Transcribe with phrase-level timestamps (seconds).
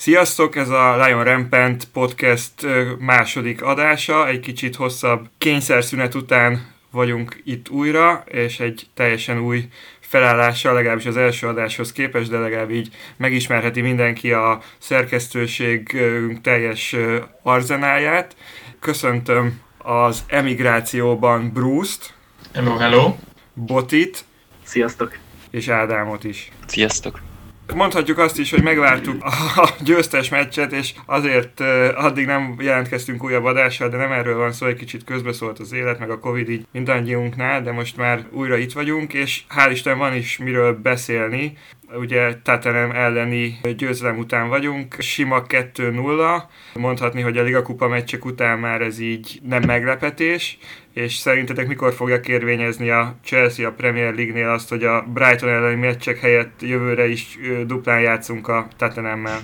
[0.00, 2.52] Sziasztok, ez a Lion Rampant podcast
[2.98, 9.68] második adása, egy kicsit hosszabb kényszerszünet után vagyunk itt újra, és egy teljesen új
[10.00, 16.02] felállással, legalábbis az első adáshoz képest, de legalább így megismerheti mindenki a szerkesztőség
[16.42, 16.96] teljes
[17.42, 18.36] arzenáját.
[18.78, 22.14] Köszöntöm az emigrációban Bruce-t.
[22.54, 23.16] Hello, hello.
[23.54, 24.24] Botit.
[24.62, 25.18] Sziasztok.
[25.50, 26.50] És Ádámot is.
[26.66, 27.29] Sziasztok.
[27.74, 29.24] Mondhatjuk azt is, hogy megvártuk
[29.56, 31.60] a győztes meccset, és azért
[31.94, 35.98] addig nem jelentkeztünk újabb adással, de nem erről van szó, egy kicsit közbeszólt az élet,
[35.98, 40.14] meg a Covid így mindannyiunknál, de most már újra itt vagyunk, és hál' Isten van
[40.14, 41.56] is miről beszélni.
[41.94, 46.42] Ugye Tatanem elleni győzelem után vagyunk, sima 2-0,
[46.74, 50.58] mondhatni, hogy a Liga Kupa meccsek után már ez így nem meglepetés,
[50.92, 55.80] és szerintetek mikor fogja kérvényezni a Chelsea a Premier League-nél azt, hogy a Brighton elleni
[55.80, 59.38] meccsek helyett jövőre is duplán játszunk a Tottenhammel?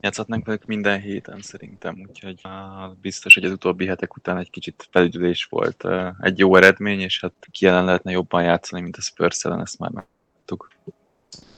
[0.00, 2.40] Játszhatnánk velük minden héten szerintem, úgyhogy
[3.00, 5.84] biztos, hogy az utóbbi hetek után egy kicsit felüdülés volt.
[6.20, 9.78] Egy jó eredmény, és hát ki ellen lehetne jobban játszani, mint a Spurs ellen, ezt
[9.78, 10.04] már.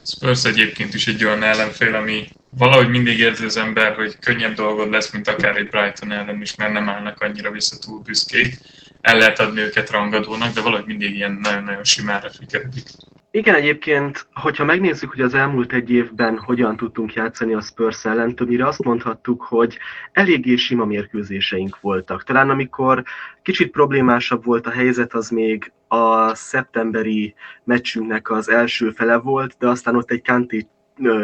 [0.05, 4.91] Spurs egyébként is egy olyan ellenfél, ami valahogy mindig érzi az ember, hogy könnyebb dolgod
[4.91, 8.59] lesz, mint akár egy Brighton ellen is, mert nem állnak annyira vissza túl büszkék
[9.03, 12.89] el lehet adni őket rangadónak, de valahogy mindig ilyen nagyon-nagyon simára sikeredik.
[13.35, 18.35] Igen, egyébként, hogyha megnézzük, hogy az elmúlt egy évben hogyan tudtunk játszani a Spurs ellen,
[18.35, 19.79] többnyire azt mondhattuk, hogy
[20.13, 22.25] eléggé sima mérkőzéseink voltak.
[22.25, 23.03] Talán amikor
[23.43, 29.69] kicsit problémásabb volt a helyzet, az még a szeptemberi meccsünknek az első fele volt, de
[29.69, 30.69] aztán ott egy Kanti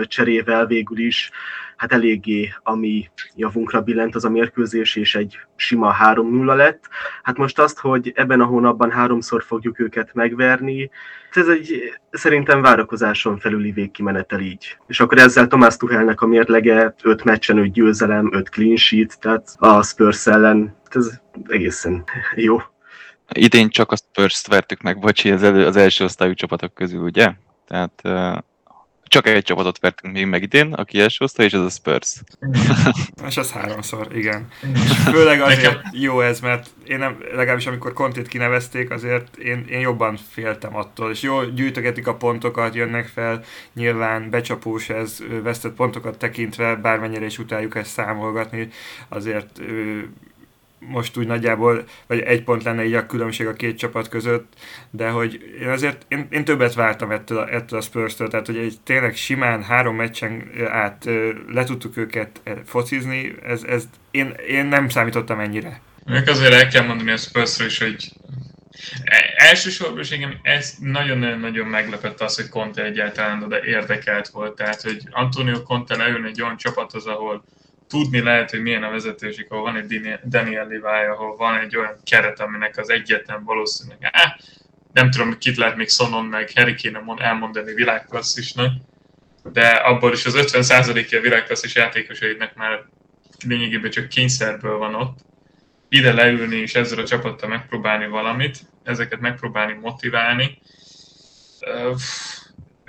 [0.06, 1.30] cserével végül is
[1.76, 6.88] hát eléggé, ami javunkra billent az a mérkőzés, és egy sima 3-0 lett.
[7.22, 10.90] Hát most azt, hogy ebben a hónapban háromszor fogjuk őket megverni,
[11.30, 14.76] ez egy szerintem várakozáson felüli végkimenetel így.
[14.86, 19.54] És akkor ezzel Tomás Tuchelnek a mérlege 5 meccsen 5 győzelem, 5 clean sheet, tehát
[19.56, 22.58] a Spurs ellen ez egészen jó.
[23.34, 27.32] Idén csak a Spurs-t vertük meg, bocsi, az, elő, az első osztályú csapatok közül, ugye?
[27.66, 28.02] Tehát
[29.08, 32.14] csak egy csapatot vertünk még meg idén, aki első osztály, és ez a Spurs.
[33.28, 34.48] és ez háromszor, igen.
[34.74, 39.80] És főleg azért jó ez, mert én nem, legalábbis amikor Kontét kinevezték, azért én, én
[39.80, 46.18] jobban féltem attól, és jó, gyűjtögetik a pontokat, jönnek fel, nyilván becsapós ez, vesztett pontokat
[46.18, 48.68] tekintve, bármennyire is utáljuk ezt számolgatni,
[49.08, 49.60] azért
[50.78, 54.52] most úgy nagyjából, vagy egy pont lenne így a különbség a két csapat között,
[54.90, 58.56] de hogy én azért, én, én többet vártam ettől a, ettől a Spurs-től, tehát hogy
[58.56, 61.04] egy tényleg simán három meccsen át
[61.48, 65.80] le tudtuk őket focizni, ez, ez én, én nem számítottam ennyire.
[66.04, 68.12] Még azért el kell mondani a spurs is, hogy
[69.04, 74.56] e, elsősorban is engem ez nagyon-nagyon meglepett az, hogy Conte egyáltalán oda érdekelt volt.
[74.56, 77.44] Tehát, hogy Antonio Conte leülni egy olyan csapathoz, ahol
[77.88, 81.96] tudni lehet, hogy milyen a vezetőség, ahol van egy Daniel Levi, ahol van egy olyan
[82.04, 84.32] keret, aminek az egyetlen valószínűleg, eh,
[84.92, 88.72] nem tudom, kit lehet még Sonon meg Harry kéne elmondani világklasszisnak,
[89.52, 92.84] de abból is az 50%-ja a világklasszis játékosainak már
[93.46, 95.18] lényegében csak kényszerből van ott.
[95.88, 100.58] Ide leülni és ezzel a csapattal megpróbálni valamit, ezeket megpróbálni motiválni.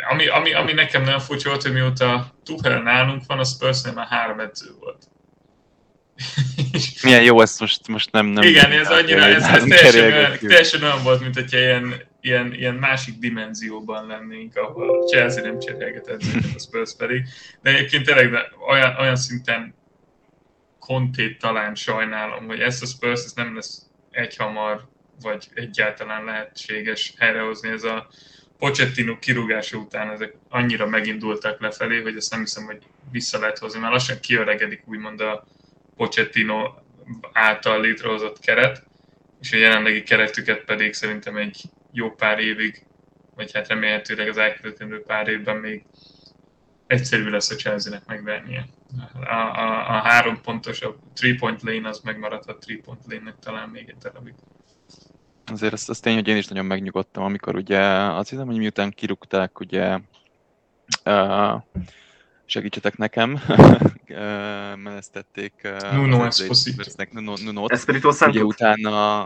[0.10, 4.08] Ami, ami, ami nekem nem furcsa volt, hogy mióta Tuchel nálunk van, a Spursnél már
[4.08, 5.04] három edző volt.
[7.04, 8.26] Milyen jó, ezt most, most nem...
[8.26, 12.54] nem Igen, ez annyira, ez, ez teljesen, olyan, teljesen olyan volt, mint hogyha ilyen, ilyen,
[12.54, 17.24] ilyen másik dimenzióban lennénk, ahol Chelsea nem cserélget edzőket, a Spurs pedig.
[17.62, 19.76] De egyébként tényleg de olyan, olyan szinten
[20.80, 23.82] kontét talán sajnálom, hogy ezt a Spurs ezt nem lesz
[24.12, 24.88] egyhamar,
[25.22, 27.70] vagy egyáltalán lehetséges helyrehozni.
[27.70, 28.10] Ez a
[28.60, 33.80] Pochettino kirúgása után ezek annyira megindultak lefelé, hogy ezt nem hiszem, hogy vissza lehet hozni.
[33.80, 35.48] Már lassan kiöregedik úgymond a
[35.96, 36.74] Pochettino
[37.32, 38.84] által létrehozott keret,
[39.42, 41.62] és a jelenlegi keretüket pedig szerintem egy
[41.92, 42.86] jó pár évig,
[43.36, 45.84] vagy hát remélhetőleg az elkövetkező pár évben még
[46.88, 48.66] egyszerű lesz a Chelsea-nek megvernie.
[49.14, 53.70] A, a, a három pontos, a three point lane az megmaradhat three point lane-nek talán
[53.70, 54.34] még egy darabig
[55.52, 58.92] azért az, az tény, hogy én is nagyon megnyugodtam, amikor ugye azt hiszem, hogy miután
[58.92, 60.00] kirúgták, ugye
[61.06, 61.62] uh,
[62.46, 63.40] segítsetek nekem,
[64.84, 66.84] menesztették Nuno Esposito.
[67.12, 67.66] Nuno, Nuno
[68.28, 69.22] ugye utána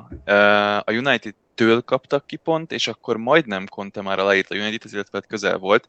[0.77, 5.27] a United-től kaptak ki pont, és akkor majdnem Conte már aláírt a United, illetve hát
[5.27, 5.85] közel volt,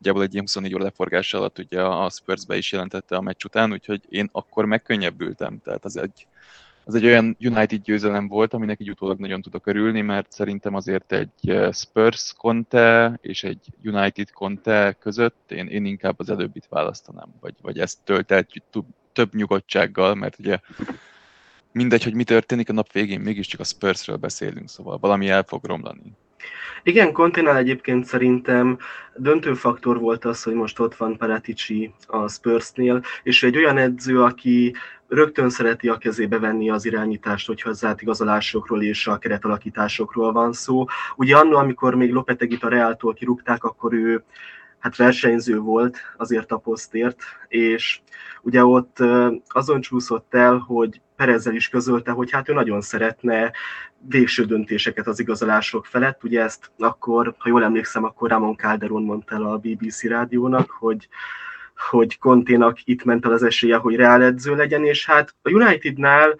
[0.00, 3.72] nagyjából egy ilyen 24 óra leforgás alatt ugye a Spurs-be is jelentette a meccs után,
[3.72, 6.26] úgyhogy én akkor megkönnyebbültem, tehát az egy
[6.90, 11.12] az egy olyan United győzelem volt, aminek így utólag nagyon tudok örülni, mert szerintem azért
[11.12, 17.54] egy Spurs Conte és egy United Conte között én, én inkább az előbbit választanám, vagy,
[17.62, 18.46] vagy ezt tölt el
[19.12, 20.58] több nyugodtsággal, mert ugye
[21.72, 25.64] mindegy, hogy mi történik, a nap végén mégiscsak a Spursről beszélünk, szóval valami el fog
[25.64, 26.12] romlani.
[26.82, 28.78] Igen, Kontinál egyébként szerintem
[29.16, 34.22] döntő faktor volt az, hogy most ott van Paratici a Spursnél, és egy olyan edző,
[34.22, 34.74] aki
[35.08, 40.84] rögtön szereti a kezébe venni az irányítást, hogyha az átigazolásokról és a keretalakításokról van szó.
[41.16, 44.22] Ugye annó, amikor még Lopetegit a Reáltól kirúgták, akkor ő
[44.80, 48.00] hát versenyző volt azért a posztért, és
[48.42, 48.98] ugye ott
[49.48, 53.52] azon csúszott el, hogy Perezzel is közölte, hogy hát ő nagyon szeretne
[54.08, 56.24] végső döntéseket az igazolások felett.
[56.24, 61.08] Ugye ezt akkor, ha jól emlékszem, akkor Ramon Calderon mondta el a BBC rádiónak, hogy
[61.90, 66.36] hogy Konténak itt ment el az esélye, hogy reál edző legyen, és hát a Unitednál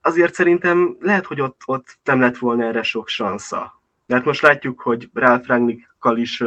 [0.00, 3.80] azért szerintem lehet, hogy ott, ott nem lett volna erre sok sansza.
[4.06, 5.48] Mert most látjuk, hogy Ralph
[6.02, 6.42] Rangnickkal is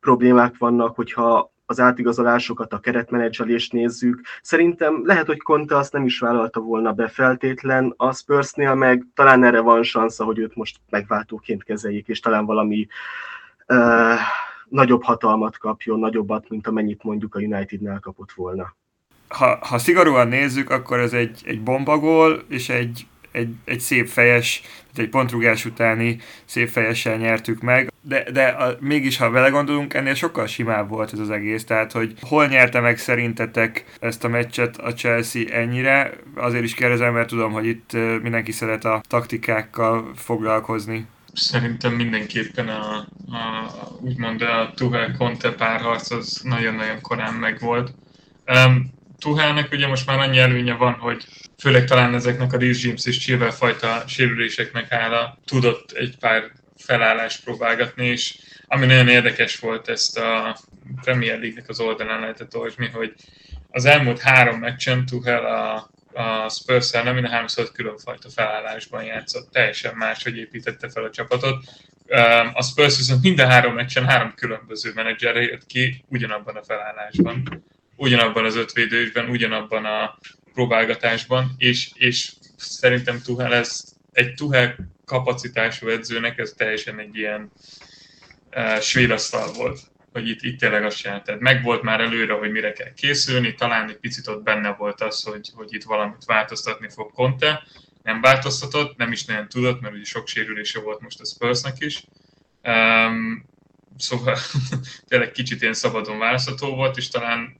[0.00, 4.20] problémák vannak, hogyha az átigazolásokat, a keretmenedzselést nézzük.
[4.42, 9.44] Szerintem lehet, hogy Conte azt nem is vállalta volna be feltétlen a Spursnél, meg talán
[9.44, 12.86] erre van sansza, hogy őt most megváltóként kezeljék, és talán valami
[13.66, 14.14] uh,
[14.68, 18.74] nagyobb hatalmat kapjon, nagyobbat, mint amennyit mondjuk a Unitednál kapott volna.
[19.28, 24.60] Ha, ha szigorúan nézzük, akkor ez egy, egy bombagól és egy egy, egy szép fejes,
[24.60, 29.94] tehát egy pontrugás utáni szép fejessel nyertük meg, de, de a, mégis, ha vele gondolunk,
[29.94, 34.28] ennél sokkal simább volt ez az egész, tehát hogy hol nyerte meg szerintetek ezt a
[34.28, 37.92] meccset a Chelsea ennyire, azért is kérdezem, mert tudom, hogy itt
[38.22, 41.06] mindenki szeret a taktikákkal foglalkozni.
[41.32, 42.96] Szerintem mindenképpen a,
[43.36, 47.94] a úgymond a Tuchel-Conte párharc az nagyon-nagyon korán megvolt.
[48.46, 51.24] Um, Tuhelnek ugye most már annyi előnye van, hogy
[51.58, 57.44] főleg talán ezeknek a Reece James és Chilwell fajta sérüléseknek hála tudott egy pár felállást
[57.44, 60.58] próbálgatni, és ami nagyon érdekes volt ezt a
[61.00, 63.14] Premier League-nek az oldalán lehetett olvasni, hogy
[63.70, 69.94] az elmúlt három meccsen Tuchel a, a spurs nem minden háromszor különfajta felállásban játszott, teljesen
[69.94, 71.64] máshogy építette fel a csapatot.
[72.52, 77.64] A Spurs viszont minden három meccsen három különböző menedzserre jött ki ugyanabban a felállásban,
[78.00, 80.18] ugyanabban az ötvédősben, ugyanabban a
[80.52, 87.52] próbálgatásban, és, és szerintem Tuhel ez egy Tuhel kapacitású edzőnek ez teljesen egy ilyen
[88.50, 89.14] uh, svéd
[89.56, 89.80] volt,
[90.12, 91.24] hogy itt, itt tényleg azt csinált.
[91.24, 95.00] Tehát meg volt már előre, hogy mire kell készülni, talán egy picit ott benne volt
[95.00, 97.62] az, hogy, hogy itt valamit változtatni fog Conte,
[98.02, 102.04] nem változtatott, nem is nagyon tudott, mert ugye sok sérülése volt most a Spursnak is.
[102.62, 103.48] Um,
[103.96, 104.36] szóval
[105.08, 107.59] tényleg kicsit ilyen szabadon választható volt, és talán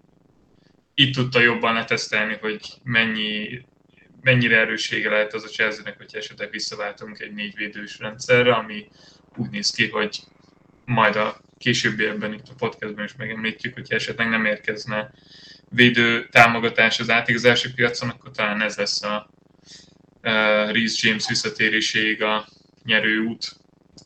[1.00, 3.60] itt tudta jobban letesztelni, hogy mennyi,
[4.20, 8.88] mennyire erőssége lehet az a chelsea hogyha esetleg visszaváltunk egy négyvédős rendszerre, ami
[9.36, 10.20] úgy néz ki, hogy
[10.84, 15.12] majd a későbbiekben itt a podcastban is megemlítjük, hogyha esetleg nem érkezne
[15.68, 19.30] védő támogatás az átigazási piacon, akkor talán ez lesz a
[20.22, 22.48] uh, Reece James visszatéréséig a
[22.84, 23.56] nyerő út.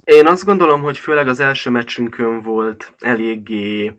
[0.05, 3.94] Én azt gondolom, hogy főleg az első meccsünkön volt eléggé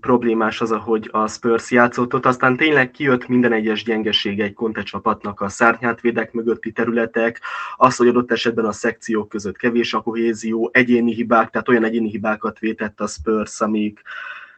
[0.00, 4.82] problémás az, ahogy a Spurs játszott ott, aztán tényleg kijött minden egyes gyengesége egy Conte
[4.82, 7.40] csapatnak a szárnyátvédek mögötti területek,
[7.76, 12.08] az, hogy adott esetben a szekciók között kevés a kohézió, egyéni hibák, tehát olyan egyéni
[12.08, 14.02] hibákat vétett a Spurs, amik,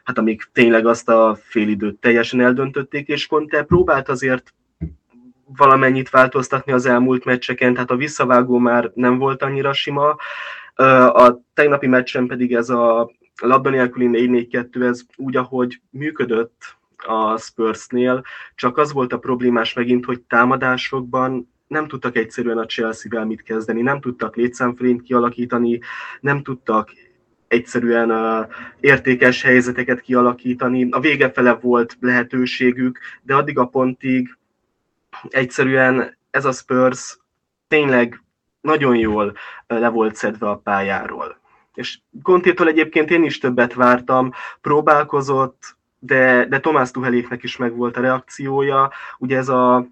[0.03, 4.53] hát amik tényleg azt a félidőt teljesen eldöntötték, és Conte próbált azért
[5.57, 10.15] valamennyit változtatni az elmúlt meccseken, tehát a visszavágó már nem volt annyira sima.
[11.13, 13.11] A tegnapi meccsen pedig ez a
[13.41, 14.09] labda nélküli
[14.51, 18.23] 4-4-2 ez úgy, ahogy működött a Spursnél,
[18.55, 23.81] csak az volt a problémás megint, hogy támadásokban nem tudtak egyszerűen a Chelsea-vel mit kezdeni,
[23.81, 25.79] nem tudtak létszámfrényt kialakítani,
[26.19, 26.91] nem tudtak
[27.47, 28.47] egyszerűen uh,
[28.79, 30.87] értékes helyzeteket kialakítani.
[30.89, 34.37] A vége fele volt lehetőségük, de addig a pontig
[35.29, 37.17] egyszerűen ez a Spurs
[37.67, 38.23] tényleg
[38.61, 39.33] nagyon jól
[39.67, 41.41] le volt szedve a pályáról
[41.73, 48.01] és Contétól egyébként én is többet vártam, próbálkozott, de, de Tomás Tuheléknek is megvolt a
[48.01, 48.91] reakciója.
[49.17, 49.87] Ugye ez a,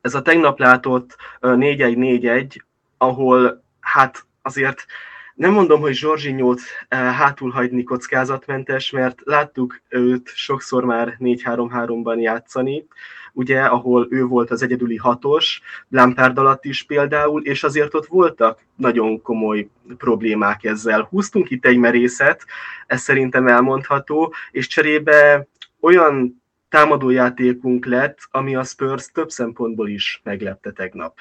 [0.00, 2.56] ez a tegnap látott 4-1-4-1,
[2.98, 4.86] ahol hát azért
[5.34, 12.86] nem mondom, hogy Zsorzsinyót hátul hagyni kockázatmentes, mert láttuk őt sokszor már 4-3-3-ban játszani,
[13.32, 18.60] ugye, ahol ő volt az egyedüli hatos, Lampard alatt is például, és azért ott voltak
[18.76, 21.06] nagyon komoly problémák ezzel.
[21.10, 22.44] Húztunk itt egy merészet,
[22.86, 25.46] ez szerintem elmondható, és cserébe
[25.80, 31.18] olyan támadójátékunk lett, ami a Spurs több szempontból is meglepte tegnap.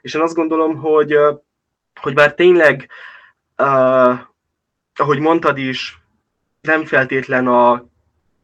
[0.00, 1.16] És én azt gondolom, hogy,
[2.00, 2.88] hogy bár tényleg,
[4.94, 5.98] ahogy mondtad is,
[6.60, 7.84] nem feltétlen a,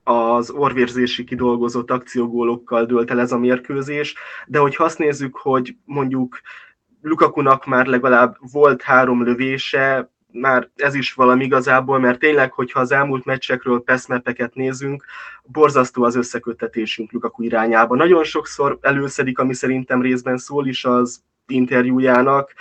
[0.04, 4.14] az orvérzési kidolgozott akciógólokkal dőlt el ez a mérkőzés,
[4.46, 6.40] de hogy azt nézzük, hogy mondjuk
[7.02, 12.92] Lukakunak már legalább volt három lövése, már ez is valami igazából, mert tényleg, hogyha az
[12.92, 15.04] elmúlt meccsekről peszmepeket nézünk,
[15.42, 17.96] borzasztó az összeköttetésünk Lukaku irányába.
[17.96, 22.52] Nagyon sokszor előszedik, ami szerintem részben szól is az interjújának,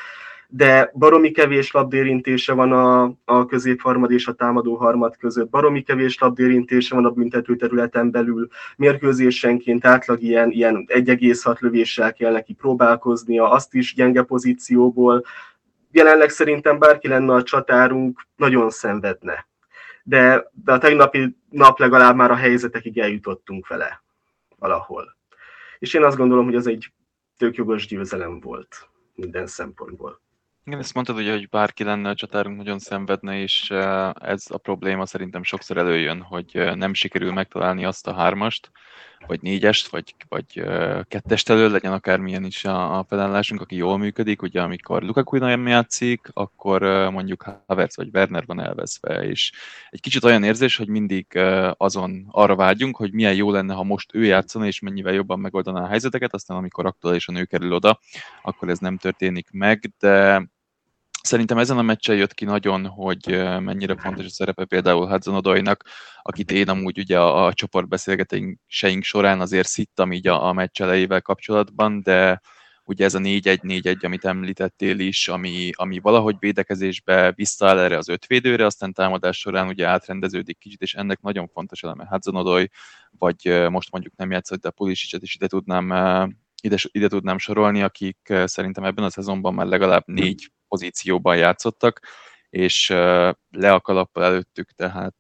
[0.55, 6.17] de baromi kevés labdérintése van a, a középharmad és a támadó harmad között, baromi kevés
[6.17, 8.47] labdérintése van a büntető területen belül,
[8.77, 15.24] mérkőzésenként átlag ilyen, ilyen 1,6 lövéssel kell neki próbálkoznia, azt is gyenge pozícióból,
[15.91, 19.47] jelenleg szerintem bárki lenne a csatárunk, nagyon szenvedne.
[20.03, 24.03] De, de a tegnapi nap legalább már a helyzetekig eljutottunk vele
[24.59, 25.17] valahol.
[25.79, 26.91] És én azt gondolom, hogy az egy
[27.38, 30.24] tök jogos győzelem volt minden szempontból.
[30.67, 34.57] Igen, ezt mondtad, ugye, hogy bárki lenne a csatárunk, nagyon szenvedne, és eh, ez a
[34.57, 38.72] probléma szerintem sokszor előjön, hogy eh, nem sikerül megtalálni azt a hármast,
[39.27, 40.63] vagy négyest, vagy, vagy
[41.07, 44.41] kettest elő, legyen akármilyen is a, a felállásunk, aki jól működik.
[44.41, 46.81] Ugye amikor Lukaku nem játszik, akkor
[47.12, 49.51] mondjuk Havertz vagy Werner van elveszve, és
[49.89, 51.39] egy kicsit olyan érzés, hogy mindig
[51.77, 55.81] azon arra vágyunk, hogy milyen jó lenne, ha most ő játszana, és mennyivel jobban megoldaná
[55.84, 58.00] a helyzeteket, aztán amikor aktuálisan ő kerül oda,
[58.43, 60.43] akkor ez nem történik meg, de
[61.25, 63.25] Szerintem ezen a meccsen jött ki nagyon, hogy
[63.60, 65.84] mennyire fontos a szerepe például Hudson Odoynak,
[66.22, 71.22] akit én amúgy ugye a, a csoportbeszélgetéseink során azért szittam így a, a meccs elejével
[71.22, 72.41] kapcsolatban, de
[72.84, 78.65] ugye ez a 4-1-4-1, amit említettél is, ami, ami valahogy védekezésbe visszaáll erre az ötvédőre,
[78.65, 82.67] aztán támadás során ugye átrendeződik kicsit, és ennek nagyon fontos eleme Hudson Odoy,
[83.10, 85.88] vagy most mondjuk nem játszott, de Pulisicet is ide tudnám
[86.62, 92.01] ide, ide tudnám sorolni, akik szerintem ebben a szezonban már legalább négy pozícióban játszottak,
[92.50, 92.89] és
[93.50, 95.15] le a kalappal előttük, tehát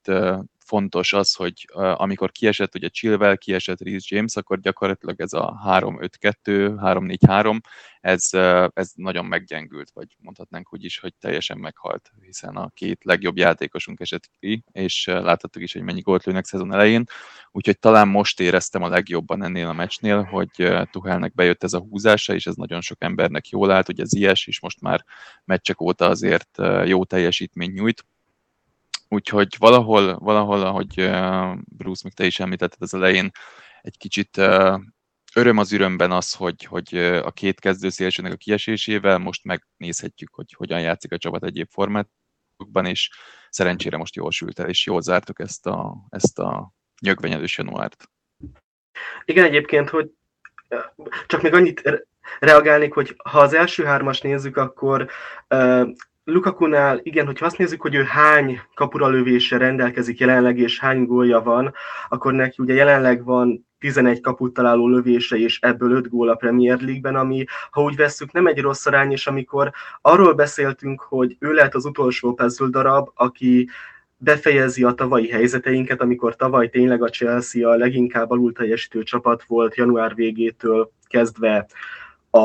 [0.65, 6.37] fontos az, hogy amikor kiesett ugye Chilwell, kiesett Reece James, akkor gyakorlatilag ez a 3-5-2,
[6.45, 7.59] 3-4-3,
[8.01, 8.29] ez,
[8.73, 13.99] ez nagyon meggyengült, vagy mondhatnánk úgy is, hogy teljesen meghalt, hiszen a két legjobb játékosunk
[13.99, 17.03] esett ki, és láthattuk is, hogy mennyi gólt lőnek szezon elején,
[17.51, 20.49] úgyhogy talán most éreztem a legjobban ennél a meccsnél, hogy
[20.91, 24.59] Tuhelnek bejött ez a húzása, és ez nagyon sok embernek jól állt, ugye Zies is
[24.59, 25.05] most már
[25.43, 28.05] meccsek óta azért jó teljesítmény nyújt,
[29.15, 30.93] Úgyhogy valahol, valahol, ahogy
[31.63, 33.31] Bruce, még te is említetted az elején,
[33.81, 34.37] egy kicsit
[35.35, 40.53] öröm az örömben az, hogy, hogy a két kezdő szélsőnek a kiesésével most megnézhetjük, hogy
[40.57, 43.09] hogyan játszik a csapat egyéb formátokban, és
[43.49, 48.09] szerencsére most jól sült el, és jól zártuk ezt a, ezt a nyögvenyelős januárt.
[49.25, 50.11] Igen, egyébként, hogy
[51.27, 52.05] csak még annyit
[52.39, 55.09] reagálnék, hogy ha az első hármas nézzük, akkor
[56.27, 61.73] Lukakunál, igen, hogyha azt nézzük, hogy ő hány kapura rendelkezik jelenleg, és hány gólja van,
[62.09, 66.79] akkor neki ugye jelenleg van 11 kaput találó lövése, és ebből 5 gól a Premier
[66.79, 71.53] League-ben, ami, ha úgy vesszük, nem egy rossz arány, és amikor arról beszéltünk, hogy ő
[71.53, 73.69] lehet az utolsó puzzle darab, aki
[74.17, 79.75] befejezi a tavalyi helyzeteinket, amikor tavaly tényleg a Chelsea a leginkább alul teljesítő csapat volt
[79.75, 81.65] január végétől kezdve
[82.29, 82.39] a,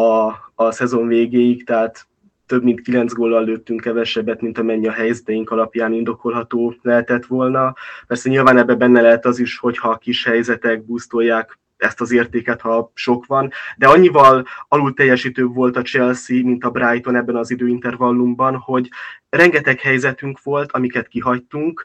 [0.55, 2.09] a szezon végéig, tehát
[2.51, 7.75] több mint 9 góllal lőttünk kevesebbet, mint amennyi a helyzeteink alapján indokolható lehetett volna.
[8.07, 12.61] Persze nyilván ebbe benne lehet az is, hogyha a kis helyzetek busztolják ezt az értéket,
[12.61, 17.51] ha sok van, de annyival alul teljesítőbb volt a Chelsea, mint a Brighton ebben az
[17.51, 18.89] időintervallumban, hogy
[19.29, 21.85] rengeteg helyzetünk volt, amiket kihagytunk,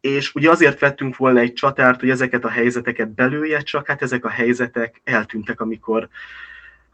[0.00, 4.24] és ugye azért vettünk volna egy csatárt, hogy ezeket a helyzeteket belője, csak hát ezek
[4.24, 6.08] a helyzetek eltűntek, amikor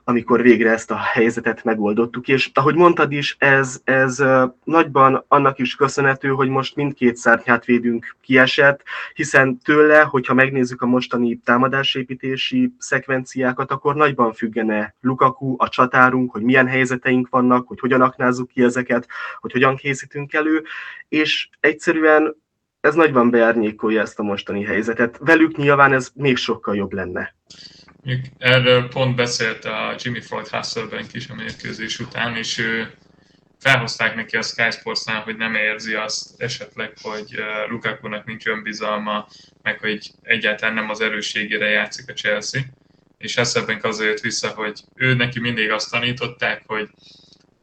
[0.05, 2.29] amikor végre ezt a helyzetet megoldottuk.
[2.29, 4.23] És ahogy mondtad is, ez, ez
[4.65, 8.83] nagyban annak is köszönhető, hogy most mindkét szárnyhátvédünk kiesett,
[9.15, 16.43] hiszen tőle, hogyha megnézzük a mostani támadásépítési szekvenciákat, akkor nagyban függene Lukaku, a csatárunk, hogy
[16.43, 19.07] milyen helyzeteink vannak, hogy hogyan aknázzuk ki ezeket,
[19.41, 20.63] hogy hogyan készítünk elő,
[21.09, 22.41] és egyszerűen
[22.81, 25.19] ez nagyban beárnyékolja ezt a mostani helyzetet.
[25.21, 27.35] Velük nyilván ez még sokkal jobb lenne.
[28.39, 32.95] Erről pont beszélt a Jimmy Floyd Hasselbank is a mérkőzés után, és ő
[33.59, 37.35] felhozták neki a Sky Sportsnál, hogy nem érzi azt esetleg, hogy
[37.69, 39.29] Lukaku-nak nincs önbizalma,
[39.63, 42.61] meg hogy egyáltalán nem az erősségére játszik a Chelsea.
[43.19, 46.89] És Hasselbank azért jött vissza, hogy ő neki mindig azt tanították, hogy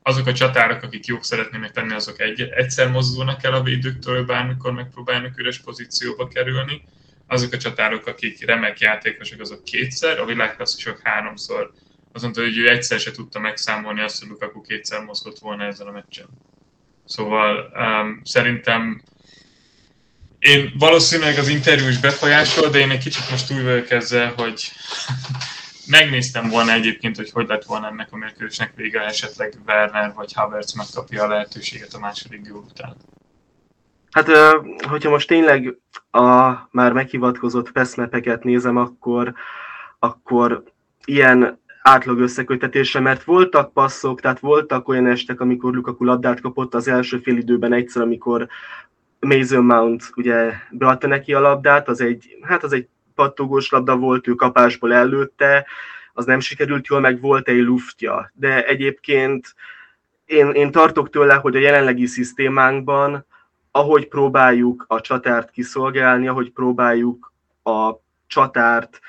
[0.02, 4.74] azok a csatárok, akik jók szeretnének tenni, azok egy, egyszer mozdulnak el a védőktől, bármikor
[4.74, 6.84] megpróbálnak üres pozícióba kerülni,
[7.30, 11.72] azok a csatárok, akik remek játékosok, azok kétszer, a világklasszisok háromszor.
[12.12, 15.88] Azt mondta, hogy ő egyszer se tudta megszámolni azt, hogy Lukaku kétszer mozgott volna ezen
[15.88, 16.28] a meccsen.
[17.06, 19.04] Szóval um, szerintem
[20.40, 24.72] én valószínűleg az interjú is befolyásol, de én egy kicsit most úgy vagyok ezzel, hogy
[25.98, 30.74] megnéztem volna egyébként, hogy hogy lett volna ennek a mérkőzésnek vége, esetleg Werner vagy Havertz
[30.74, 32.96] megkapja a lehetőséget a második gól után.
[34.12, 34.28] Hát,
[34.90, 35.78] hogyha most tényleg
[36.12, 39.34] a már meghivatkozott feszmepeket nézem, akkor,
[40.00, 40.64] akkor
[41.06, 46.88] ilyen átlag összekötetésre, mert voltak passzok, tehát voltak olyan estek, amikor Lukaku labdát kapott az
[46.88, 48.48] első fél időben egyszer, amikor
[49.20, 54.28] Mason Mount ugye beadta neki a labdát, az egy, hát az egy pattogós labda volt,
[54.28, 55.66] ő kapásból előtte,
[56.14, 58.32] az nem sikerült jól, meg volt egy luftja.
[58.34, 59.56] De egyébként
[60.26, 63.26] én, én tartok tőle, hogy a jelenlegi szisztémánkban,
[63.72, 67.34] ahogy próbáljuk a csatárt kiszolgálni, ahogy próbáljuk
[67.64, 67.94] a
[68.28, 69.00] csatárt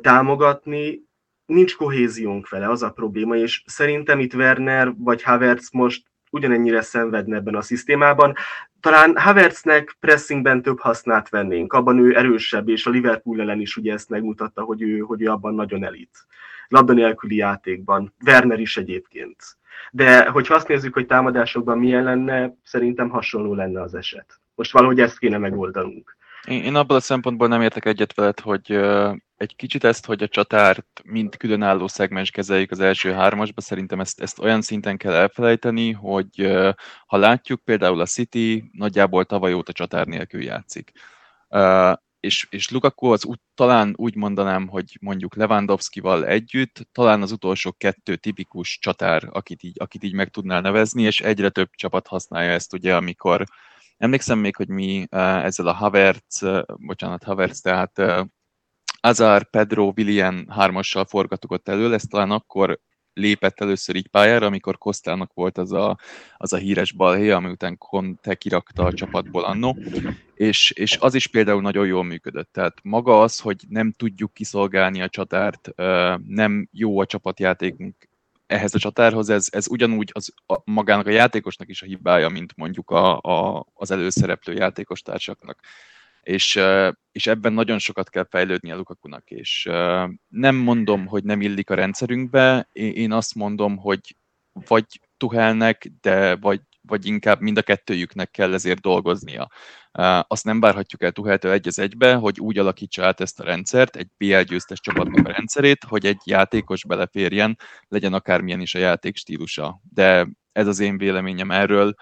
[0.00, 1.04] támogatni,
[1.46, 7.36] nincs kohéziónk vele, az a probléma, és szerintem itt Werner vagy Havertz most ugyanennyire szenvedne
[7.36, 8.34] ebben a szisztémában.
[8.80, 13.92] Talán Havertznek pressingben több hasznát vennénk, abban ő erősebb, és a Liverpool ellen is ugye
[13.92, 16.26] ezt megmutatta, hogy ő, hogy ő abban nagyon elit.
[16.68, 19.36] Labda nélküli játékban, Werner is egyébként.
[19.90, 24.40] De hogyha azt nézzük, hogy támadásokban milyen lenne, szerintem hasonló lenne az eset.
[24.54, 26.16] Most valahogy ezt kéne megoldanunk.
[26.48, 28.72] Én, én abban a szempontból nem értek egyet veled, hogy
[29.36, 34.20] egy kicsit ezt, hogy a csatárt mind különálló szegmens kezeljük az első hármasba, szerintem ezt,
[34.20, 36.58] ezt olyan szinten kell elfelejteni, hogy
[37.06, 40.92] ha látjuk például a City nagyjából tavaly óta csatár nélkül játszik.
[42.26, 47.72] És, és Lukaku az úgy, talán úgy mondanám, hogy mondjuk Lewandowski-val együtt, talán az utolsó
[47.72, 52.50] kettő tipikus csatár, akit így, akit így meg tudnál nevezni, és egyre több csapat használja
[52.50, 53.44] ezt ugye, amikor
[53.96, 58.02] Emlékszem még, hogy mi ezzel a Havertz, bocsánat, Havertz, tehát
[59.00, 62.80] Azar, Pedro, Willian hármassal forgatok ott elő, ez talán akkor
[63.12, 65.98] lépett először így pályára, amikor Kostának volt az a,
[66.36, 69.76] az a híres balhé, ami után Conte kirakta a csapatból annó,
[70.36, 72.52] és, és az is például nagyon jól működött.
[72.52, 75.68] Tehát maga az, hogy nem tudjuk kiszolgálni a csatárt,
[76.26, 78.08] nem jó a csapatjátékunk
[78.46, 82.56] ehhez a csatárhoz, ez, ez ugyanúgy az, a, magának a játékosnak is a hibája, mint
[82.56, 85.60] mondjuk a, a, az előszereplő játékos társaknak
[86.26, 86.60] és,
[87.12, 89.68] és ebben nagyon sokat kell fejlődni a Lukakunak, és
[90.28, 94.16] nem mondom, hogy nem illik a rendszerünkbe, én azt mondom, hogy
[94.52, 94.84] vagy
[95.16, 99.50] Tuhelnek, de vagy, vagy inkább mind a kettőjüknek kell ezért dolgoznia.
[100.28, 103.96] Azt nem várhatjuk el Tuheltől egy az egybe, hogy úgy alakítsa át ezt a rendszert,
[103.96, 109.16] egy BL győztes csapatnak a rendszerét, hogy egy játékos beleférjen, legyen akármilyen is a játék
[109.16, 109.80] stílusa.
[109.92, 111.94] De ez az én véleményem erről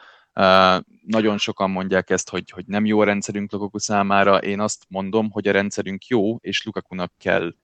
[1.06, 4.38] nagyon sokan mondják ezt, hogy, hogy nem jó a rendszerünk Lukaku számára.
[4.38, 7.54] Én azt mondom, hogy a rendszerünk jó, és Lukakunak kell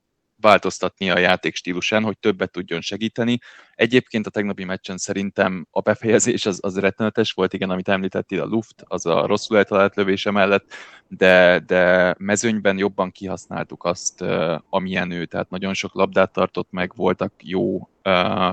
[0.41, 3.39] változtatni a játék stílusán, hogy többet tudjon segíteni.
[3.75, 8.45] Egyébként a tegnapi meccsen szerintem a befejezés az, az rettenetes volt, igen, amit említettél, a
[8.45, 10.65] luft, az a rosszul eltalált lövése mellett,
[11.07, 14.23] de, de mezőnyben jobban kihasználtuk azt,
[14.69, 17.89] amilyen ő, tehát nagyon sok labdát tartott meg, voltak jó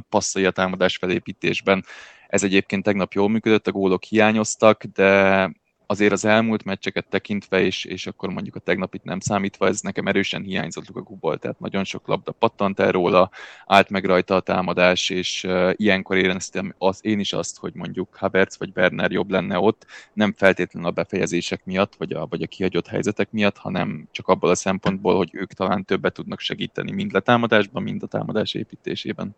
[0.09, 1.85] passzai a támadás felépítésben,
[2.29, 5.53] ez egyébként tegnap jól működött, a gólok hiányoztak, de
[5.91, 10.07] azért az elmúlt meccseket tekintve, és, és akkor mondjuk a tegnapit nem számítva, ez nekem
[10.07, 13.31] erősen hiányzott Lukakuból, tehát nagyon sok labda pattant el róla,
[13.67, 18.15] állt meg rajta a támadás, és uh, ilyenkor éreztem az, én is azt, hogy mondjuk
[18.15, 22.47] Havertz vagy Werner jobb lenne ott, nem feltétlenül a befejezések miatt, vagy a, vagy a
[22.47, 27.15] kihagyott helyzetek miatt, hanem csak abból a szempontból, hogy ők talán többet tudnak segíteni mind
[27.15, 29.37] a támadásban, mind a támadás építésében.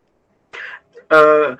[1.09, 1.59] Uh,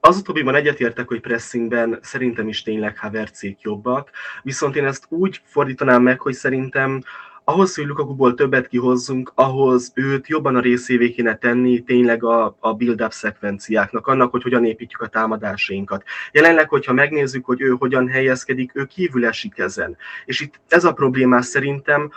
[0.00, 4.10] az utóbbiban egyetértek, hogy pressingben szerintem is tényleg Havertzék jobbak,
[4.42, 7.02] viszont én ezt úgy fordítanám meg, hogy szerintem
[7.44, 12.74] ahhoz, hogy Lukakuból többet kihozzunk, ahhoz őt jobban a részévé kéne tenni tényleg a, a
[12.74, 16.02] build-up szekvenciáknak, annak, hogy hogyan építjük a támadásainkat.
[16.32, 19.96] Jelenleg, hogyha megnézzük, hogy ő hogyan helyezkedik, ő kívül esik ezen.
[20.24, 22.10] És itt ez a problémás szerintem,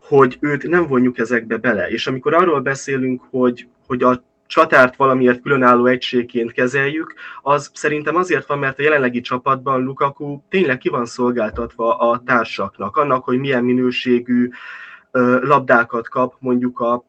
[0.00, 1.88] hogy őt nem vonjuk ezekbe bele.
[1.88, 8.46] És amikor arról beszélünk, hogy, hogy a csatárt valamiért különálló egységként kezeljük, az szerintem azért
[8.46, 13.64] van, mert a jelenlegi csapatban Lukaku tényleg ki van szolgáltatva a társaknak, annak, hogy milyen
[13.64, 14.48] minőségű
[15.40, 17.04] labdákat kap mondjuk a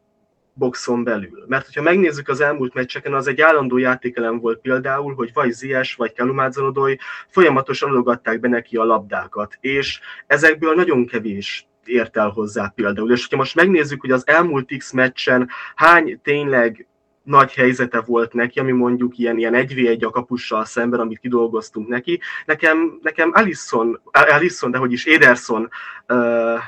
[0.53, 1.45] boxon belül.
[1.47, 5.95] Mert hogyha megnézzük az elmúlt meccseken, az egy állandó játékelem volt például, hogy vagy Zies,
[5.95, 12.71] vagy Kelumázanodoly folyamatosan adogatták be neki a labdákat, és ezekből nagyon kevés ért el hozzá
[12.75, 13.11] például.
[13.11, 16.87] És hogyha most megnézzük, hogy az elmúlt X meccsen hány tényleg
[17.25, 22.19] nagy helyzete volt neki, ami mondjuk ilyen, ilyen 1v1 a kapussal szemben, amit kidolgoztunk neki.
[22.45, 25.69] Nekem, nekem Alisson, Alisson de hogy is Ederson
[26.07, 26.59] uh,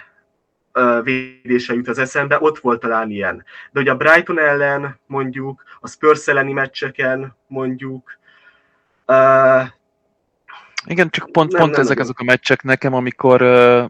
[1.04, 3.36] védése jut az eszembe, ott volt talán ilyen.
[3.72, 8.18] De hogy a Brighton ellen mondjuk, a Spurs elleni meccseken mondjuk,
[9.08, 9.62] uh,
[10.86, 12.04] igen, csak pont, nem, pont nem, ezek nem.
[12.04, 13.86] azok a meccsek nekem, amikor uh,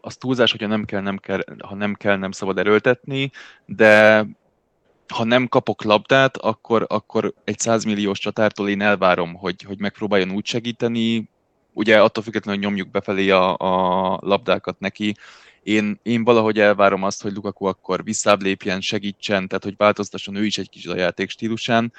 [0.00, 3.30] az túlzás, hogyha nem kell, nem kell, ha nem kell, nem szabad erőltetni,
[3.66, 4.24] de
[5.08, 10.30] ha nem kapok labdát, akkor, akkor egy 100 milliós csatártól én elvárom, hogy, hogy megpróbáljon
[10.30, 11.28] úgy segíteni,
[11.72, 15.14] ugye attól függetlenül, hogy nyomjuk befelé a, a labdákat neki,
[15.62, 20.44] én, én valahogy elvárom azt, hogy Lukaku akkor visszább lépjen, segítsen, tehát hogy változtasson ő
[20.44, 21.92] is egy kicsit a játék stílusán.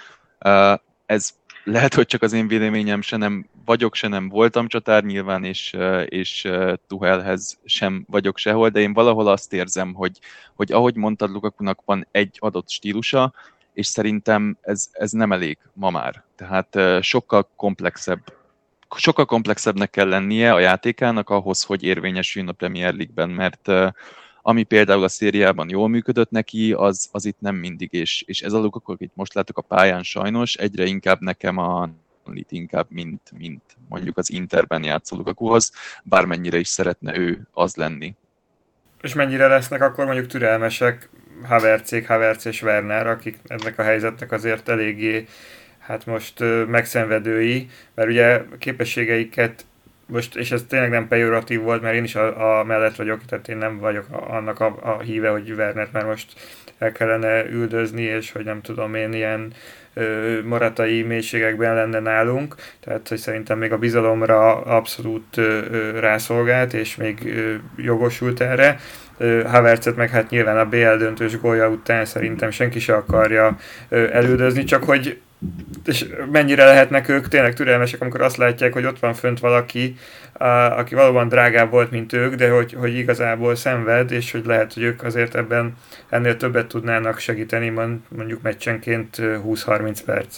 [1.06, 1.30] Ez
[1.66, 5.76] lehet, hogy csak az én véleményem, se nem vagyok, se nem voltam csatár nyilván, és,
[6.06, 6.48] és
[6.88, 10.20] Tuhelhez sem vagyok sehol, de én valahol azt érzem, hogy,
[10.56, 13.34] hogy ahogy mondtad, Lukakunak van egy adott stílusa,
[13.74, 16.24] és szerintem ez, ez nem elég ma már.
[16.36, 18.20] Tehát sokkal komplexebb
[18.98, 23.72] sokkal komplexebbnek kell lennie a játékának ahhoz, hogy érvényesüljön a Premier League-ben, mert
[24.48, 28.54] ami például a szériában jól működött neki, az, az itt nem mindig, és, és ez
[28.54, 31.90] a Lukaku, akit most látok a pályán sajnos, egyre inkább nekem a
[32.34, 35.72] itt inkább, mint, mint mondjuk az Interben játszó Lukakuhoz,
[36.04, 38.16] bármennyire is szeretne ő az lenni.
[39.02, 41.10] És mennyire lesznek akkor mondjuk türelmesek
[41.44, 45.28] Havercék, Haverc és Werner, akik ennek a helyzetnek azért eléggé
[45.80, 49.66] hát most megszenvedői, mert ugye képességeiket
[50.06, 53.48] most, és ez tényleg nem pejoratív volt, mert én is a, a mellett vagyok, tehát
[53.48, 56.34] én nem vagyok a, annak a, a híve, hogy Werner már most
[56.78, 59.54] el kellene üldözni, és hogy nem tudom én ilyen
[59.94, 66.96] ö, maratai mélységekben lenne nálunk, tehát hogy szerintem még a bizalomra abszolút ö, rászolgált, és
[66.96, 68.80] még ö, jogosult erre.
[69.46, 73.58] Havertzet meg hát nyilván a BL döntős gólya után szerintem senki se akarja
[73.90, 75.20] elüldözni, csak hogy
[75.86, 79.98] és mennyire lehetnek ők tényleg türelmesek, amikor azt látják, hogy ott van fönt valaki,
[80.70, 84.84] aki valóban drágább volt, mint ők, de hogy, hogy igazából szenved, és hogy lehet, hogy
[84.84, 85.78] ők azért ebben
[86.10, 87.70] ennél többet tudnának segíteni,
[88.10, 90.38] mondjuk meccsenként 20-30 perc.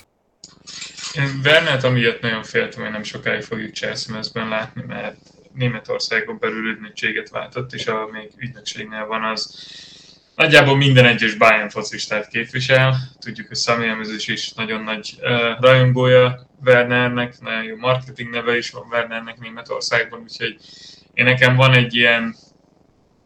[1.13, 5.15] Én Bernát amiatt nagyon féltem, hogy nem sokáig fogjuk Chelsea látni, mert
[5.53, 9.67] Németországon belül ügynökséget váltott, és a még ügynökségnél van az
[10.37, 12.95] nagyjából minden egyes Bayern focistát képvisel.
[13.19, 18.87] Tudjuk, hogy Samuel is nagyon nagy uh, rajongója Wernernek, nagyon jó marketing neve is van
[18.91, 20.57] Wernernek Németországban, úgyhogy
[21.13, 22.35] én nekem van egy ilyen,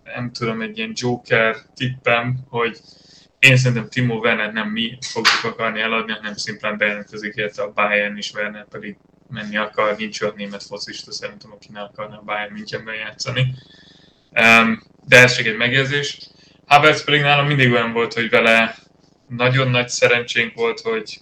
[0.04, 2.78] nem tudom, egy ilyen Joker tippem, hogy
[3.40, 8.18] én szerintem Timo Werner nem mi fogjuk akarni eladni, hanem szimplán bejelentkezik érte a Bayern
[8.18, 8.98] is, Werner pedig
[9.30, 13.54] menni akar, nincs olyan német focista szerintem, aki ne akarna a Bayern Münchenben játszani.
[14.32, 16.30] Um, de ez csak egy megjegyzés.
[16.72, 18.76] Havertz pedig nálam mindig olyan volt, hogy vele
[19.28, 21.20] nagyon nagy szerencsénk volt, hogy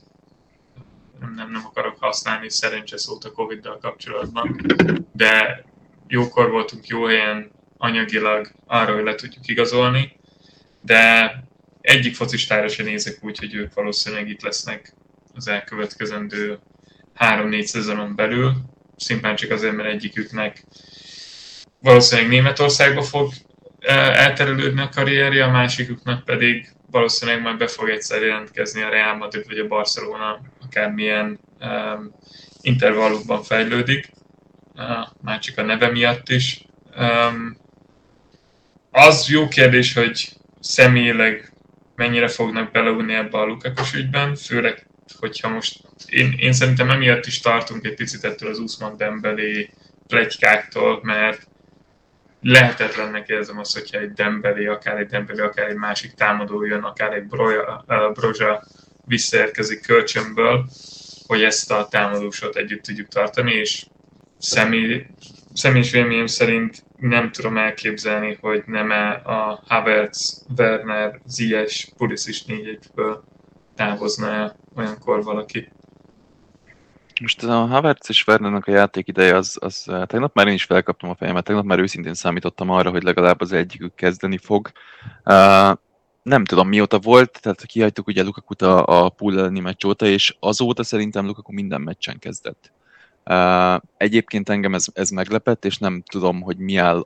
[1.19, 4.55] nem, nem, nem akarok használni szerencse szót a Covid-dal kapcsolatban,
[5.13, 5.65] de
[6.07, 10.19] jókor voltunk jó helyen anyagilag arra, hogy le tudjuk igazolni,
[10.81, 11.33] de
[11.81, 14.93] egyik focistára sem nézek úgy, hogy ők valószínűleg itt lesznek
[15.35, 16.59] az elkövetkezendő
[17.13, 18.53] három-négy szezonon belül,
[18.97, 20.63] szimplán csak azért, mert egyiküknek
[21.79, 23.33] valószínűleg Németországba fog
[23.82, 29.48] elterülődni a karrierje, a másikuknak pedig valószínűleg majd be fog egyszer jelentkezni a Real Madrid
[29.48, 32.15] vagy a Barcelona, akármilyen um,
[32.62, 34.10] intervallumban fejlődik,
[34.76, 34.84] uh,
[35.22, 36.65] már csak a neve miatt is.
[37.00, 37.58] Um,
[38.92, 41.54] az jó kérdés, hogy személyileg
[41.96, 44.88] mennyire fognak beleúni ebbe a Lukakus ügyben, főleg,
[45.20, 49.70] hogyha most én, én szerintem emiatt is tartunk egy picit ettől az Usman Dembeli
[50.08, 51.48] plegykáktól, mert
[52.41, 57.13] lehetetlennek érzem azt, hogyha egy Dembeli, akár egy Dembeli, akár egy másik támadó jön, akár
[57.13, 58.63] egy Broja, uh, Broja
[59.06, 60.65] visszaérkezik kölcsönből,
[61.28, 63.86] hogy ezt a támadósot együtt tudjuk tartani, és
[64.38, 65.06] személy,
[65.54, 72.80] személyes véleményem szerint nem tudom elképzelni, hogy nem -e a Havertz, Werner, Ziyech, Pulisic négy
[73.75, 75.71] távozna el olyankor valaki.
[77.19, 81.10] Most a Havertz és Wernernek a játék ideje az, az, tegnap már én is felkaptam
[81.10, 84.71] a fejemet, tegnap már őszintén számítottam arra, hogy legalább az egyikük kezdeni fog.
[85.25, 85.77] Uh,
[86.23, 90.36] nem tudom mióta volt, tehát kihagytuk ugye Lukaku a, a pool elleni meccs óta, és
[90.39, 92.71] azóta szerintem Lukaku minden meccsen kezdett.
[93.25, 97.05] Uh, egyébként engem ez, ez meglepett, és nem tudom, hogy mi áll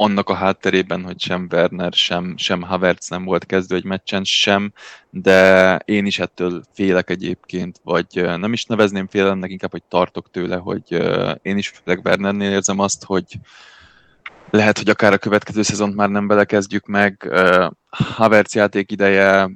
[0.00, 4.72] annak a hátterében, hogy sem Werner, sem, sem Havertz nem volt kezdő egy meccsen sem,
[5.10, 10.56] de én is ettől félek egyébként, vagy nem is nevezném félelemnek, inkább, hogy tartok tőle,
[10.56, 10.92] hogy
[11.42, 13.24] én is főleg Wernernél érzem azt, hogy
[14.50, 17.30] lehet, hogy akár a következő szezont már nem belekezdjük meg.
[17.90, 19.50] Havertz játék ideje,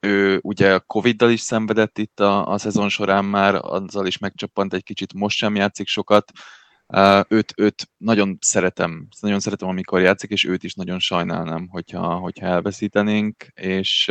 [0.00, 4.84] ő ugye Covid-dal is szenvedett itt a, a szezon során már, azzal is megcsappant egy
[4.84, 6.32] kicsit, most sem játszik sokat,
[6.96, 12.14] Uh, őt, őt nagyon szeretem, nagyon szeretem, amikor játszik, és őt is nagyon sajnálnám, hogyha,
[12.14, 14.10] hogyha elveszítenénk, és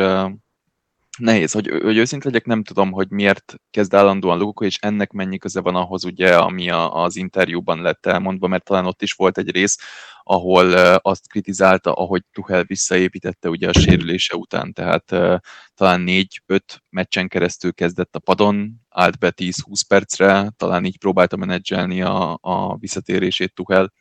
[1.17, 5.37] nehéz, hogy, hogy őszint legyek, nem tudom, hogy miért kezd állandóan Lukaku, és ennek mennyi
[5.37, 9.37] köze van ahhoz, ugye, ami a, az interjúban lett elmondva, mert talán ott is volt
[9.37, 9.77] egy rész,
[10.23, 15.37] ahol uh, azt kritizálta, ahogy Tuchel visszaépítette ugye a sérülése után, tehát uh,
[15.73, 19.51] talán 4-5 meccsen keresztül kezdett a padon, állt be 10-20
[19.87, 23.93] percre, talán így próbálta menedzselni a, a visszatérését Tuchel,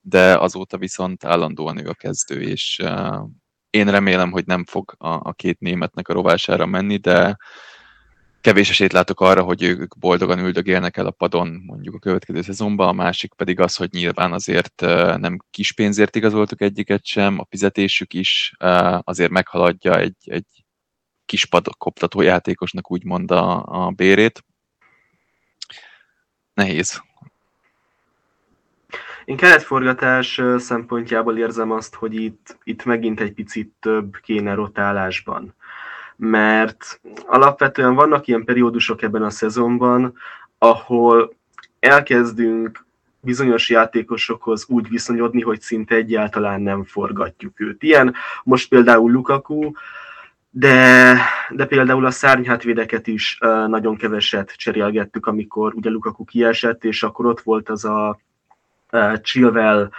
[0.00, 3.28] de azóta viszont állandóan ő a kezdő, és uh,
[3.70, 7.36] én remélem, hogy nem fog a, a két németnek a rovására menni, de
[8.40, 12.88] kevés esélyt látok arra, hogy ők boldogan üldögélnek el a padon mondjuk a következő szezonban,
[12.88, 14.80] a másik pedig az, hogy nyilván azért
[15.16, 18.54] nem kis pénzért igazoltuk egyiket sem, a fizetésük is
[19.00, 20.64] azért meghaladja egy, egy
[21.24, 24.44] kis koptató játékosnak úgymond a, a bérét.
[26.54, 27.02] Nehéz.
[29.30, 35.54] Én keretforgatás szempontjából érzem azt, hogy itt, itt megint egy picit több kéne rotálásban.
[36.16, 40.14] Mert alapvetően vannak ilyen periódusok ebben a szezonban,
[40.58, 41.34] ahol
[41.80, 42.84] elkezdünk
[43.20, 47.82] bizonyos játékosokhoz úgy viszonyodni, hogy szinte egyáltalán nem forgatjuk őt.
[47.82, 48.14] Ilyen
[48.44, 49.70] most például Lukaku,
[50.50, 51.16] de,
[51.50, 57.40] de például a szárnyhátvédeket is nagyon keveset cserélgettük, amikor ugye Lukaku kiesett, és akkor ott
[57.40, 58.20] volt az a
[59.22, 59.90] Chilwell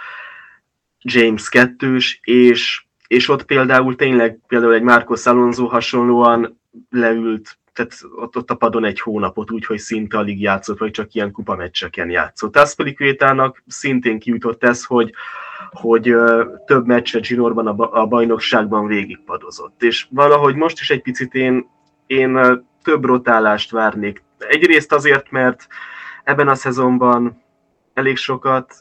[1.02, 8.36] James 2 és, és ott például tényleg például egy Marcos Alonso hasonlóan leült, tehát ott,
[8.36, 12.56] ott a padon egy hónapot úgy, hogy szinte alig játszott, vagy csak ilyen kupameccseken játszott.
[12.56, 15.12] Aspilicuétának szintén kiütött ez, hogy,
[15.70, 16.14] hogy
[16.66, 19.82] több meccse Ginorban a, a bajnokságban végigpadozott.
[19.82, 21.68] És valahogy most is egy picit én,
[22.06, 24.22] én több rotálást várnék.
[24.38, 25.66] Egyrészt azért, mert
[26.24, 27.41] ebben a szezonban
[27.94, 28.74] elég sokat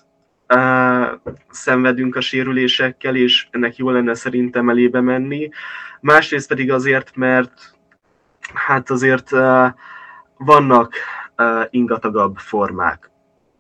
[0.56, 1.08] uh,
[1.50, 5.50] szenvedünk a sérülésekkel, és ennek jó lenne szerintem elébe menni.
[6.02, 7.76] Másrészt pedig azért, mert
[8.54, 9.68] hát azért uh,
[10.38, 10.94] vannak
[11.38, 13.10] uh, ingatagabb formák.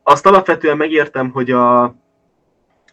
[0.03, 1.83] Azt alapvetően megértem, hogy a,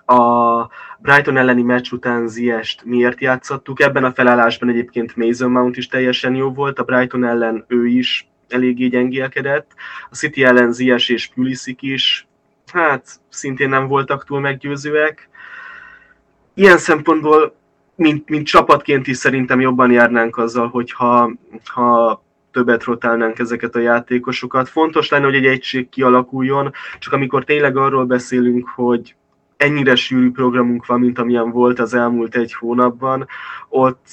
[0.07, 0.69] a
[0.99, 3.81] Brighton elleni meccs után Ziest miért játszottuk.
[3.81, 8.29] Ebben a felállásban egyébként Mason Mount is teljesen jó volt, a Brighton ellen ő is
[8.49, 9.75] eléggé gyengélkedett.
[10.11, 12.28] A City ellen Zies és Pulisic is
[12.71, 15.29] hát szintén nem voltak túl meggyőzőek.
[16.55, 17.55] Ilyen szempontból,
[17.95, 21.33] mint, mint csapatként is szerintem jobban járnánk azzal, hogyha
[21.65, 24.69] ha többet rotálnánk ezeket a játékosokat.
[24.69, 29.15] Fontos lenne, hogy egy egység kialakuljon, csak amikor tényleg arról beszélünk, hogy
[29.57, 33.27] ennyire sűrű programunk van, mint amilyen volt az elmúlt egy hónapban,
[33.69, 34.07] ott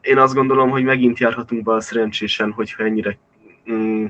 [0.00, 3.18] én azt gondolom, hogy megint járhatunk bal szerencsésen, hogyha ennyire
[3.70, 4.06] mm,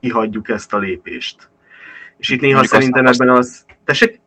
[0.00, 1.50] kihagyjuk ezt a lépést.
[2.20, 3.64] És itt néha Mondjuk szerintem azt, ebben az...
[3.84, 4.20] Tessék?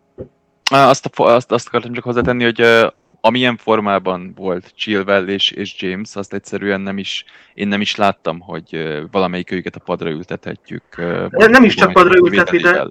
[0.71, 6.15] Azt, azt, azt akartam csak hozzátenni, hogy uh, amilyen formában volt Chilwell és, és James,
[6.15, 10.83] azt egyszerűen nem is, én nem is láttam, hogy uh, valamelyik őket a padra ültethetjük.
[10.97, 12.87] Uh, nem is csak padra ültetni, de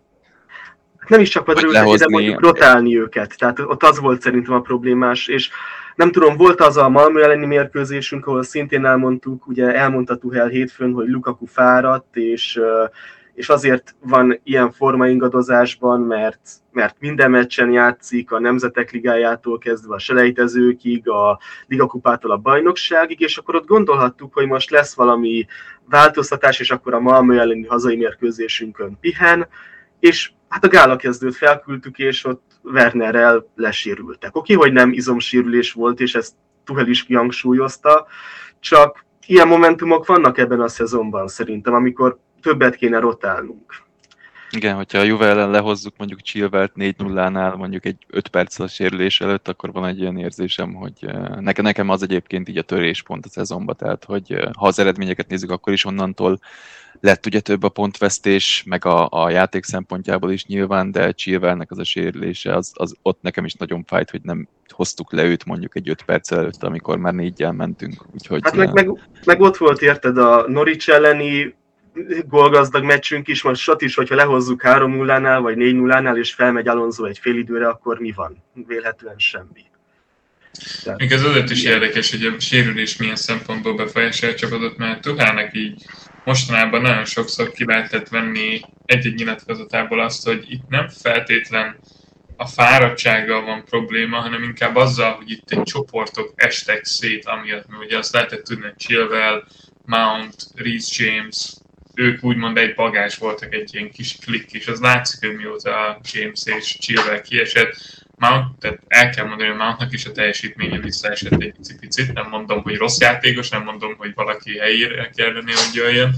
[1.08, 3.38] nem is csak padra ültetni, de mondjuk rotálni őket.
[3.38, 5.50] Tehát ott az volt szerintem a problémás, és
[5.94, 10.92] nem tudom, volt az a Malmö elleni mérkőzésünk, ahol szintén elmondtuk, ugye elmondta Tuhel hétfőn,
[10.92, 12.90] hogy Lukaku fáradt, és uh,
[13.34, 16.40] és azért van ilyen formaingadozásban, mert,
[16.72, 23.36] mert minden meccsen játszik, a Nemzetek Ligájától kezdve a selejtezőkig, a Ligakupától a bajnokságig, és
[23.36, 25.46] akkor ott gondolhattuk, hogy most lesz valami
[25.84, 29.48] változtatás, és akkor a Malmö elleni hazai mérkőzésünkön pihen,
[30.00, 34.36] és hát a gála kezdőt felküldtük, és ott Wernerrel lesérültek.
[34.36, 38.06] Oké, hogy nem izomsérülés volt, és ezt Tuhel is kihangsúlyozta,
[38.60, 43.82] csak ilyen momentumok vannak ebben a szezonban szerintem, amikor többet kéne rotálnunk.
[44.54, 49.20] Igen, hogyha a Juve ellen lehozzuk mondjuk Chilvelt 4-0-nál mondjuk egy 5 perc a sérülés
[49.20, 53.26] előtt, akkor van egy olyan érzésem, hogy eh, nekem, nekem az egyébként így a töréspont
[53.26, 56.38] a szezonban, tehát hogy eh, ha az eredményeket nézzük, akkor is onnantól
[57.00, 61.78] lett ugye több a pontvesztés, meg a, a játék szempontjából is nyilván, de Chilvelnek az
[61.78, 65.76] a sérülése, az, az ott nekem is nagyon fájt, hogy nem hoztuk le őt mondjuk
[65.76, 67.94] egy 5 perc előtt, amikor már négyel mentünk.
[68.14, 68.90] Úgyhogy, hát meg, eh, meg,
[69.24, 71.54] meg, ott volt érted a Norwich elleni
[72.26, 77.18] gólgazdag meccsünk is, most sat is, hogyha lehozzuk 3-0-nál, vagy 4-0-nál, és felmegy Alonso egy
[77.18, 78.42] fél időre, akkor mi van?
[78.66, 79.70] Vélhetően semmi.
[80.84, 80.98] Tehát...
[80.98, 85.54] Még az azért is érdekes, hogy a sérülés milyen szempontból befolyásolja a csapatot, mert Tuhának
[85.56, 85.84] így
[86.24, 91.76] mostanában nagyon sokszor ki lehetett venni egy-egy nyilatkozatából azt, hogy itt nem feltétlen
[92.36, 97.82] a fáradtsággal van probléma, hanem inkább azzal, hogy itt egy csoportok estek szét, amiatt, mert
[97.84, 99.44] ugye azt lehetett tudni, hogy Chilwell,
[99.86, 101.54] Mount, Reece James,
[101.94, 106.42] ők úgymond egy bagás voltak, egy ilyen kis klik, és az látszik, hogy mióta James
[106.44, 107.76] és Chilwell kiesett,
[108.16, 112.62] Mount, tehát el kell mondani, hogy Mountnak is a teljesítménye visszaesett egy picit, nem mondom,
[112.62, 116.14] hogy rossz játékos, nem mondom, hogy valaki helyére kellene, hogy jöjjön,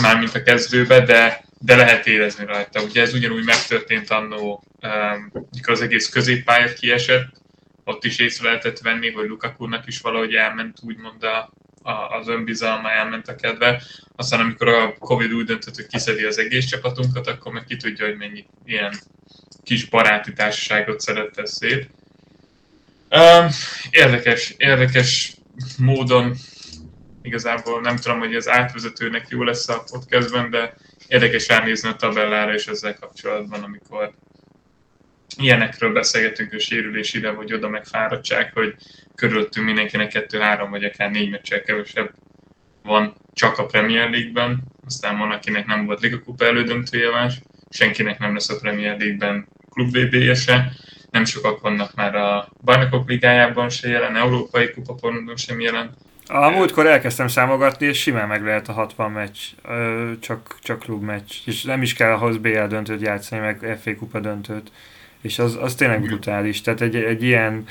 [0.00, 2.82] mármint a kezdőbe, de, de lehet érezni rajta.
[2.82, 7.36] Ugye ez ugyanúgy megtörtént annó, um, mikor az egész középpályát kiesett,
[7.84, 11.52] ott is észre lehetett venni, hogy Lukaku-nak is valahogy elment úgymond a,
[12.18, 13.82] az önbizalma, elment a kedve.
[14.16, 18.06] Aztán amikor a Covid úgy döntött, hogy kiszedi az egész csapatunkat, akkor meg ki tudja,
[18.06, 18.92] hogy mennyi ilyen
[19.64, 21.90] kis baráti társaságot szeretett szét.
[23.90, 25.36] Érdekes, érdekes
[25.78, 26.34] módon
[27.22, 30.74] igazából nem tudom, hogy az átvezetőnek jó lesz a podcastben, de
[31.06, 34.14] érdekes ránézni a tabellára és ezzel kapcsolatban, amikor
[35.38, 38.74] ilyenekről beszélgetünk, a sérülés ide vagy oda, meg fáradtság, hogy
[39.14, 42.14] körülöttünk mindenkinek kettő-három vagy akár négy meccsel kevesebb
[42.82, 48.18] van csak a Premier League-ben, aztán van, akinek nem volt Liga Kupa elődöntője más, senkinek
[48.18, 50.72] nem lesz a Premier League-ben klub vb se,
[51.10, 55.96] nem sokak vannak már a Bajnokok Ligájában se jelen, Európai Kupapornodon sem jelen.
[56.26, 59.38] A múltkor elkezdtem számogatni, és simán meg lehet a 60 meccs,
[60.20, 64.20] csak, csak klub meccs, és nem is kell ahhoz BL döntőt játszani, meg FA Kupa
[64.20, 64.70] döntőt,
[65.28, 66.60] és az, az tényleg brutális.
[66.60, 67.64] Tehát egy, egy ilyen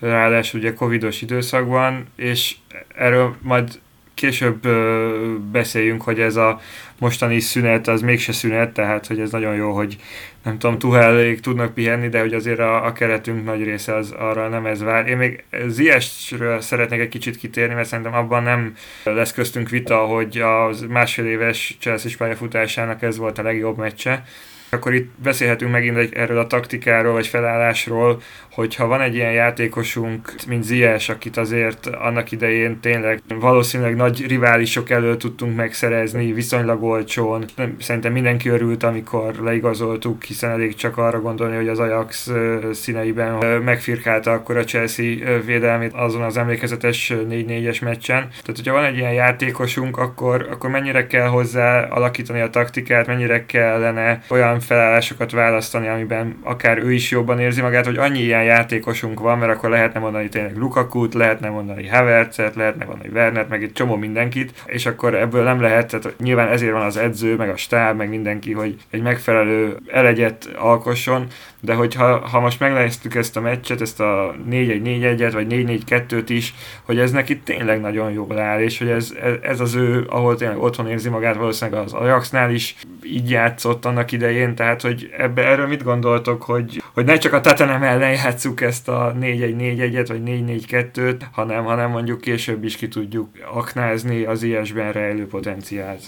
[0.00, 2.54] ráadásul ugye covidos időszakban, és
[2.94, 3.80] erről majd
[4.14, 6.60] később ö, beszéljünk, hogy ez a
[6.98, 9.96] mostani szünet az mégse szünet, tehát hogy ez nagyon jó, hogy
[10.44, 14.48] nem tudom, Tuhelék tudnak pihenni, de hogy azért a, a keretünk nagy része az arra
[14.48, 15.06] nem ez vár.
[15.08, 20.38] Én még Ziesről szeretnék egy kicsit kitérni, mert szerintem abban nem lesz köztünk vita, hogy
[20.38, 24.24] a másfél éves Chelsea pályafutásának ez volt a legjobb meccse
[24.70, 28.22] akkor itt beszélhetünk megint egy, erről a taktikáról vagy felállásról,
[28.58, 34.90] hogyha van egy ilyen játékosunk, mint Zies, akit azért annak idején tényleg valószínűleg nagy riválisok
[34.90, 37.44] elől tudtunk megszerezni viszonylag olcsón.
[37.78, 42.30] Szerintem mindenki örült, amikor leigazoltuk, hiszen elég csak arra gondolni, hogy az Ajax
[42.72, 48.20] színeiben megfirkálta akkor a Chelsea védelmét azon az emlékezetes 4-4-es meccsen.
[48.28, 53.46] Tehát, hogyha van egy ilyen játékosunk, akkor, akkor mennyire kell hozzá alakítani a taktikát, mennyire
[53.46, 59.20] kellene olyan felállásokat választani, amiben akár ő is jobban érzi magát, hogy annyi ilyen játékosunk
[59.20, 63.72] van, mert akkor lehetne mondani tényleg Lukakut, lehetne mondani Havertzet, lehetne mondani Wernert, meg egy
[63.72, 67.56] csomó mindenkit, és akkor ebből nem lehet, tehát nyilván ezért van az edző, meg a
[67.56, 71.26] stáb, meg mindenki, hogy egy megfelelő elegyet alkosson,
[71.60, 76.98] de hogyha ha most megnéztük ezt a meccset, ezt a 4-1-4-1-et, vagy 4-4-2-t is, hogy
[76.98, 80.88] ez neki tényleg nagyon jól áll, és hogy ez, ez az ő, ahol tényleg otthon
[80.88, 85.82] érzi magát, valószínűleg az Ajaxnál is így játszott annak idején, tehát hogy ebbe, erről mit
[85.82, 91.64] gondoltok, hogy, hogy ne csak a Tatanem ellen játsszuk ezt a 4-1-4-1-et, vagy 4-4-2-t, hanem,
[91.64, 96.02] hanem mondjuk később is ki tudjuk aknázni az ilyesben rejlő potenciált.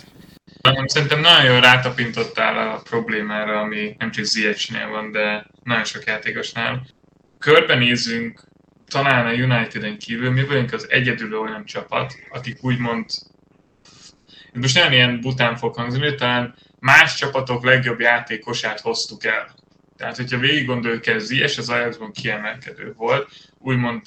[0.62, 6.86] Szerintem nagyon jól rátapintottál a problémára, ami nem csak Ziyechnél van, de nagyon sok játékosnál.
[7.38, 8.44] Körbenézünk,
[8.86, 13.04] talán a United-en kívül, mi vagyunk az egyedül olyan csapat, akik úgymond,
[14.52, 19.54] most nem ilyen bután fog hangzni, talán más csapatok legjobb játékosát hoztuk el.
[19.96, 24.02] Tehát, hogyha végig gondoljuk, ez Ziyech az Ajaxban kiemelkedő volt, úgymond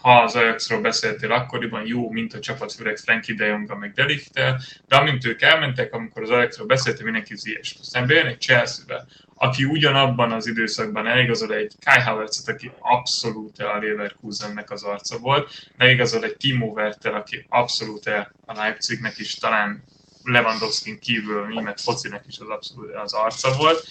[0.00, 4.60] ha az Ajaxról beszéltél akkoriban, jó, mint a csapat, főleg Frankie de Jong, meg Delichtel,
[4.88, 7.76] de amint ők elmentek, amikor az Ajaxról beszéltél, mindenki Ziyech.
[7.80, 13.78] Aztán bejön egy Chelsea-be, aki ugyanabban az időszakban eligazol egy Kai Havertzet, aki abszolút a
[13.78, 18.06] Leverkusennek az arca volt, eligazol egy Timo Werther, aki abszolút
[18.46, 19.84] a Leipzignek is talán
[20.22, 23.86] Lewandowski kívül német focinek is az abszolút az arca volt,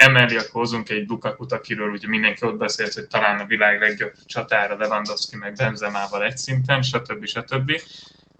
[0.00, 4.12] emellé akkor hozunk egy Lukakut, akiről ugye mindenki ott beszélt, hogy talán a világ legjobb
[4.26, 7.26] csatára Lewandowski meg Benzemával egy szinten, stb.
[7.26, 7.80] stb.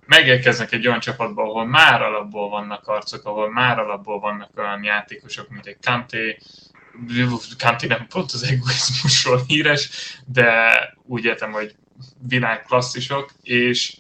[0.07, 5.49] Megérkeznek egy olyan csapatba, ahol már alapból vannak arcok, ahol már alapból vannak olyan játékosok,
[5.49, 6.39] mint egy Kanté,
[7.59, 9.91] Kanté nem pont az egoizmusról híres,
[10.27, 10.71] de
[11.07, 11.75] úgy értem, hogy
[12.29, 13.97] világklasszisok, és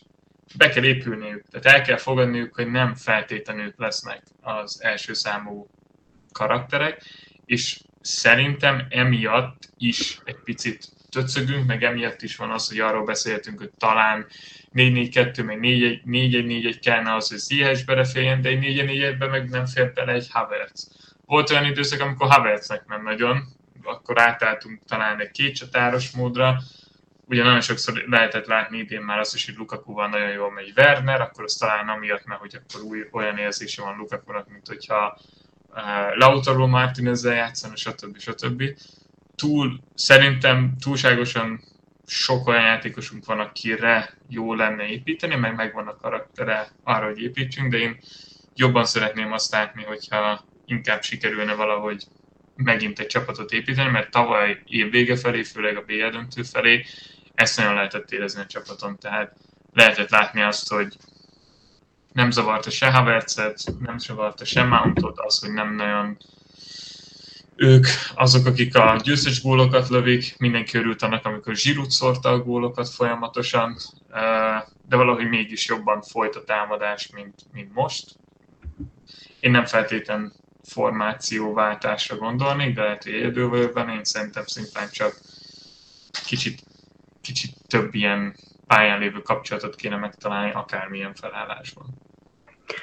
[0.57, 1.45] be kell épülniük.
[1.51, 5.69] Tehát el kell fogadniuk, hogy nem feltétlenül lesznek az első számú
[6.33, 7.03] karakterek,
[7.51, 13.59] és szerintem emiatt is egy picit töcögünk, meg emiatt is van az, hogy arról beszéltünk,
[13.59, 14.27] hogy talán
[14.75, 20.13] 4-4-2, meg 4-1-4-1 kellene az, hogy Ziyech beleférjen, de egy 4-4-1-be meg nem fér bele
[20.13, 20.91] egy Havertz.
[21.27, 23.43] Volt olyan időszak, amikor Havertznek nem nagyon,
[23.83, 26.61] akkor átálltunk talán egy kétcsatáros módra,
[27.27, 31.21] ugye nagyon sokszor lehetett látni idén már azt is, hogy Lukaku-val nagyon jól megy Werner,
[31.21, 35.19] akkor az talán amiatt, mert hogy akkor új, olyan érzése van Lukaku-nak, mint hogyha
[36.15, 38.19] Lautaro Martinezzel játszana, stb.
[38.19, 38.63] stb.
[39.37, 41.61] Túl, szerintem túlságosan
[42.07, 47.71] sok olyan játékosunk van, akire jó lenne építeni, meg megvan a karaktere arra, hogy építsünk,
[47.71, 47.99] de én
[48.55, 52.05] jobban szeretném azt látni, hogyha inkább sikerülne valahogy
[52.57, 56.85] megint egy csapatot építeni, mert tavaly év vége felé, főleg a BL döntő felé,
[57.35, 59.37] ezt nagyon lehetett érezni a csapaton, tehát
[59.73, 60.97] lehetett látni azt, hogy
[62.13, 66.17] nem zavarta se Havertzet, nem zavarta se Mountot, az, hogy nem nagyon
[67.57, 72.89] ők azok, akik a győztes gólokat lövik, mindenki örült annak, amikor Zsirut szórta a gólokat
[72.89, 73.77] folyamatosan,
[74.89, 78.17] de valahogy mégis jobban folyt a támadás, mint, mint most.
[79.41, 80.33] Én nem feltétlen
[80.63, 85.21] formációváltásra gondolnék, de lehet, hogy egyedül vagyok benne, én szerintem szintén csak
[86.27, 86.63] kicsit,
[87.21, 88.37] kicsit több ilyen
[88.75, 91.87] pályán lévő kapcsolatot kéne megtalálni akármilyen felállásban.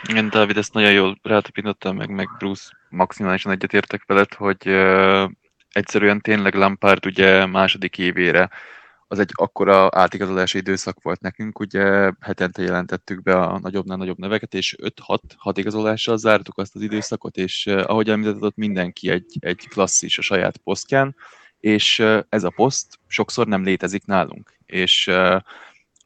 [0.07, 4.67] Igen, Dávid, ezt nagyon jól rátapintottál meg, meg Bruce maximálisan egyetértek veled, hogy
[5.71, 8.49] egyszerűen tényleg Lampard ugye második évére
[9.07, 14.53] az egy akkora átigazolási időszak volt nekünk, ugye hetente jelentettük be a nagyobbnál nagyobb neveket,
[14.53, 19.37] és 5-6 hat igazolással zártuk azt az időszakot, és uh, ahogy említetted, ott mindenki egy,
[19.39, 21.15] egy klasszis a saját posztján,
[21.59, 24.57] és ez a poszt sokszor nem létezik nálunk.
[24.65, 25.41] És uh,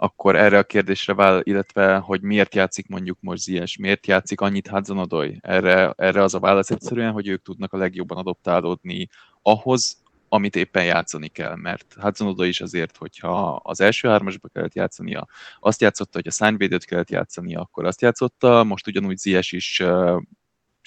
[0.03, 4.67] akkor erre a kérdésre vál, illetve hogy miért játszik mondjuk most Zies, miért játszik annyit
[4.67, 9.09] Hudson erre, erre az a válasz egyszerűen, hogy ők tudnak a legjobban adoptálódni
[9.41, 15.27] ahhoz, amit éppen játszani kell, mert Hudson is azért, hogyha az első hármasba kellett játszania,
[15.59, 19.83] azt játszotta, hogy a szányvédőt kellett játszania, akkor azt játszotta, most ugyanúgy Zies is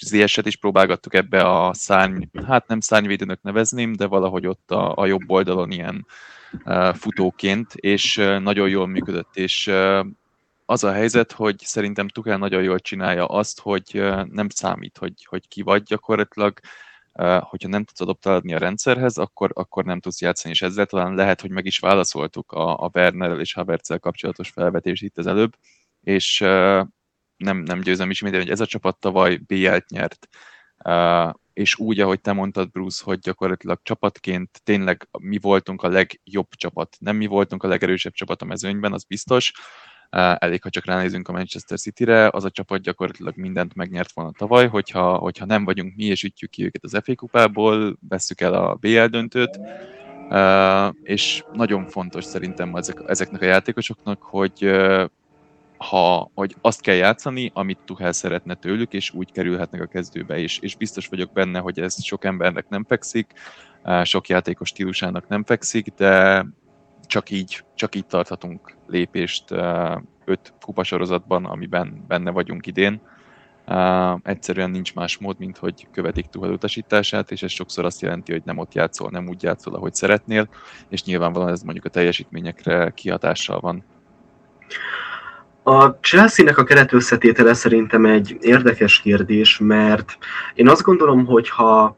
[0.03, 5.05] Zieset is próbálgattuk ebbe a szárny, hát nem szárnyvédőnek nevezném, de valahogy ott a, a
[5.05, 6.05] jobb oldalon ilyen
[6.93, 9.71] futóként, és nagyon jól működött, és
[10.65, 15.47] az a helyzet, hogy szerintem Tuchel nagyon jól csinálja azt, hogy nem számít, hogy, hogy
[15.47, 16.59] ki vagy gyakorlatilag,
[17.39, 21.41] hogyha nem tudsz adoptálni a rendszerhez, akkor, akkor nem tudsz játszani, és ezzel talán lehet,
[21.41, 25.53] hogy meg is válaszoltuk a, a Wernerrel és Havertzel kapcsolatos felvetést itt az előbb,
[26.03, 26.39] és
[27.37, 30.27] nem, nem győzem ismételni, hogy ez a csapat tavaly BL-t nyert,
[31.55, 36.97] és úgy, ahogy te mondtad, Bruce, hogy gyakorlatilag csapatként tényleg mi voltunk a legjobb csapat.
[36.99, 39.53] Nem mi voltunk a legerősebb csapat a mezőnyben, az biztos.
[40.09, 44.67] Elég, ha csak ránézünk a Manchester City-re, az a csapat gyakorlatilag mindent megnyert volna tavaly,
[44.67, 48.75] hogyha, hogyha nem vagyunk mi és ütjük ki őket az FA kupából, vesszük el a
[48.75, 49.59] BL döntőt,
[51.03, 54.71] és nagyon fontos szerintem ezek, ezeknek a játékosoknak, hogy
[55.77, 60.59] ha, hogy azt kell játszani, amit Tuchel szeretne tőlük, és úgy kerülhetnek a kezdőbe, és,
[60.59, 63.33] és biztos vagyok benne, hogy ez sok embernek nem fekszik,
[64.03, 66.45] sok játékos stílusának nem fekszik, de
[67.07, 69.51] csak így, csak így tarthatunk lépést
[70.25, 73.01] öt kupasorozatban, amiben benne vagyunk idén.
[74.23, 78.41] Egyszerűen nincs más mód, mint hogy követik Tuchel utasítását, és ez sokszor azt jelenti, hogy
[78.45, 80.49] nem ott játszol, nem úgy játszol, ahogy szeretnél,
[80.89, 83.83] és nyilvánvalóan ez mondjuk a teljesítményekre kihatással van.
[85.67, 90.17] A Chelsea-nek a keretösszetétele szerintem egy érdekes kérdés, mert
[90.53, 91.95] én azt gondolom, hogy ha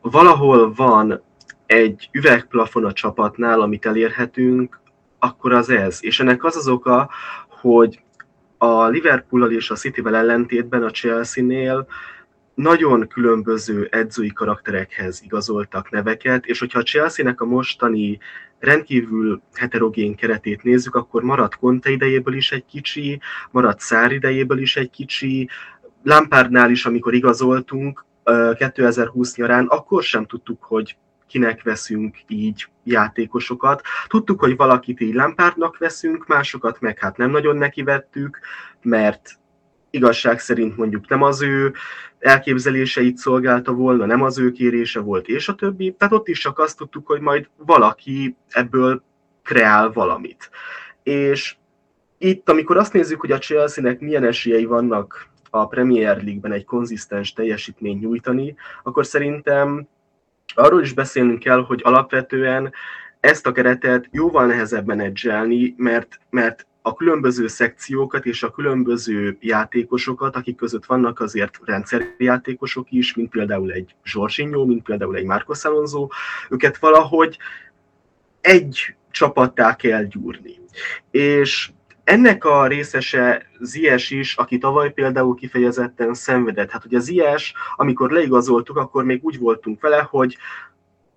[0.00, 1.22] valahol van
[1.66, 4.80] egy üvegplafon a csapatnál, amit elérhetünk,
[5.18, 5.98] akkor az ez.
[6.00, 7.10] És ennek az az oka,
[7.48, 8.02] hogy
[8.58, 11.86] a Liverpool és a City-vel ellentétben a Chelsea-nél
[12.54, 18.18] nagyon különböző edzői karakterekhez igazoltak neveket, és hogyha a Chelsea-nek a mostani
[18.58, 24.76] rendkívül heterogén keretét nézzük, akkor maradt Conte idejéből is egy kicsi, maradt Szár idejéből is
[24.76, 25.48] egy kicsi,
[26.02, 28.04] Lampardnál is, amikor igazoltunk
[28.58, 30.96] 2020 nyarán, akkor sem tudtuk, hogy
[31.26, 33.82] kinek veszünk így játékosokat.
[34.06, 38.38] Tudtuk, hogy valakit így Lampardnak veszünk, másokat meg hát nem nagyon nekivettük,
[38.82, 39.40] mert
[39.92, 41.72] igazság szerint mondjuk nem az ő
[42.18, 45.94] elképzeléseit szolgálta volna, nem az ő kérése volt, és a többi.
[45.98, 49.02] Tehát ott is csak azt tudtuk, hogy majd valaki ebből
[49.42, 50.50] kreál valamit.
[51.02, 51.56] És
[52.18, 57.32] itt, amikor azt nézzük, hogy a Chelsea-nek milyen esélyei vannak a Premier League-ben egy konzisztens
[57.32, 59.88] teljesítményt nyújtani, akkor szerintem
[60.54, 62.72] arról is beszélnünk kell, hogy alapvetően
[63.20, 70.36] ezt a keretet jóval nehezebb menedzselni, mert, mert a különböző szekciókat és a különböző játékosokat,
[70.36, 76.08] akik között vannak azért rendszerjátékosok is, mint például egy Zsorsinyó, mint például egy Marcos Alonso,
[76.48, 77.38] őket valahogy
[78.40, 80.58] egy csapattá kell gyúrni.
[81.10, 81.70] És
[82.04, 86.70] ennek a részese Zies is, aki tavaly például kifejezetten szenvedett.
[86.70, 90.36] Hát ugye Zies, amikor leigazoltuk, akkor még úgy voltunk vele, hogy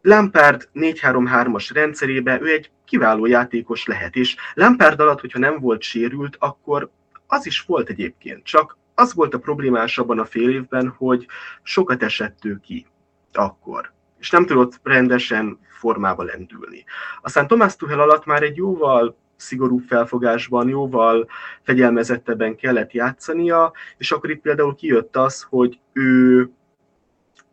[0.05, 6.35] Lampard 4-3-3-as rendszerébe ő egy kiváló játékos lehet, és Lampard alatt, hogyha nem volt sérült,
[6.39, 6.89] akkor
[7.27, 11.27] az is volt egyébként, csak az volt a problémás abban a fél évben, hogy
[11.63, 12.85] sokat esett ő ki
[13.33, 16.83] akkor, és nem tudott rendesen formába lendülni.
[17.21, 21.27] Aztán Tomás Tuhel alatt már egy jóval szigorú felfogásban, jóval
[21.61, 26.49] fegyelmezettebben kellett játszania, és akkor itt például kijött az, hogy ő,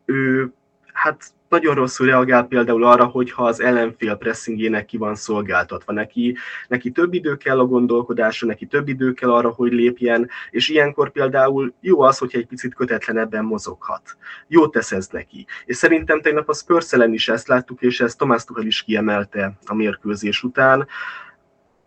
[0.05, 0.53] ő
[0.93, 5.93] hát nagyon rosszul reagál például arra, hogyha az ellenfél pressingének ki van szolgáltatva.
[5.93, 6.37] Neki,
[6.67, 11.11] neki több idő kell a gondolkodásra, neki több idő kell arra, hogy lépjen, és ilyenkor
[11.11, 14.01] például jó az, hogyha egy picit kötetlenebben mozoghat.
[14.47, 15.45] Jó tesz ez neki.
[15.65, 19.73] És szerintem tegnap a Spurs is ezt láttuk, és ezt Tomás Tuchel is kiemelte a
[19.73, 20.87] mérkőzés után.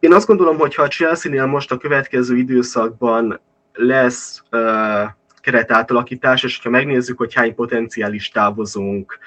[0.00, 3.40] Én azt gondolom, hogy ha a Chelsea-nél most a következő időszakban
[3.72, 5.02] lesz uh,
[5.46, 9.18] keretátalakítás, és ha megnézzük, hogy hány potenciális távozónk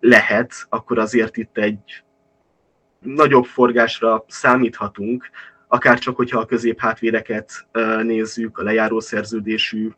[0.00, 2.02] lehet, akkor azért itt egy
[2.98, 5.30] nagyobb forgásra számíthatunk,
[5.68, 7.66] akár csak, hogyha a középhátvédeket
[8.02, 9.90] nézzük, a lejáró szerződésű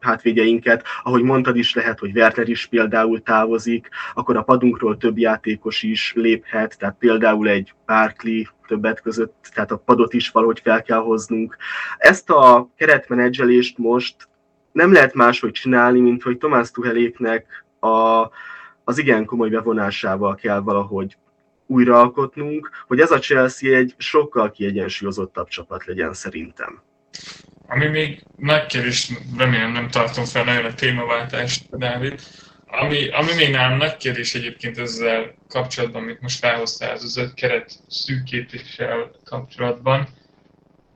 [0.00, 5.82] hátvédjeinket, ahogy mondtad is lehet, hogy Werther is például távozik, akkor a padunkról több játékos
[5.82, 10.98] is léphet, tehát például egy Barkley többet között, tehát a padot is valahogy fel kell
[10.98, 11.56] hoznunk.
[11.98, 14.28] Ezt a keretmenedzselést most
[14.72, 18.28] nem lehet máshogy csinálni, mint hogy Tomás Tuheléknek a,
[18.84, 21.16] az igen komoly bevonásával kell valahogy
[21.66, 26.82] újraalkotnunk, hogy ez a Chelsea egy sokkal kiegyensúlyozottabb csapat legyen szerintem.
[27.72, 32.20] Ami még nagy kérdés, remélem nem tartom fel nagyon a témaváltást, Dávid,
[32.66, 37.72] ami, ami még nálam nagy kérdés egyébként ezzel kapcsolatban, amit most felhoztál, az öt keret
[37.88, 40.08] szűkítéssel kapcsolatban,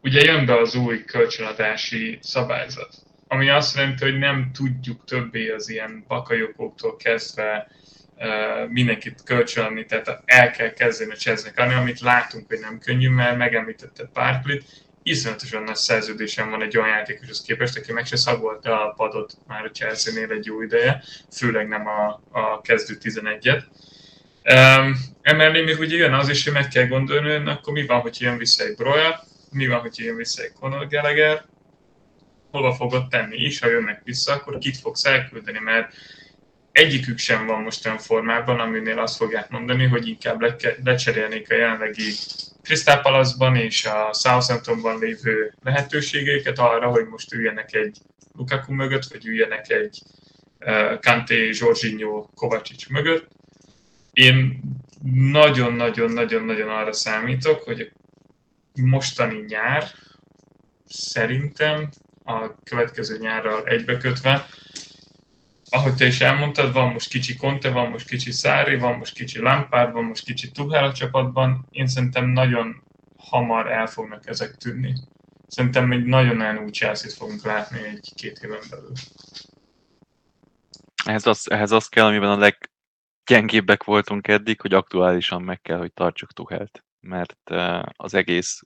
[0.02, 3.04] ugye jön be az új kölcsönadási szabályzat
[3.34, 7.68] ami azt jelenti, hogy nem tudjuk többé az ilyen bakajokóktól kezdve
[8.16, 13.08] uh, mindenkit kölcsönadni, tehát el kell kezdeni a cseznek ami amit látunk, hogy nem könnyű,
[13.08, 14.64] mert megemlítette Barkley-t,
[15.06, 19.64] iszonyatosan nagy szerződésem van egy olyan játékoshoz képest, aki meg se szagolta a padot már
[19.64, 21.02] a Chelsea-nél egy jó ideje,
[21.32, 23.62] főleg nem a, a kezdő 11-et.
[24.54, 28.00] Um, emellé még ugye jön az is, hogy meg kell gondolni, hogy akkor mi van,
[28.00, 31.44] hogy jön vissza egy Broja, mi van, hogy jön vissza egy Conor Gallagher,
[32.50, 35.94] hova fogod tenni, és ha jönnek vissza, akkor kit fogsz elküldeni, mert
[36.72, 41.54] egyikük sem van most olyan formában, aminél azt fogják mondani, hogy inkább le- lecserélnék a
[41.54, 42.12] jelenlegi
[42.64, 47.98] Crystal Palace-ban és a Southamptonban lévő lehetőségeiket arra, hogy most üljenek egy
[48.36, 50.02] Lukaku mögött, vagy üljenek egy
[50.60, 53.28] uh, Kanté, Jorginho, Kovacic mögött.
[54.12, 54.60] Én
[55.12, 57.92] nagyon-nagyon-nagyon-nagyon arra számítok, hogy
[58.74, 59.90] mostani nyár
[60.86, 61.88] szerintem
[62.24, 64.46] a következő nyárral egybekötve.
[65.70, 69.38] Ahogy te is elmondtad, van most kicsi Conte, van most kicsi Szári, van most kicsi
[69.38, 71.66] Lampard, van most kicsi Tuchel a csapatban.
[71.70, 72.82] Én szerintem nagyon
[73.16, 74.94] hamar el fognak ezek tűnni.
[75.46, 78.92] Szerintem egy nagyon-nagyon új chelsea fogunk látni egy-két éven belül.
[81.04, 82.50] Ehhez az, ehhez az kell, amiben a
[83.24, 87.50] leggyengébbek voltunk eddig, hogy aktuálisan meg kell, hogy tartsuk Tuchelt mert
[87.96, 88.62] az egész,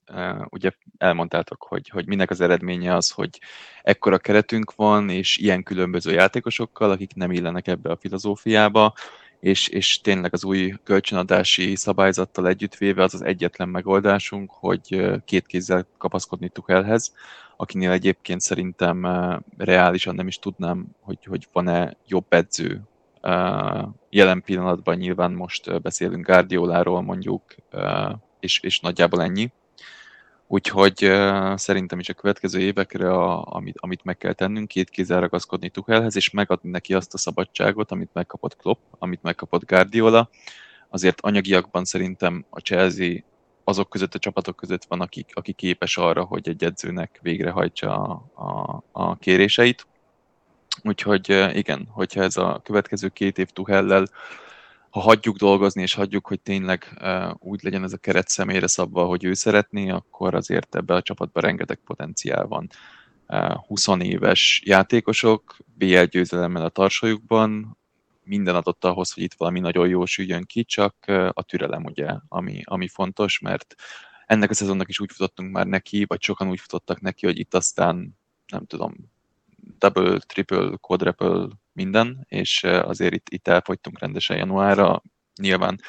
[0.49, 3.41] ugye elmondtátok, hogy, hogy minek az eredménye az, hogy
[3.82, 8.95] ekkora keretünk van, és ilyen különböző játékosokkal, akik nem illenek ebbe a filozófiába,
[9.41, 15.86] és, és tényleg az új kölcsönadási szabályzattal együttvéve az az egyetlen megoldásunk, hogy két kézzel
[15.99, 17.14] kapaszkodni Tuchelhez,
[17.57, 19.07] akinél egyébként szerintem
[19.57, 22.80] reálisan nem is tudnám, hogy, hogy van-e jobb edző
[24.11, 24.97] jelen pillanatban.
[24.97, 27.43] Nyilván most beszélünk Guardioláról mondjuk,
[28.41, 29.53] és, és nagyjából ennyi.
[30.47, 35.20] Úgyhogy uh, szerintem is a következő évekre, a, amit, amit meg kell tennünk, két kézzel
[35.20, 40.30] ragaszkodni Tuchelhez, és megadni neki azt a szabadságot, amit megkapott Klopp, amit megkapott Guardiola.
[40.89, 43.16] Azért anyagiakban szerintem a Chelsea
[43.64, 48.43] azok között a csapatok között van, akik, aki képes arra, hogy egy edzőnek végrehajtsa a,
[48.45, 49.86] a, a kéréseit.
[50.82, 54.07] Úgyhogy igen, hogyha ez a következő két év Tuchellel
[54.91, 56.99] ha hagyjuk dolgozni, és hagyjuk, hogy tényleg
[57.39, 61.43] úgy legyen ez a keret személyre szabva, hogy ő szeretné, akkor azért ebbe a csapatban
[61.43, 62.68] rengeteg potenciál van.
[63.30, 67.78] Uh, 20 éves játékosok, BL győzelemmel a tarsajukban,
[68.28, 70.95] minden adott ahhoz, hogy itt valami nagyon jó süljön ki, csak
[71.32, 73.74] a türelem ugye, ami, ami fontos, mert
[74.26, 77.55] ennek a szezonnak is úgy futottunk már neki, vagy sokan úgy futottak neki, hogy itt
[77.55, 78.95] aztán nem tudom,
[79.78, 85.02] double, triple, quadruple minden, és azért itt, itt elfogytunk rendesen januárra.
[85.40, 85.80] Nyilván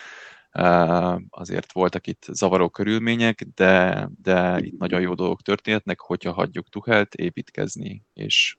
[1.29, 7.13] azért voltak itt zavaró körülmények, de, de itt nagyon jó dolgok történhetnek, hogyha hagyjuk Tuhelt
[7.13, 8.57] építkezni és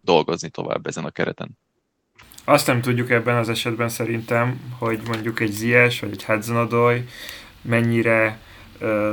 [0.00, 1.58] dolgozni tovább ezen a kereten.
[2.44, 7.04] Azt nem tudjuk ebben az esetben szerintem, hogy mondjuk egy Zies vagy egy Hudson
[7.62, 8.38] mennyire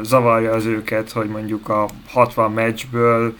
[0.02, 3.38] zavarja az őket, hogy mondjuk a 60 meccsből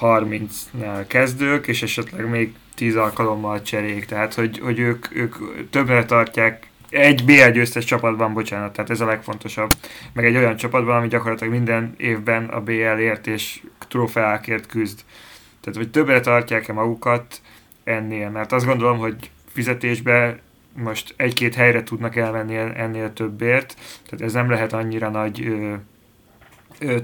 [0.00, 5.36] 30-nál kezdők, és esetleg még 10 alkalommal cserék, tehát hogy, hogy ők, ők
[5.70, 9.70] többre tartják egy BL győztes csapatban, bocsánat, tehát ez a legfontosabb.
[10.12, 15.00] Meg egy olyan csapatban, ami gyakorlatilag minden évben a BL-ért és trófeákért küzd.
[15.60, 17.40] Tehát, hogy többre tartják-e magukat
[17.84, 20.38] ennél, mert azt gondolom, hogy fizetésbe
[20.72, 23.74] most egy-két helyre tudnak elvenni ennél többért,
[24.08, 25.74] tehát ez nem lehet annyira nagy ö,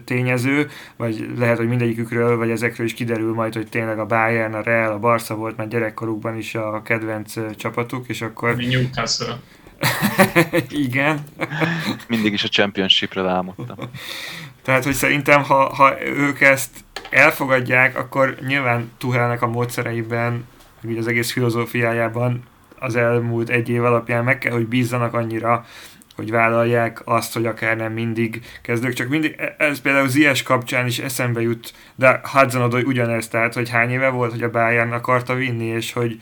[0.04, 4.62] tényező, vagy lehet, hogy mindegyikükről, vagy ezekről is kiderül majd, hogy tényleg a Bayern, a
[4.62, 8.56] Real, a Barca volt már gyerekkorukban is a kedvenc csapatuk, és akkor...
[8.56, 9.40] Mi Newcastle.
[10.86, 11.24] Igen.
[12.08, 13.76] Mindig is a championshipre álmodtam.
[14.62, 16.70] Tehát, hogy szerintem, ha, ha ők ezt
[17.10, 20.46] elfogadják, akkor nyilván Tuhelnek a módszereiben,
[20.80, 22.42] meg az egész filozófiájában
[22.78, 25.66] az elmúlt egy év alapján meg kell, hogy bízzanak annyira,
[26.14, 30.86] hogy vállalják azt, hogy akár nem mindig kezdők, csak mindig, e- ez például Zies kapcsán
[30.86, 35.34] is eszembe jut, de hudson ugyanez, tehát, hogy hány éve volt, hogy a Bayern akarta
[35.34, 36.16] vinni, és hogy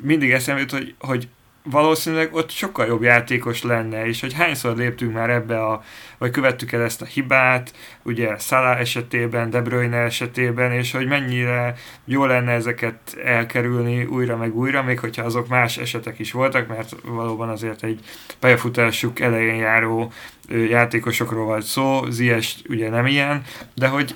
[0.00, 1.28] mindig eszembe jut, hogy, hogy
[1.64, 5.82] valószínűleg ott sokkal jobb játékos lenne, és hogy hányszor léptünk már ebbe a,
[6.18, 11.74] vagy követtük el ezt a hibát, ugye Salah esetében, De Bruyne esetében, és hogy mennyire
[12.04, 16.94] jó lenne ezeket elkerülni újra meg újra, még hogyha azok más esetek is voltak, mert
[17.04, 18.00] valóban azért egy
[18.38, 20.12] pályafutásuk elején járó
[20.48, 23.42] játékosokról volt szó, Zies ugye nem ilyen,
[23.74, 24.14] de hogy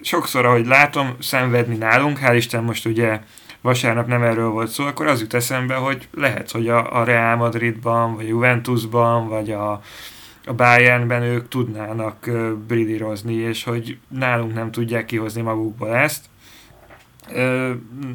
[0.00, 3.20] sokszor, ahogy látom, szenvedni nálunk, hál' Isten most ugye
[3.66, 7.36] vasárnap nem erről volt szó, akkor az jut eszembe, hogy lehet, hogy a, a Real
[7.36, 9.80] Madridban, vagy Juventusban, vagy a,
[10.46, 12.30] a Bayernben ők tudnának
[12.66, 16.24] bridírozni, és hogy nálunk nem tudják kihozni magukból ezt.
[17.28, 17.70] Uh,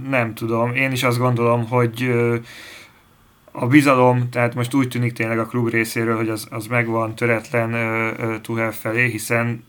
[0.10, 2.36] nem tudom, én is azt gondolom, hogy uh,
[3.52, 7.74] a bizalom, tehát most úgy tűnik tényleg a klub részéről, hogy az, az megvan töretlen
[7.74, 9.64] uh, uh, Tuhel felé, hiszen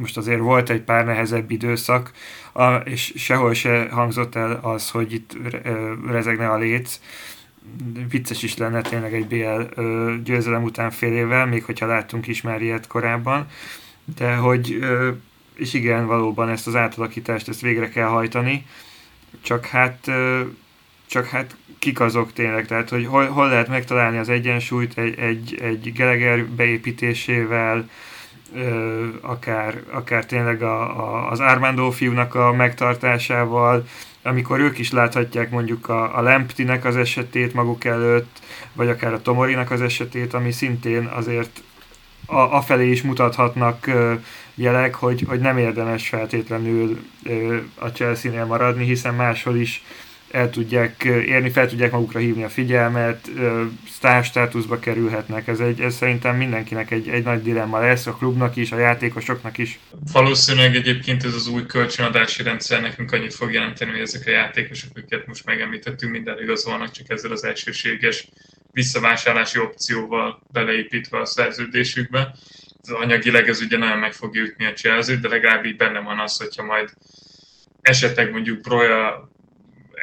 [0.00, 2.10] most azért volt egy pár nehezebb időszak,
[2.52, 5.36] a, és sehol se hangzott el az, hogy itt
[6.06, 7.00] rezegne a léc.
[8.08, 9.80] Vicces is lenne tényleg egy BL
[10.22, 13.46] győzelem után fél évvel, még hogyha láttunk is már ilyet korábban,
[14.16, 14.78] de hogy,
[15.54, 18.66] és igen, valóban ezt az átalakítást, ezt végre kell hajtani,
[19.42, 20.10] csak hát,
[21.06, 25.58] csak hát kik azok tényleg, tehát hogy hol, hol lehet megtalálni az egyensúlyt egy, egy,
[25.62, 27.88] egy Geleger beépítésével,
[29.20, 33.86] akár, akár tényleg a, a, az Armando fiúnak a megtartásával,
[34.22, 38.38] amikor ők is láthatják mondjuk a, a Lemptinek az esetét maguk előtt,
[38.72, 41.62] vagy akár a Tomorinak az esetét, ami szintén azért
[42.26, 43.90] a, afelé is mutathatnak
[44.54, 47.04] jelek, hogy, hogy nem érdemes feltétlenül
[47.74, 49.82] a Chelsea-nél maradni, hiszen máshol is
[50.34, 53.30] el tudják érni, fel tudják magukra hívni a figyelmet,
[53.90, 55.48] sztár státuszba kerülhetnek.
[55.48, 59.58] Ez, egy, ez szerintem mindenkinek egy, egy nagy dilemma lesz, a klubnak is, a játékosoknak
[59.58, 59.78] is.
[60.12, 64.90] Valószínűleg egyébként ez az új kölcsönadási rendszer nekünk annyit fog jelenteni, hogy ezek a játékosok,
[64.96, 68.28] akiket most megemlítettünk, minden igazolnak, csak ezzel az elsőséges
[68.72, 72.34] visszavásárlási opcióval beleépítve a szerződésükbe.
[72.82, 76.18] Ez anyagileg ez ugye nagyon meg fog jutni a Chelsea, de legalább így benne van
[76.18, 76.90] az, hogyha majd
[77.80, 79.32] esetleg mondjuk Broja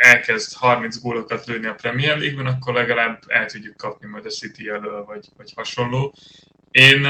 [0.01, 4.69] elkezd 30 gólokat lőni a Premier League-ben, akkor legalább el tudjuk kapni majd a City
[4.69, 6.13] elől, vagy, vagy hasonló.
[6.71, 7.07] Én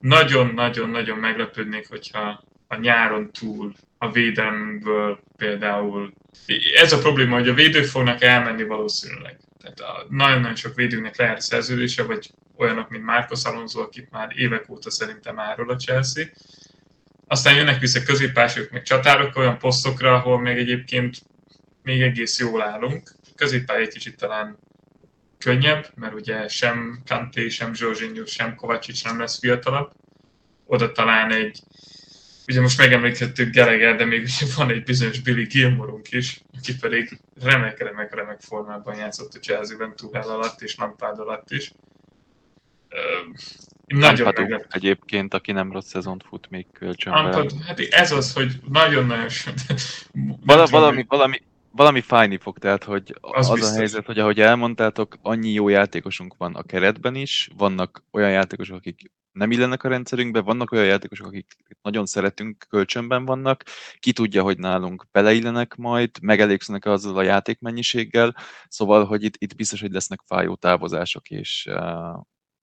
[0.00, 6.12] nagyon-nagyon-nagyon um, meglepődnék, hogyha a nyáron túl a védelmből például...
[6.74, 9.38] Ez a probléma, hogy a védők fognak elmenni valószínűleg.
[9.62, 14.90] Tehát nagyon-nagyon sok védőnek lehet szerződése, vagy olyanok, mint Marcos Alonso, akit már évek óta
[14.90, 16.24] szerintem árul a Chelsea.
[17.26, 21.16] Aztán jönnek vissza középpások, meg csatárok olyan posztokra, ahol még egyébként
[21.88, 23.14] még egész jól állunk.
[23.36, 24.58] Középpálya egy kicsit talán
[25.38, 29.92] könnyebb, mert ugye sem Kanté, sem Zsorzsinyó, sem Kovácsics nem lesz fiatalabb.
[30.64, 31.62] Oda talán egy,
[32.46, 37.78] ugye most megemlítettük Gallagher, de még van egy bizonyos Billy Gilmorunk is, aki pedig remek,
[37.78, 41.72] remek, remek formában játszott a Chelsea-ben Tuhel alatt és Lampard alatt is.
[43.86, 44.66] Nagyon meglepő.
[44.70, 47.22] egyébként, aki nem rossz szezont fut még kölcsönben.
[47.22, 49.28] Lampard, hát ez az, hogy nagyon-nagyon...
[50.44, 51.42] Val- valami, valami,
[51.78, 56.34] valami fájni fog, tehát hogy az, az a helyzet, hogy ahogy elmondtátok, annyi jó játékosunk
[56.36, 61.26] van a keretben is, vannak olyan játékosok, akik nem illenek a rendszerünkbe, vannak olyan játékosok,
[61.26, 63.64] akik nagyon szeretünk, kölcsönben vannak,
[63.98, 68.36] ki tudja, hogy nálunk beleillenek majd, megelégszenek azzal a játékmennyiséggel,
[68.68, 72.20] szóval, hogy itt, itt biztos, hogy lesznek fájó távozások, és uh,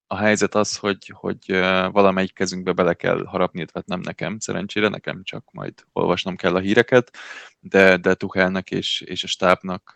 [0.08, 1.52] a helyzet az, hogy, hogy
[1.92, 6.60] valamelyik kezünkbe bele kell harapni, illetve nem nekem, szerencsére, nekem csak majd olvasnom kell a
[6.60, 7.18] híreket,
[7.60, 9.92] de, de Tuchelnek és, és a stábnak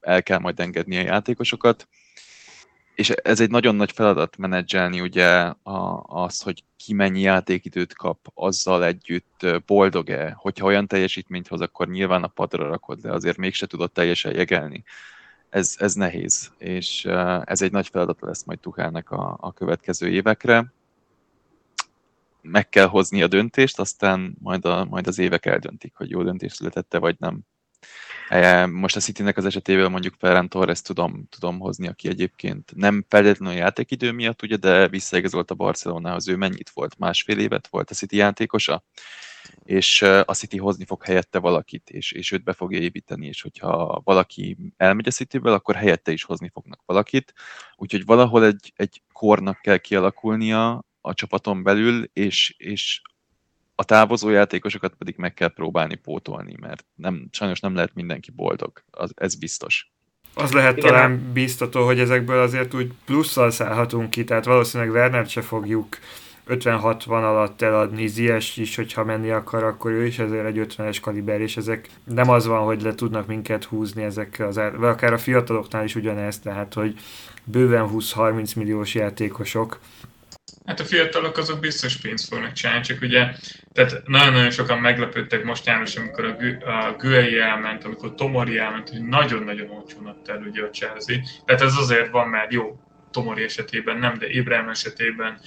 [0.00, 1.88] el kell majd engedni a játékosokat.
[2.94, 5.28] És ez egy nagyon nagy feladat menedzselni ugye
[5.62, 11.88] a, az, hogy ki mennyi játékidőt kap, azzal együtt boldog-e, hogyha olyan teljesítményt hoz, akkor
[11.88, 14.84] nyilván a padra rakod, de azért mégse tudod teljesen jegelni
[15.52, 17.04] ez, ez nehéz, és
[17.44, 20.72] ez egy nagy feladat lesz majd Tuchelnek a, a következő évekre.
[22.40, 26.52] Meg kell hozni a döntést, aztán majd, a, majd az évek eldöntik, hogy jó döntés
[26.52, 27.40] születette, vagy nem.
[28.70, 33.56] Most a Citynek az esetében mondjuk Ferran Torres tudom, tudom hozni, aki egyébként nem feltétlenül
[33.56, 36.98] játékidő miatt, ugye, de visszaigazolt a Barcelonához, ő mennyit volt?
[36.98, 38.84] Másfél évet volt a City játékosa?
[39.64, 44.00] És a City hozni fog helyette valakit, és, és őt be fogja építeni, és hogyha
[44.04, 47.34] valaki elmegy a Cityből, akkor helyette is hozni fognak valakit,
[47.76, 53.02] úgyhogy valahol egy, egy kornak kell kialakulnia a csapaton belül, és, és
[53.74, 58.84] a távozó játékosokat pedig meg kell próbálni pótolni, mert nem, sajnos nem lehet mindenki boldog,
[58.90, 59.90] az, ez biztos.
[60.34, 60.90] Az lehet Igen.
[60.90, 65.98] talán biztató, hogy ezekből azért úgy plusszal szállhatunk ki, tehát valószínűleg Werner se fogjuk
[66.48, 71.40] 50-60 alatt eladni, Zies is, hogyha menni akar, akkor ő is ezért egy 50-es kaliber,
[71.40, 75.18] és ezek nem az van, hogy le tudnak minket húzni ezekkel az, vagy akár a
[75.18, 76.94] fiataloknál is ugyanez, tehát hogy
[77.44, 79.78] bőven 20-30 milliós játékosok,
[80.64, 83.28] Hát a fiatalok azok biztos pénzt fognak csinálni, csak ugye,
[83.72, 88.88] tehát nagyon-nagyon sokan meglepődtek most János, amikor a, Gü- a Güei elment, amikor Tomori elment,
[88.88, 91.16] hogy nagyon-nagyon olcsón adta el ugye a Chelsea.
[91.44, 92.80] Tehát ez azért van, mert jó,
[93.10, 95.40] Tomori esetében nem, de Ibrahim esetében,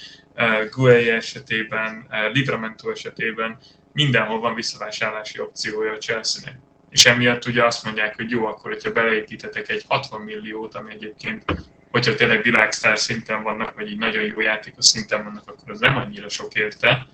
[0.70, 3.58] Guei esetében, Livramento esetében
[3.92, 6.58] mindenhol van visszavásárlási opciója a Chelsea-nek.
[6.90, 11.44] És emiatt ugye azt mondják, hogy jó, akkor hogyha beleépítetek egy 60 milliót, ami egyébként
[11.90, 15.96] hogyha tényleg világsztár szinten vannak, vagy így nagyon jó játékos szinten vannak, akkor az nem
[15.96, 17.06] annyira sok érte,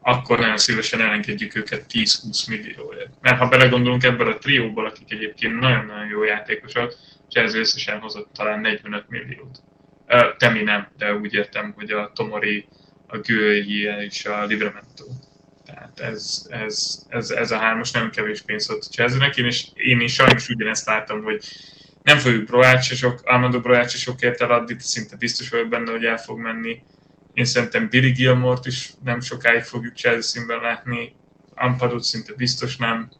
[0.00, 3.10] akkor nagyon szívesen elengedjük őket 10-20 millióért.
[3.20, 6.94] Mert ha belegondolunk ebből a trióból, akik egyébként nagyon-nagyon jó játékosok,
[7.30, 9.62] ez összesen hozott talán 45 milliót.
[10.36, 12.68] Temi nem, de úgy értem, hogy a Tomori,
[13.06, 15.04] a Gői és a Livramento.
[15.64, 20.00] Tehát ez, ez, ez, ez a hármas nem kevés pénzt ott Chelsea-nek, én is, én
[20.00, 21.44] is sajnos ugyanezt láttam, hogy
[22.02, 26.82] nem fogjuk Broácsosok, Armando Broácsosokért eladni, szinte biztos vagyok benne, hogy el fog menni.
[27.32, 31.14] Én szerintem Billy Gilmort is nem sokáig fogjuk Chelsea-ben látni,
[31.54, 33.10] Ampadot szinte biztos nem.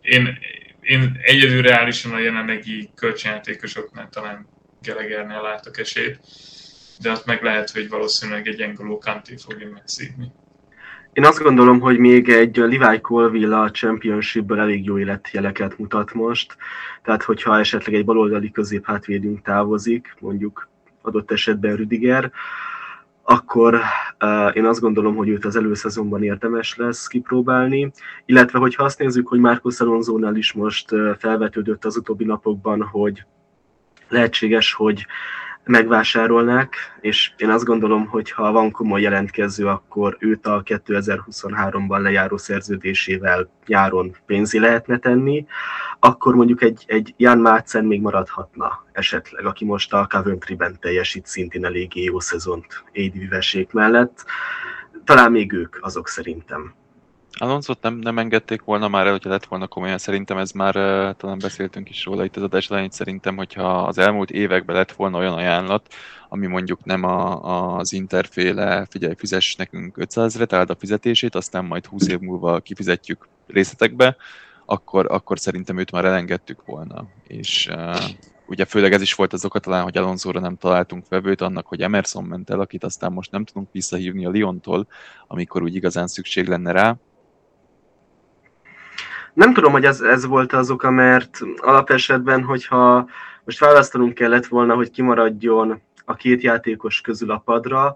[0.00, 0.38] Én,
[0.80, 4.46] én egyedül reálisan a jelenlegi kölcsönjátékosoknál talán
[4.86, 6.20] Gelegernél látok esélyt,
[7.00, 10.32] de ott meg lehet, hogy valószínűleg egy Engoló Kanté fogja megszívni.
[11.12, 16.56] Én azt gondolom, hogy még egy Levi Colville a Championshipből elég jó életjeleket mutat most.
[17.02, 20.68] Tehát, hogyha esetleg egy baloldali középhátvédünk távozik, mondjuk
[21.02, 22.32] adott esetben Rüdiger,
[23.22, 27.92] akkor uh, én azt gondolom, hogy őt az előszezonban érdemes lesz kipróbálni,
[28.24, 33.24] illetve hogyha azt nézzük, hogy Marcos Alonso-nál is most uh, felvetődött az utóbbi napokban, hogy
[34.08, 35.06] lehetséges, hogy
[35.66, 42.36] megvásárolnák, és én azt gondolom, hogy ha van komoly jelentkező, akkor őt a 2023-ban lejáró
[42.36, 45.46] szerződésével nyáron pénzi lehetne tenni,
[45.98, 51.64] akkor mondjuk egy, egy Jan Mácen még maradhatna esetleg, aki most a Coventry-ben teljesít szintén
[51.64, 54.24] eléggé jó szezont ADV mellett.
[55.04, 56.74] Talán még ők azok szerintem.
[57.38, 59.98] Alonso nem, nem engedték volna már el, hogyha lett volna komolyan.
[59.98, 60.74] Szerintem ez már,
[61.16, 65.18] talán beszéltünk is róla itt az adás elején, szerintem, hogyha az elmúlt években lett volna
[65.18, 65.94] olyan ajánlat,
[66.28, 71.64] ami mondjuk nem a, az interféle, figyelj, fizess nekünk 500 ezeret, áld a fizetését, aztán
[71.64, 74.16] majd 20 év múlva kifizetjük részletekbe,
[74.64, 77.06] akkor, akkor szerintem őt már elengedtük volna.
[77.26, 78.04] És uh,
[78.46, 81.82] ugye főleg ez is volt az oka talán, hogy Alonso-ra nem találtunk vevőt, annak, hogy
[81.82, 84.86] Emerson ment el, akit aztán most nem tudunk visszahívni a Lyontól,
[85.26, 86.96] amikor úgy igazán szükség lenne rá.
[89.36, 93.08] Nem tudom, hogy ez, ez volt az oka, mert alapesetben, hogyha
[93.44, 97.94] most választanunk kellett volna, hogy kimaradjon a két játékos közül a padra,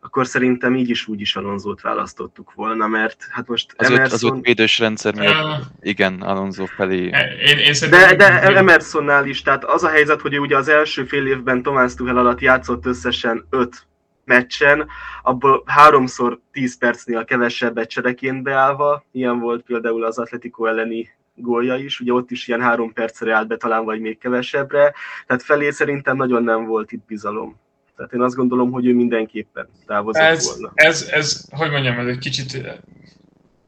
[0.00, 4.06] akkor szerintem így is úgy is Alonzót választottuk volna, mert hát most az Emerson...
[4.06, 7.08] Öt, az öt védős rendszer miatt, uh, igen, Alonso felé...
[7.12, 11.04] E, én, én de, de Emersonnál is, tehát az a helyzet, hogy ugye az első
[11.04, 13.86] fél évben Tomás Tuhel alatt játszott összesen öt
[14.26, 14.86] meccsen,
[15.22, 22.00] abból háromszor 10 percnél kevesebbet csereként beállva, ilyen volt például az Atletico elleni gólja is,
[22.00, 24.94] ugye ott is ilyen három percre állt be talán, vagy még kevesebbre,
[25.26, 27.58] tehát felé szerintem nagyon nem volt itt bizalom.
[27.96, 30.72] Tehát én azt gondolom, hogy ő mindenképpen távozott ez, volna.
[30.74, 32.74] Ez, ez, hogy mondjam, ez egy kicsit eh,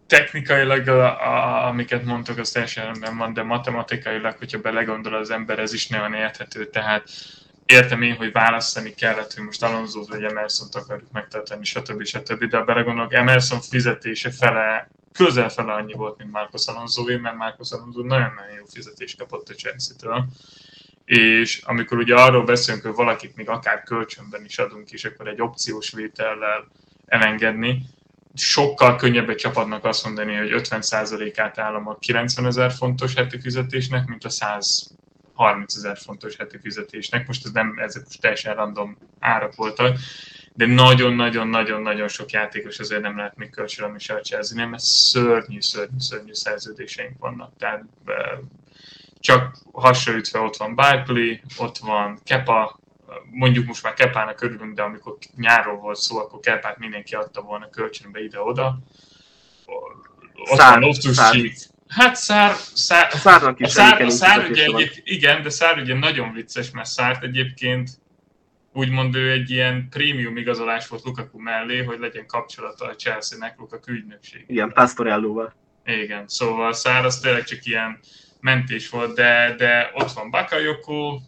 [0.06, 5.58] technikailag, a, a, amiket mondtok, az teljesen rendben van, de matematikailag, hogyha belegondol az ember,
[5.58, 6.66] ez is nagyon érthető.
[6.66, 7.08] Tehát
[7.72, 12.04] értem én, hogy választani kellett, hogy most alonso vagy Emerson-t akarjuk megtartani, stb.
[12.04, 12.44] stb.
[12.44, 17.72] De ha belegondolok, Emerson fizetése fele, közel fele annyi volt, mint Marcos alonso mert Marcos
[17.72, 20.28] Alonso nagyon-nagyon jó fizetést kapott a Chelsea-től
[21.08, 25.40] és amikor ugye arról beszélünk, hogy valakit még akár kölcsönben is adunk, és akkor egy
[25.40, 26.68] opciós vétellel
[27.06, 27.82] elengedni,
[28.34, 34.06] sokkal könnyebb egy csapatnak azt mondani, hogy 50%-át állom a 90 ezer fontos heti fizetésnek,
[34.06, 34.30] mint a
[35.38, 37.26] 30 ezer fontos heti fizetésnek.
[37.26, 39.98] Most ez nem, ezek most teljesen random árak voltak,
[40.54, 46.32] de nagyon-nagyon-nagyon-nagyon sok játékos azért nem lehet még kölcsön a chelsea mert szörnyű, szörnyű, szörnyű
[46.32, 47.52] szerződéseink vannak.
[47.58, 47.84] Tehát
[49.20, 52.78] csak hasonlítva ott van Barkley, ott van Kepa,
[53.30, 57.70] mondjuk most már Kepának örülünk, de amikor nyáról volt szó, akkor Kepát mindenki adta volna
[57.70, 58.78] kölcsönbe ide-oda.
[60.34, 61.16] Ott szár, van Loftus
[61.88, 66.32] Hát szár, szár, szárnak is szár, a szár ugye egy, igen, de szár ugye nagyon
[66.32, 67.90] vicces, mert szárt egyébként
[68.72, 73.90] úgymond ő egy ilyen prémium igazolás volt Lukaku mellé, hogy legyen kapcsolata a Chelsea-nek Lukaku
[73.90, 74.44] ügynökség.
[74.46, 75.54] Igen, Pastorellóval.
[75.84, 77.98] Igen, szóval szár az tényleg csak ilyen
[78.40, 81.20] mentés volt, de, de ott van Bakayoko,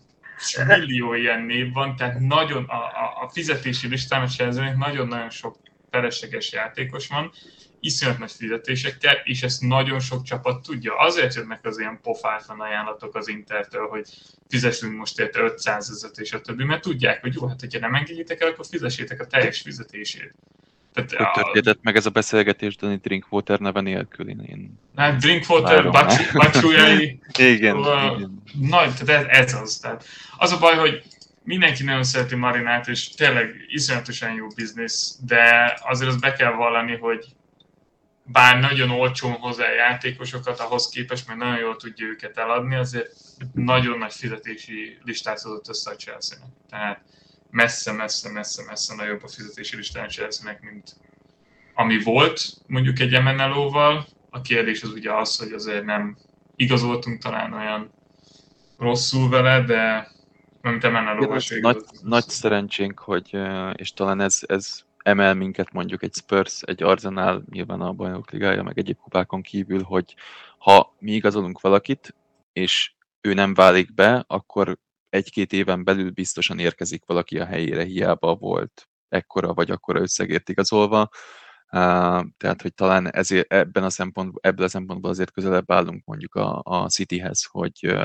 [0.67, 5.57] millió ilyen név van, tehát nagyon a, a, a fizetési listán a nagyon-nagyon sok
[5.91, 7.33] felesleges játékos van,
[7.81, 10.97] iszonyat nagy fizetésekkel, és ezt nagyon sok csapat tudja.
[10.97, 14.09] Azért jönnek az ilyen pofátlan ajánlatok az Intertől, hogy
[14.49, 17.95] fizessünk most érte 500 ezeret és a többi, mert tudják, hogy jó, hát hogyha nem
[17.95, 20.35] engedjétek el, akkor fizessétek a teljes fizetését.
[20.93, 24.29] Tehát hogy történhet meg ez a beszélgetés Danny Drinkwater neve nélkül?
[24.29, 25.91] Én hát Drinkwater,
[26.33, 27.21] Bacsújai...
[27.39, 28.43] igen, igen.
[28.61, 29.77] Nagy, tehát ez, ez az.
[29.77, 30.05] Tehát
[30.37, 31.03] az a baj, hogy
[31.43, 36.97] mindenki nagyon szereti Marinát, és tényleg iszonyatosan jó biznisz, de azért azt be kell vallani,
[36.97, 37.25] hogy
[38.25, 43.09] bár nagyon olcsón hozzá játékosokat ahhoz képest, mert nagyon jól tudja őket eladni, azért
[43.55, 46.51] nagyon nagy fizetési listát hozott össze a Chelsea-nek.
[46.69, 47.03] Tehát
[47.51, 50.97] messze, messze, messze, messze nagyobb a fizetési listán chelsea mint
[51.75, 54.07] ami volt mondjuk egy MNLO-val.
[54.31, 56.17] A kérdés az ugye az, hogy azért nem
[56.57, 57.93] igazoltunk talán olyan
[58.79, 60.11] rosszul vele, de
[60.61, 63.39] mint MNLO-val nagy, nagy szerencsénk, hogy,
[63.73, 68.63] és talán ez, ez emel minket mondjuk egy Spurs, egy Arsenal, nyilván a bajnok ligája,
[68.63, 70.15] meg egyéb kupákon kívül, hogy
[70.59, 72.15] ha mi igazolunk valakit,
[72.53, 74.79] és ő nem válik be, akkor
[75.09, 81.09] egy-két éven belül biztosan érkezik valaki a helyére, hiába volt ekkora vagy akkora összegért igazolva.
[81.71, 86.61] Tehát, hogy talán ezért, ebben a szempont, ebből a szempontból azért közelebb állunk mondjuk a,
[86.65, 87.97] a Cityhez, hogy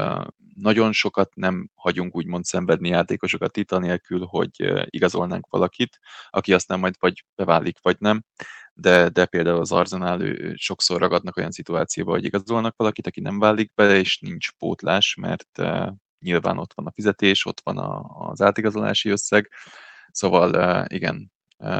[0.55, 5.99] nagyon sokat nem hagyunk úgymond szenvedni játékosokat itt, anélkül, hogy igazolnánk valakit,
[6.29, 8.23] aki aztán majd vagy beválik, vagy nem.
[8.73, 13.39] De, de például az Arsenal ő, sokszor ragadnak olyan szituációba, hogy igazolnak valakit, aki nem
[13.39, 15.61] válik be, és nincs pótlás, mert
[16.19, 19.51] nyilván ott van a fizetés, ott van a, az átigazolási összeg,
[20.11, 21.33] szóval igen,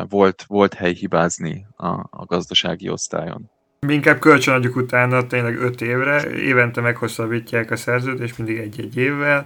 [0.09, 3.51] volt, volt hely hibázni a, a gazdasági osztályon.
[3.79, 9.45] Mi inkább kölcsönadjuk utána tényleg 5 évre, évente meghosszabbítják a szerződést, mindig egy-egy évvel,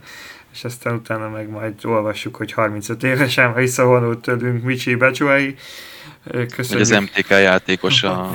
[0.51, 5.55] és aztán utána meg majd olvassuk, hogy 35 évesen, ha visszavonult tőlünk Michi Becsuai.
[6.23, 6.71] Köszönjük.
[6.71, 8.31] Hogy az MTK játékos a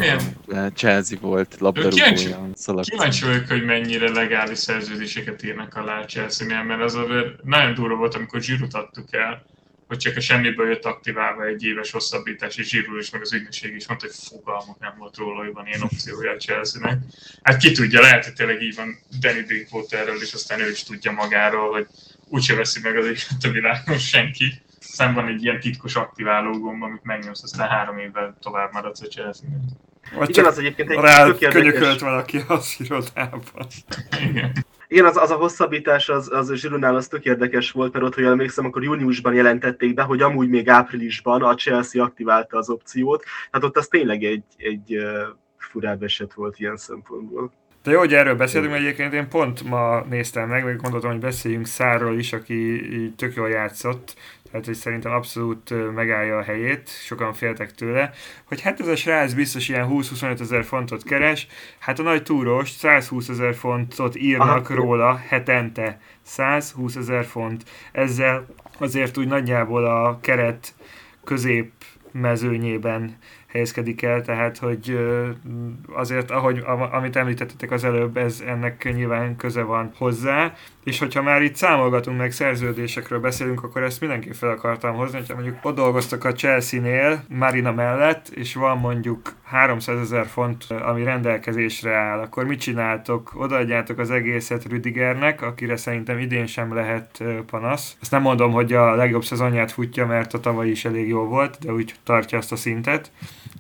[0.75, 2.51] Chelsea volt, labdarúgója.
[2.81, 6.99] Kíváncsi vagyok, hogy mennyire legális szerződéseket írnak alá a Chelsea-nél, mert az
[7.43, 9.43] nagyon durva volt, amikor Zsirut adtuk el,
[9.87, 13.75] hogy csak a semmiből jött aktiválva egy éves hosszabbítás, és Zsirul is, meg az ügynökség
[13.75, 16.99] is mondta, hogy fogalmak nem volt róla, hogy van ilyen opciója a Chelsea-nek.
[17.43, 21.13] Hát ki tudja, lehet, hogy tényleg így van Danny Drinkwaterről, és aztán ő is tudja
[21.13, 21.87] magáról, hogy
[22.29, 24.63] úgyse veszi meg az élet a világon senki.
[24.81, 29.07] Aztán van egy ilyen titkos aktiváló gomb, amit megnyomsz, aztán három évvel tovább maradsz a
[29.07, 29.61] Chelsea-nek.
[30.15, 33.67] Vagy Igen, az egyébként egy rá könyökölt valaki az irodában.
[34.21, 34.53] Igen.
[34.89, 38.25] Igen, az, az a hosszabbítás az, az Zsirunál az tök érdekes volt, mert ott, hogy
[38.25, 43.67] emlékszem, akkor júniusban jelentették be, hogy amúgy még áprilisban a Chelsea aktiválta az opciót, tehát
[43.67, 45.07] ott az tényleg egy, egy
[45.57, 47.53] furább eset volt ilyen szempontból.
[47.83, 51.67] De jó, hogy erről beszélünk, egyébként én pont ma néztem meg, meg gondoltam, hogy beszéljünk
[51.67, 52.83] Szárról is, aki
[53.17, 54.15] tök jól játszott,
[54.55, 58.11] tehát hogy szerintem abszolút megállja a helyét, sokan féltek tőle,
[58.45, 61.47] hogy hát ez a srác biztos ilyen 20-25 ezer fontot keres,
[61.79, 64.75] hát a nagy túros 120 ezer fontot írnak Aha.
[64.75, 67.65] róla hetente, 120 ezer font.
[67.93, 68.47] Ezzel
[68.79, 70.75] azért úgy nagyjából a keret
[71.25, 71.73] közép
[72.13, 74.99] mezőnyében helyezkedik el, tehát hogy
[75.93, 80.55] azért, ahogy amit említettetek az előbb, ez ennek nyilván köze van hozzá,
[80.85, 85.35] és hogyha már itt számolgatunk meg szerződésekről beszélünk, akkor ezt mindenki fel akartam hozni, hogyha
[85.35, 91.95] mondjuk ott dolgoztak a Chelsea-nél, Marina mellett, és van mondjuk 300 ezer font, ami rendelkezésre
[91.95, 93.33] áll, akkor mit csináltok?
[93.35, 97.97] Odaadjátok az egészet Rüdigernek, akire szerintem idén sem lehet panasz.
[98.01, 101.59] Ezt nem mondom, hogy a legjobb szezonját futja, mert a tavaly is elég jó volt,
[101.61, 103.11] de úgy tartja azt a szintet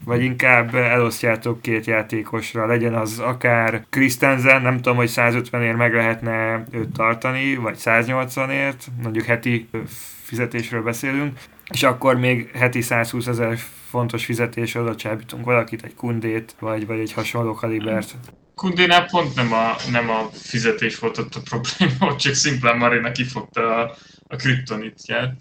[0.04, 6.64] vagy inkább elosztjátok két játékosra, legyen az akár Christensen, nem tudom, hogy 150-ért meg lehetne
[6.70, 9.68] őt tartani, vagy 180-ért, mondjuk heti
[10.22, 11.38] fizetésről beszélünk,
[11.72, 13.58] és akkor még heti 120 ezer
[13.90, 18.14] fontos fizetés oda csábítunk valakit, egy kundét, vagy, vagy egy hasonló kalibert.
[18.54, 23.12] Kundénál pont nem a, nem a fizetés volt ott a probléma, ott csak szimplán Marina
[23.12, 23.96] kifogta a,
[24.28, 25.34] a kriptonitját.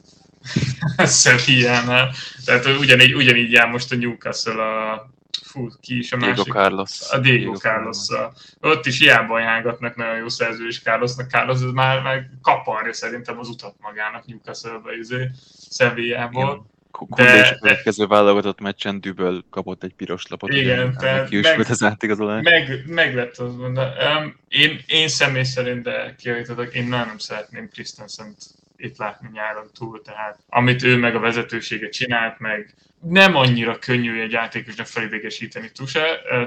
[1.24, 2.14] Sevillánál.
[2.46, 5.12] Tehát ugyanígy, ugyanígy jár most a Newcastle a
[5.54, 6.54] fú, ki is a Diego másik?
[6.54, 7.12] Carlos.
[7.12, 7.98] A Diego, Diego carlos.
[8.60, 11.30] Ott is hiába ajánlgatnak nagyon jó szerződés Carlosnak.
[11.30, 15.30] Carlos ez már, már kaparja szerintem az utat magának Newcastle-be, izé,
[15.72, 16.72] Sevillából.
[17.16, 17.48] De, de...
[17.48, 20.54] a következő válogatott meccsen Düböl kapott egy piros lapot.
[20.54, 22.44] Igen, tehát meg, az átigazolás.
[22.44, 27.70] Meg, meg lett az um, én, én személy szerint, de kiavítottak, én nagyon nem szeretném
[27.70, 28.36] Christensen
[28.76, 34.22] itt látni nyáron túl, tehát amit ő meg a vezetősége csinált, meg nem annyira könnyű
[34.22, 35.72] egy játékosnak felidegesíteni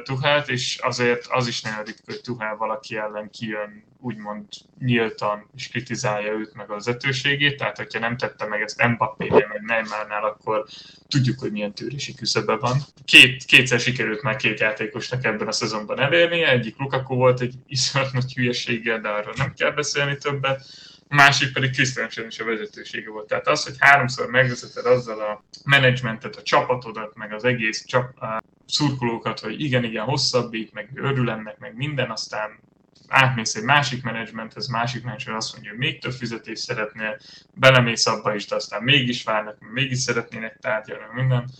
[0.02, 4.44] Tuhát, és azért az is nagyon ritka, hogy Tuhál valaki ellen kijön úgymond
[4.78, 9.62] nyíltan, és kritizálja őt meg a vezetőségét, tehát hogyha nem tette meg ezt Mbappé-nél, meg
[9.62, 10.64] Neymarnál, akkor
[11.08, 12.78] tudjuk, hogy milyen tűrési küszöbe van.
[13.04, 18.12] Két, kétszer sikerült már két játékosnak ebben a szezonban elérni, egyik Lukaku volt egy iszonyat
[18.12, 20.64] nagy hülyeséggel, de arról nem kell beszélni többet
[21.08, 23.26] másik pedig Christensen is a vezetősége volt.
[23.26, 28.42] Tehát az, hogy háromszor megvezeted azzal a menedzsmentet, a csapatodat, meg az egész csap, a
[28.66, 32.60] szurkolókat, hogy igen, igen, hosszabbít, meg örül ennek, meg minden, aztán
[33.08, 37.18] átmész egy másik menedzsmenthez, másik menedzser azt mondja, hogy még több fizetést szeretnél,
[37.54, 41.50] belemész abba is, de aztán mégis várnak, mégis szeretnének tárgyalni, minden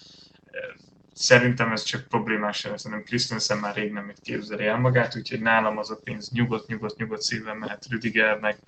[1.19, 5.41] Szerintem ez csak problémás sem, szerintem Christensen már rég nem itt képzeli el magát, úgyhogy
[5.41, 8.59] nálam az a pénz nyugodt, nyugodt, nyugodt szívem mehet Rüdigernek,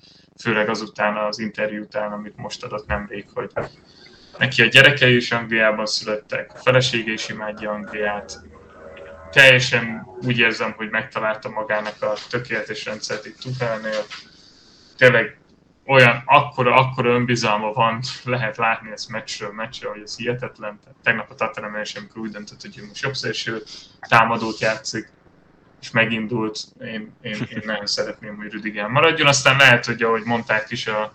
[0.40, 3.50] főleg azután az interjú után, amit most adott nemrég, hogy
[4.38, 8.40] neki a gyerekei is Angliában születtek, a felesége is imádja Angliát,
[9.30, 14.04] teljesen úgy érzem, hogy megtalálta magának a tökéletes rendszert itt Tuchelnél.
[14.96, 15.38] Tényleg
[15.88, 20.78] olyan akkora, akkora önbizalma van, lehet látni ezt meccsről meccsről, hogy ez hihetetlen.
[20.84, 23.62] Tehát tegnap a Tottenham is, amikor úgy döntött, hogy most jobb szélső
[24.08, 25.12] támadót játszik,
[25.80, 29.26] és megindult, én, én, én nagyon szeretném, hogy Rüdiger maradjon.
[29.26, 31.12] Aztán lehet, hogy ahogy mondták is a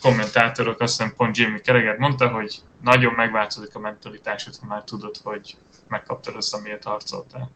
[0.00, 5.16] kommentátorok, azt hiszem pont Jamie Kereget mondta, hogy nagyon megváltozik a mentalitásod, ha már tudod,
[5.22, 5.56] hogy
[5.88, 7.50] megkaptad azt, amiért harcoltál.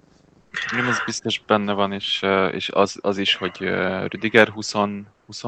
[0.73, 2.23] Igen, ez biztos benne van, és,
[2.53, 3.57] és az, az is, hogy
[4.09, 4.73] Rüdiger 20,
[5.27, 5.43] 20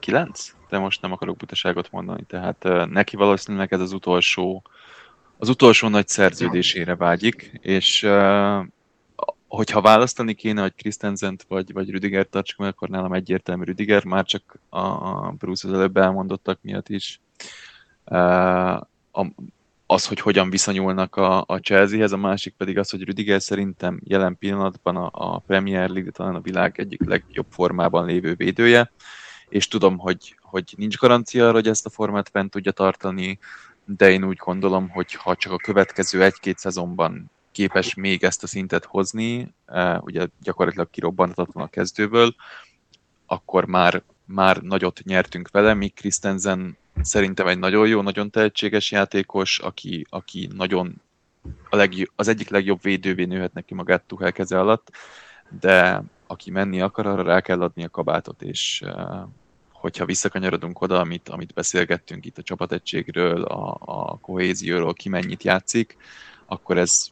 [0.00, 0.54] 9?
[0.68, 4.62] De most nem akarok butaságot mondani, tehát neki valószínűleg ez az utolsó,
[5.38, 8.08] az utolsó nagy szerződésére vágyik, és
[9.48, 14.24] hogyha választani kéne, hogy Christensent vagy, vagy Rüdiger tartsuk meg, akkor nálam egyértelmű Rüdiger, már
[14.24, 17.20] csak a Bruce az előbb elmondottak miatt is.
[19.86, 24.38] Az, hogy hogyan viszonyulnak a, a Chelseahez, a másik pedig az, hogy Rüdiger szerintem jelen
[24.38, 28.90] pillanatban a, a Premier League talán a világ egyik legjobb formában lévő védője,
[29.50, 33.38] és tudom, hogy, hogy nincs garancia arra, hogy ezt a formát fent tudja tartani,
[33.84, 38.46] de én úgy gondolom, hogy ha csak a következő egy-két szezonban képes még ezt a
[38.46, 42.34] szintet hozni, eh, ugye gyakorlatilag kirobbanhatatlan a kezdőből,
[43.26, 49.58] akkor már, már nagyot nyertünk vele, míg Christensen szerintem egy nagyon jó, nagyon tehetséges játékos,
[49.58, 51.02] aki, aki nagyon
[51.68, 54.90] a legjobb, az egyik legjobb védővé nőhet neki magát Tuchel keze alatt,
[55.60, 59.20] de aki menni akar, arra rá kell adni a kabátot, és eh,
[59.80, 65.96] hogyha visszakanyarodunk oda, amit, amit beszélgettünk itt a csapategységről, a, a kohézióról, ki mennyit játszik,
[66.46, 67.10] akkor ez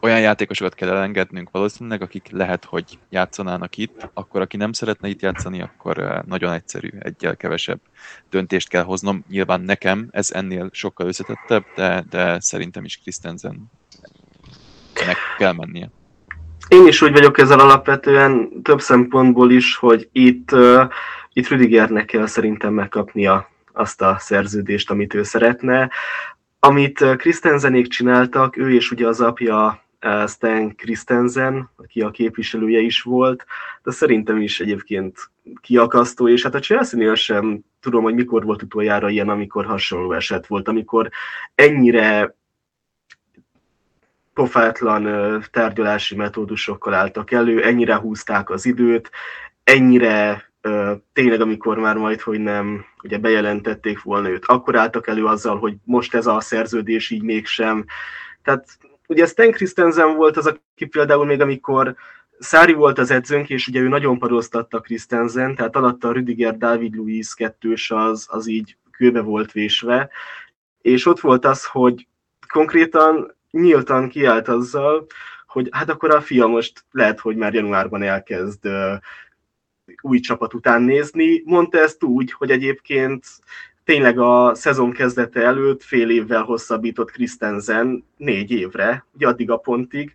[0.00, 5.22] olyan játékosokat kell elengednünk valószínűleg, akik lehet, hogy játszanának itt, akkor aki nem szeretne itt
[5.22, 7.80] játszani, akkor eh, nagyon egyszerű, egyel kevesebb
[8.30, 9.24] döntést kell hoznom.
[9.28, 13.70] Nyilván nekem ez ennél sokkal összetettebb, de, de szerintem is Christensen
[15.38, 15.90] kell mennie.
[16.68, 20.88] Én is úgy vagyok ezzel alapvetően több szempontból is, hogy itt uh,
[21.36, 25.90] itt Rüdigernek kell szerintem megkapnia azt a szerződést, amit ő szeretne.
[26.58, 29.84] Amit Christensenék csináltak, ő és ugye az apja
[30.26, 33.44] Stan Christensen, aki a képviselője is volt,
[33.82, 35.30] de szerintem is egyébként
[35.60, 40.46] kiakasztó, és hát a Chelsea-nél sem tudom, hogy mikor volt utoljára ilyen, amikor hasonló eset
[40.46, 41.10] volt, amikor
[41.54, 42.34] ennyire
[44.34, 49.10] pofátlan tárgyalási metódusokkal álltak elő, ennyire húzták az időt,
[49.64, 50.46] ennyire
[51.12, 55.74] tényleg, amikor már majd, hogy nem, ugye bejelentették volna őt, akkor álltak elő azzal, hogy
[55.84, 57.84] most ez a szerződés így mégsem.
[58.42, 61.96] Tehát ugye Stan Christensen volt az, aki például még amikor
[62.38, 66.94] Szári volt az edzőnk, és ugye ő nagyon paroztatta Christensen, tehát alatta a Rüdiger David
[66.94, 70.10] Luiz kettős az, az így kőbe volt vésve,
[70.82, 72.06] és ott volt az, hogy
[72.48, 75.06] konkrétan nyíltan kiállt azzal,
[75.46, 78.68] hogy hát akkor a fia most lehet, hogy már januárban elkezd
[80.02, 81.42] új csapat után nézni.
[81.44, 83.24] Mondta ezt úgy, hogy egyébként
[83.84, 90.14] tényleg a szezon kezdete előtt fél évvel hosszabbított Christensen négy évre, ugye addig a pontig,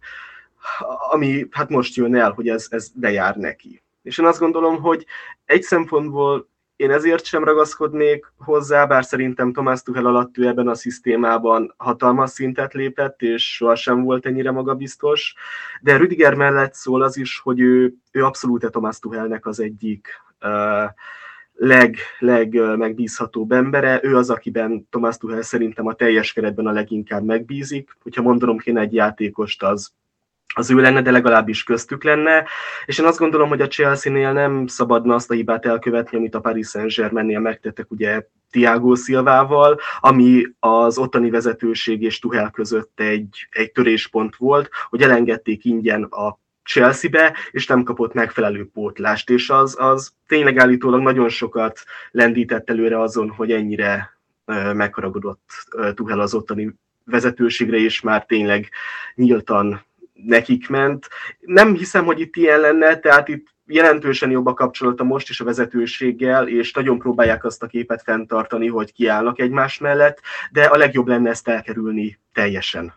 [1.12, 3.82] ami hát most jön el, hogy ez, ez bejár neki.
[4.02, 5.06] És én azt gondolom, hogy
[5.46, 6.50] egy szempontból
[6.82, 12.30] én ezért sem ragaszkodnék hozzá, bár szerintem Tomás Tuchel alatt ő ebben a szisztémában hatalmas
[12.30, 15.36] szintet lépett, és sohasem volt ennyire magabiztos.
[15.82, 20.08] De Rüdiger mellett szól az is, hogy ő, ő abszolút Tomás Tuchelnek az egyik
[20.42, 20.90] uh,
[21.54, 24.00] leg, leg megbízhatóbb embere.
[24.04, 27.98] Ő az, akiben Tomás Tuchel szerintem a teljes keretben a leginkább megbízik.
[28.04, 29.94] Hogyha mondanom kéne egy játékost, az
[30.54, 32.47] az ő lenne, de legalábbis köztük lenne,
[32.86, 36.39] és én azt gondolom, hogy a Chelsea-nél nem szabadna azt a hibát elkövetni, amit a
[36.39, 43.72] Paris Saint-Germainnél megtettek ugye Tiago Silvával, ami az ottani vezetőség és Tuhel között egy, egy
[43.72, 50.14] töréspont volt, hogy elengedték ingyen a Chelsea-be, és nem kapott megfelelő pótlást, és az, az
[50.28, 51.80] tényleg állítólag nagyon sokat
[52.12, 54.18] lendített előre azon, hogy ennyire
[54.74, 55.49] megharagodott
[55.93, 56.76] Tuhel az ottani
[57.06, 58.70] vezetőségre, és már tényleg
[59.16, 59.86] nyíltan
[60.26, 61.08] nekik ment.
[61.40, 65.44] Nem hiszem, hogy itt ilyen lenne, tehát itt jelentősen jobb a kapcsolata most is a
[65.44, 71.08] vezetőséggel, és nagyon próbálják azt a képet fenntartani, hogy kiállnak egymás mellett, de a legjobb
[71.08, 72.94] lenne ezt elkerülni teljesen.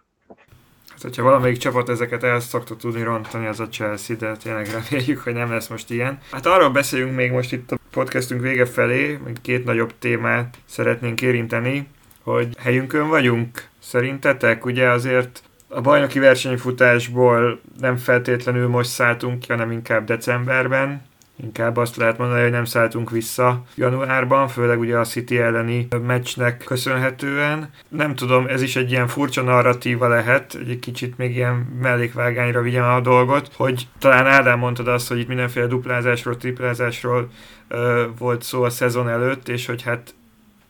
[0.90, 5.20] Hát, hogyha valamelyik csapat ezeket el szokta tudni rontani, az a Chelsea, de tényleg reméljük,
[5.20, 6.18] hogy nem lesz most ilyen.
[6.32, 11.88] Hát arról beszéljünk még most itt a podcastünk vége felé, két nagyobb témát szeretnénk érinteni,
[12.22, 14.64] hogy helyünkön vagyunk, szerintetek?
[14.64, 15.42] Ugye azért
[15.74, 21.02] a bajnoki versenyfutásból nem feltétlenül most szálltunk ki, hanem inkább decemberben.
[21.42, 26.62] Inkább azt lehet mondani, hogy nem szálltunk vissza januárban, főleg ugye a City elleni meccsnek
[26.64, 27.70] köszönhetően.
[27.88, 32.84] Nem tudom, ez is egy ilyen furcsa narratíva lehet, egy kicsit még ilyen mellékvágányra vigyem
[32.84, 37.28] a dolgot, hogy talán Ádám mondtad azt, hogy itt mindenféle duplázásról, triplázásról
[37.68, 40.14] ö, volt szó a szezon előtt, és hogy hát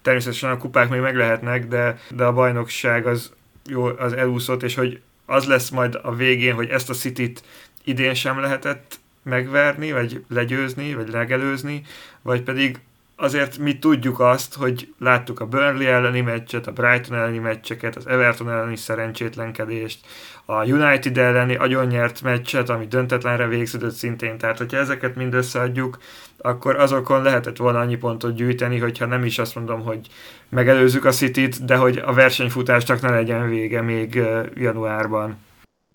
[0.02, 3.32] természetesen a kupák még meg lehetnek, de, de a bajnokság az
[3.68, 7.44] jó, az elúszott, és hogy az lesz majd a végén, hogy ezt a City-t
[7.84, 11.82] idén sem lehetett megverni, vagy legyőzni, vagy legelőzni,
[12.22, 12.78] vagy pedig
[13.16, 18.06] azért mi tudjuk azt, hogy láttuk a Burnley elleni meccset, a Brighton elleni meccseket, az
[18.06, 20.06] Everton elleni szerencsétlenkedést,
[20.44, 24.38] a United elleni agyonnyert meccset, ami döntetlenre végződött szintén.
[24.38, 25.98] Tehát, hogyha ezeket mind összeadjuk,
[26.38, 30.06] akkor azokon lehetett volna annyi pontot gyűjteni, hogyha nem is azt mondom, hogy
[30.48, 34.22] megelőzzük a City-t, de hogy a versenyfutásnak ne legyen vége még
[34.54, 35.36] januárban.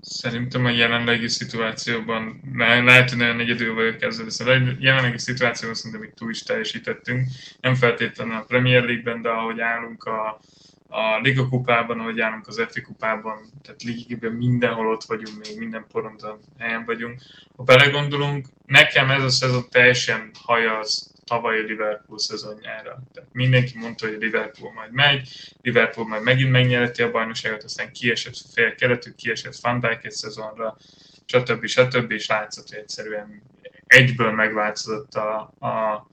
[0.02, 6.04] Szerintem a jelenlegi szituációban, lehet, hogy nagyon egyedül vagyok ezzel, de a jelenlegi szituációban szerintem
[6.04, 7.28] itt túl is teljesítettünk.
[7.62, 10.40] Nem feltétlenül a Premier League-ben, de ahogy állunk a,
[10.88, 15.86] a Liga kupában, ahogy állunk az FA kupában, tehát ligében mindenhol ott vagyunk, még minden
[15.92, 17.22] poronton helyen vagyunk.
[17.56, 23.02] Ha belegondolunk, nekem ez a szezon teljesen hajaz tavalyi Liverpool szezonjára.
[23.14, 25.30] Tehát mindenki mondta, hogy Liverpool majd megy,
[25.62, 30.78] Liverpool majd megint megnyereti a bajnokságot, aztán kiesett fél keretük, kiesett Van Dijk egy szezonra,
[31.26, 31.66] stb.
[31.66, 32.12] stb.
[32.12, 33.42] és látszott, hogy egyszerűen
[33.86, 36.08] egyből megváltozott a, a,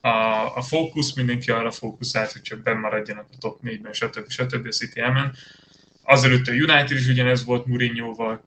[0.00, 4.30] a, a fókusz, mindenki arra fókuszált, hogy csak bemaradjanak a top 4-ben, stb.
[4.30, 4.66] stb.
[4.66, 5.34] a City elmen.
[6.02, 8.44] Azelőtt a United is ugyanez volt Mourinho-val,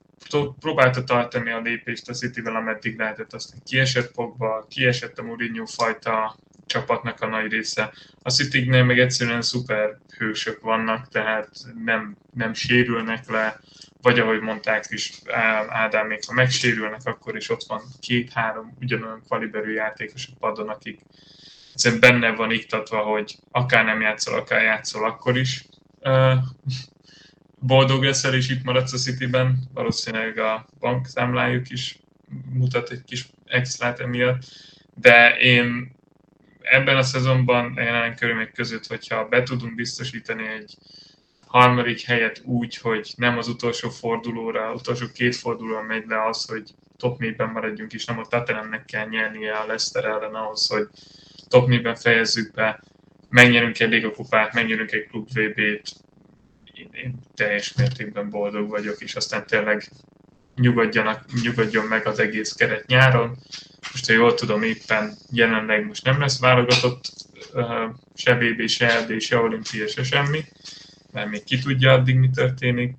[0.60, 6.36] próbálta tartani a lépést a City-vel, ameddig lehetett, aztán kiesett Pogba, kiesett a Mourinho fajta
[6.66, 7.94] csapatnak a nagy része.
[8.22, 11.50] A city meg egyszerűen szuper hősök vannak, tehát
[11.86, 13.60] nem, nem sérülnek le,
[14.02, 15.22] vagy ahogy mondták is
[15.68, 21.00] Ádám, még ha megsérülnek, akkor is ott van két-három ugyanolyan kaliberű játékos a padon, akik
[21.72, 25.66] egyszerűen benne van iktatva, hogy akár nem játszol, akár játszol, akkor is
[27.60, 32.00] boldog leszel, és itt maradsz a Cityben, valószínűleg a bankszámlájuk is
[32.54, 34.44] mutat egy kis extrát emiatt,
[34.94, 35.96] de én
[36.62, 40.78] ebben a szezonban jelen körülmények között, hogyha be tudunk biztosítani egy
[41.48, 46.64] harmadik helyet úgy, hogy nem az utolsó fordulóra, utolsó két fordulóra megy le az, hogy
[46.98, 50.88] top 4-ben maradjunk, és nem a Tottenhamnek kell nyernie a Leicester ellen ahhoz, hogy
[51.48, 52.84] top 4-ben fejezzük be,
[53.30, 56.05] megnyerünk egy ligakupát, megnyerünk egy klub VB-t,
[56.92, 59.90] én, teljes mértékben boldog vagyok, és aztán tényleg
[60.56, 63.38] nyugodjanak, nyugodjon meg az egész keret nyáron.
[63.92, 67.02] Most, ha jól tudom, éppen jelenleg most nem lesz válogatott
[68.16, 70.44] se VB, se LD, se olimpia, se semmi,
[71.12, 72.96] mert még ki tudja addig, mi történik.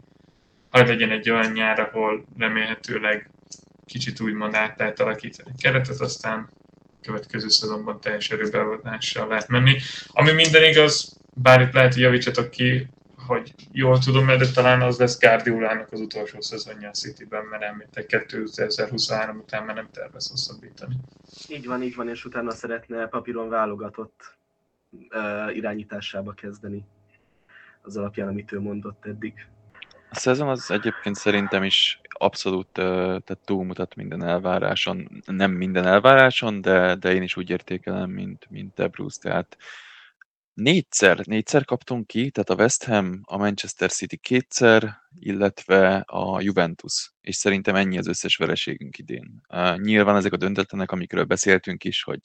[0.70, 3.30] Hadd legyen egy olyan nyár, ahol remélhetőleg
[3.84, 6.50] kicsit úgymond át lehet alakítani a keretet, aztán
[7.02, 9.78] következő szezonban teljes erőbeadással lehet menni.
[10.06, 12.86] Ami minden igaz, bár itt lehet, hogy javítsatok ki,
[13.26, 18.06] hogy jól tudom, de talán az lesz Guardiolának az utolsó szezonja a Cityben, mert említek
[18.06, 20.96] 2023 után már nem tervez hosszabbítani.
[21.48, 24.36] Így van, így van, és utána szeretne papíron válogatott
[24.90, 26.84] uh, irányításába kezdeni
[27.82, 29.46] az alapján, amit ő mondott eddig.
[30.10, 35.22] A szezon az egyébként szerintem is abszolút tehát túlmutat minden elváráson.
[35.26, 39.20] Nem minden elváráson, de, de én is úgy értékelem, mint, mint te, Bruce.
[39.20, 39.56] Tehát
[40.56, 47.12] négyszer, négyszer kaptunk ki, tehát a West Ham, a Manchester City kétszer, illetve a Juventus.
[47.20, 49.40] És szerintem ennyi az összes vereségünk idén.
[49.48, 52.20] Uh, nyilván ezek a döntetlenek, amikről beszéltünk is, hogy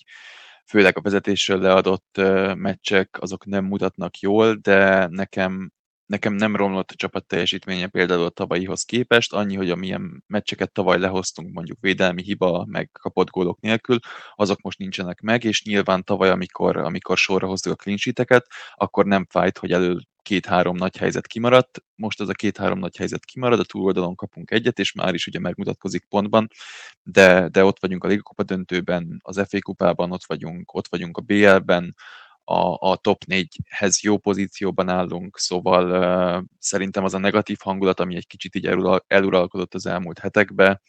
[0.65, 5.71] főleg a vezetésről leadott uh, meccsek, azok nem mutatnak jól, de nekem
[6.11, 10.99] Nekem nem romlott a csapat teljesítménye például a tavalyihoz képest, annyi, hogy amilyen meccseket tavaly
[10.99, 13.99] lehoztunk, mondjuk védelmi hiba, meg kapott gólok nélkül,
[14.35, 18.43] azok most nincsenek meg, és nyilván tavaly, amikor, amikor sorra hoztuk a clean
[18.75, 23.25] akkor nem fájt, hogy elő két-három nagy helyzet kimaradt, most az a két-három nagy helyzet
[23.25, 26.47] kimarad, a túloldalon kapunk egyet, és már is ugye megmutatkozik pontban,
[27.03, 31.17] de, de ott vagyunk a Liga Kupa döntőben, az FA kupában ott vagyunk, ott vagyunk
[31.17, 31.95] a BL-ben,
[32.51, 38.15] a, a top 4-hez jó pozícióban állunk, szóval uh, szerintem az a negatív hangulat, ami
[38.15, 40.81] egy kicsit így elural, eluralkodott az elmúlt hetekben,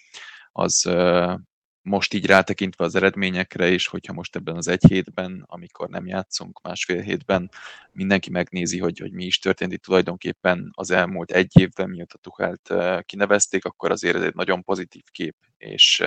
[0.53, 1.35] az uh,
[1.83, 6.61] most így rátekintve az eredményekre is, hogyha most ebben az egy hétben, amikor nem játszunk,
[6.63, 7.51] másfél hétben,
[7.93, 9.73] mindenki megnézi, hogy, hogy mi is történt.
[9.73, 14.63] Itt tulajdonképpen az elmúlt egy évben, mióta Tuchelt uh, kinevezték, akkor azért ez egy nagyon
[14.63, 16.03] pozitív kép, és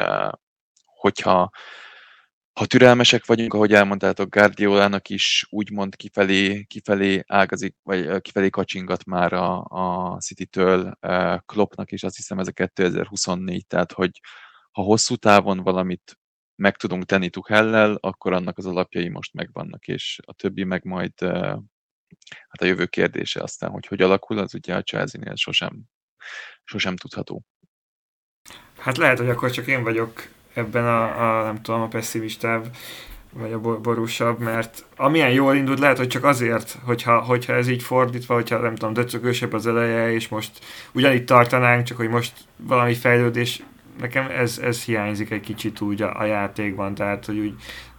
[0.86, 1.50] hogyha
[2.56, 9.34] ha türelmesek vagyunk, ahogy elmondtátok, Guardiolának is úgymond kifelé, kifelé ágazik, vagy kifelé kacsingat már
[9.34, 10.98] a, a City-től,
[11.46, 14.20] Kloppnak is azt hiszem ez a 2024, tehát hogy
[14.72, 16.20] ha hosszú távon valamit
[16.56, 21.14] meg tudunk tenni Tuchellel, akkor annak az alapjai most megvannak, és a többi meg majd
[22.48, 25.84] hát a jövő kérdése aztán, hogy hogy alakul, az ugye a Chelsea-nél sosem,
[26.64, 27.44] sosem tudható.
[28.78, 32.66] Hát lehet, hogy akkor csak én vagyok ebben a, a nem tudom, a pessimistább
[33.40, 37.84] vagy a borúsabb, mert amilyen jól indult, lehet, hogy csak azért, hogyha, hogyha ez így
[37.84, 40.52] fordítva, hogyha nem tudom, döcögősebb az eleje, és most
[40.94, 43.64] ugyanitt tartanánk, csak hogy most valami fejlődés,
[44.00, 47.54] nekem ez, ez hiányzik egy kicsit úgy a, a játékban, tehát hogy úgy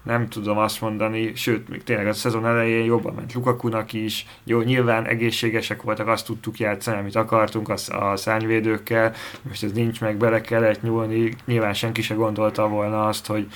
[0.06, 4.60] nem tudom azt mondani, sőt, még tényleg a szezon elején jobban ment Lukakunak is, jó,
[4.60, 9.12] nyilván egészségesek voltak, azt tudtuk játszani, amit akartunk a, a szányvédőkkel,
[9.42, 13.46] most ez nincs meg, bele kellett nyúlni, nyilván senki se gondolta volna azt, hogy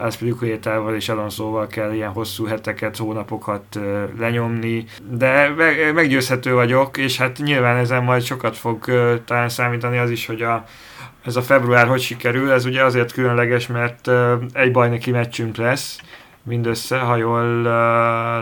[0.00, 3.78] Aspilicuétával és Alonsoval kell ilyen hosszú heteket, hónapokat
[4.18, 8.84] lenyomni, de meg, meggyőzhető vagyok, és hát nyilván ezen majd sokat fog
[9.24, 10.64] talán számítani az is, hogy a
[11.24, 14.10] ez a február hogy sikerül, ez ugye azért különleges, mert
[14.52, 16.00] egy bajnoki meccsünk lesz,
[16.42, 17.62] mindössze, ha jól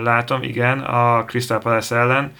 [0.03, 2.33] látom, igen, a Crystal Palace ellen,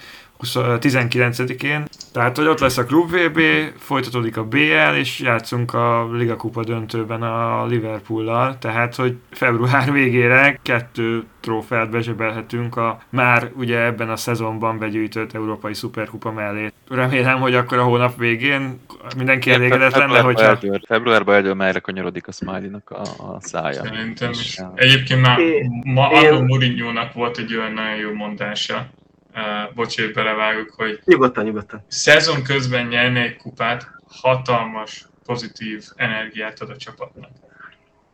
[0.45, 1.85] 19-én.
[2.13, 3.41] Tehát, hogy ott lesz a Klub VB,
[3.79, 8.59] folytatódik a BL, és játszunk a Liga Kupa döntőben a Liverpool-lal.
[8.59, 15.75] Tehát, hogy február végére kettő trófeát bezsebelhetünk a már ugye ebben a szezonban begyűjtött Európai
[15.75, 16.73] Szuperkupa mellé.
[16.89, 18.81] Remélem, hogy akkor a hónap végén
[19.17, 20.45] mindenki elégedett lenne, hogyha...
[20.45, 23.85] Eldől, februárban eldől merre kanyarodik a Smiley-nak a, a szája.
[23.85, 24.59] Szerintem is.
[24.75, 25.39] Egyébként már
[25.85, 28.87] ma Arno Mourinho-nak volt egy olyan nagyon jó mondása,
[29.35, 31.85] uh, bocs, hogy belevágok, hogy nyugodtan, nyugodtan.
[31.89, 37.31] szezon közben nyerni egy kupát hatalmas pozitív energiát ad a csapatnak.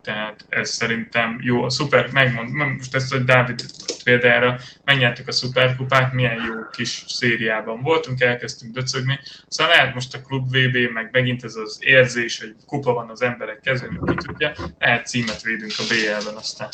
[0.03, 1.63] Tehát ez szerintem jó.
[1.63, 3.65] A szuper, megmond, most ezt, hogy Dávid
[4.05, 9.19] példára megnyertük a szuperkupát, milyen jó kis szériában voltunk, elkezdtünk döcögni.
[9.49, 13.23] Szóval lehet most a klub VB, meg megint ez az érzés, hogy kupa van az
[13.23, 16.69] emberek kezén, ki tudja, lehet címet védünk a BL-ben aztán.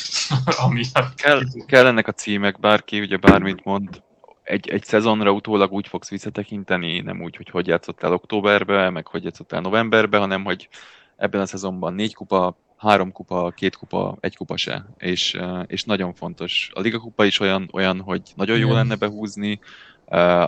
[0.66, 1.14] Amiatt.
[1.14, 4.02] Kell, kell ennek a címek, bárki ugye bármit mond,
[4.42, 9.24] egy, egy szezonra utólag úgy fogsz visszatekinteni, nem úgy, hogy hogy játszottál októberbe, meg hogy
[9.24, 10.68] játszottál novemberbe, hanem hogy
[11.16, 14.86] ebben a szezonban négy kupa, három kupa, két kupa, egy kupa se.
[14.98, 16.70] És, és nagyon fontos.
[16.74, 19.60] A Liga kupa is olyan, olyan hogy nagyon jó lenne behúzni.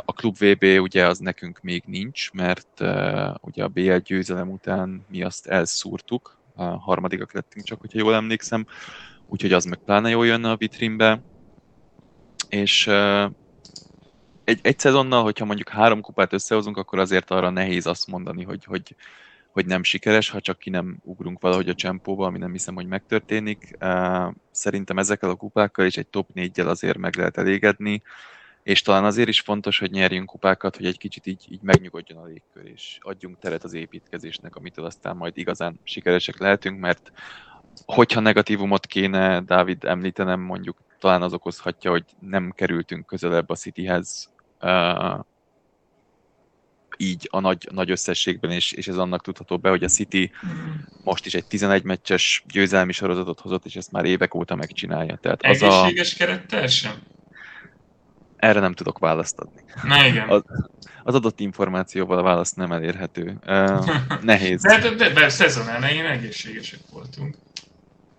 [0.05, 2.81] A Klub VB ugye az nekünk még nincs, mert
[3.41, 6.37] ugye a BL győzelem után mi azt elszúrtuk.
[6.55, 8.67] A harmadikak lettünk csak, hogyha jól emlékszem.
[9.29, 11.21] Úgyhogy az meg pláne jól jönne a vitrínbe.
[12.49, 12.87] És
[14.45, 18.65] egy, egy szezonnal, hogyha mondjuk három kupát összehozunk, akkor azért arra nehéz azt mondani, hogy,
[18.65, 18.97] hogy
[19.57, 22.87] hogy nem sikeres, ha csak ki nem ugrunk valahogy a csempóba, ami nem hiszem, hogy
[22.87, 23.77] megtörténik.
[24.51, 28.03] Szerintem ezekkel a kupákkal és egy top 4-jel azért meg lehet elégedni,
[28.63, 32.25] és talán azért is fontos, hogy nyerjünk kupákat, hogy egy kicsit így, így megnyugodjon a
[32.25, 37.13] légkör, és adjunk teret az építkezésnek, amitől aztán majd igazán sikeresek lehetünk, mert
[37.85, 44.33] hogyha negatívumot kéne Dávid említenem, mondjuk talán az okozhatja, hogy nem kerültünk közelebb a Cityhez
[46.97, 50.31] így a nagy, nagy összességben, és, és ez annak tudható be, hogy a City
[51.05, 55.17] most is egy 11 meccses győzelmi sorozatot hozott, és ezt már évek óta megcsinálja.
[55.17, 56.17] Tehát az Egészséges a...
[56.17, 56.95] kerettel sem?
[58.37, 59.61] Erre nem tudok választ adni.
[59.83, 60.29] Na igen.
[60.29, 60.43] Az,
[61.03, 63.39] az adott információval a válasz nem elérhető.
[63.47, 63.87] Uh,
[64.23, 64.63] nehéz.
[64.63, 67.37] de, de, de, de szezon elején egészségesek voltunk.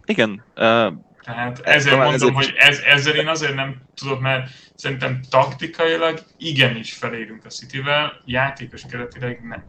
[0.05, 0.43] Igen.
[0.55, 0.93] Uh,
[1.23, 2.33] Tehát ezzel mondom, ezért...
[2.33, 8.81] hogy ez, ezzel én azért nem tudok, mert szerintem taktikailag igenis felérünk a Cityvel, játékos
[8.89, 9.63] keretileg nem.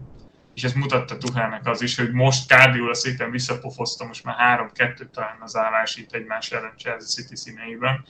[0.55, 5.37] És ezt mutatta Tuhának az is, hogy most Guardiola szépen visszapofozta, most már 3-2 talán
[5.41, 8.05] az állás itt egymás ellen Chelsea City színeiben.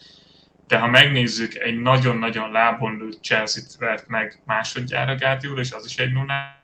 [0.67, 5.97] De ha megnézzük, egy nagyon-nagyon lábon lőtt Chelsea-t vert meg másodjára Guardiola, és az is
[5.97, 6.57] egy 0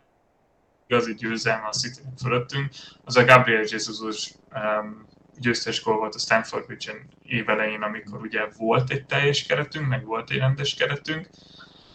[0.86, 2.72] igazi győzelme a city fölöttünk,
[3.04, 5.06] az a Gabriel Jesus um,
[5.38, 10.30] győztes gól volt a Stanford Bridge-en évelején, amikor ugye volt egy teljes keretünk, meg volt
[10.30, 11.28] egy rendes keretünk,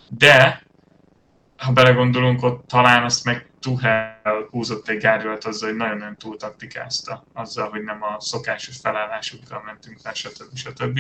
[0.10, 0.64] de
[1.58, 7.26] ha belegondolunk, ott talán azt meg Tuchel húzott egy gárgyalt azzal, hogy nagyon-nagyon túl taktikázta,
[7.34, 10.56] azzal, hogy nem a szokásos felállásukkal mentünk fel, stb.
[10.56, 11.00] stb.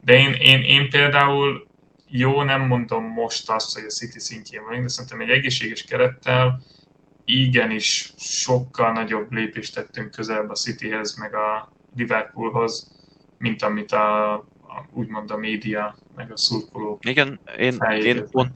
[0.00, 1.66] De én, én, én például
[2.06, 6.62] jó, nem mondom most azt, hogy a City szintjén vagyunk, de szerintem egy egészséges kerettel
[7.24, 12.90] igenis sokkal nagyobb lépést tettünk közelebb a Cityhez, meg a Liverpoolhoz,
[13.38, 18.52] mint amit a, a úgymond a média, meg a szurkolók Igen, én, én pont,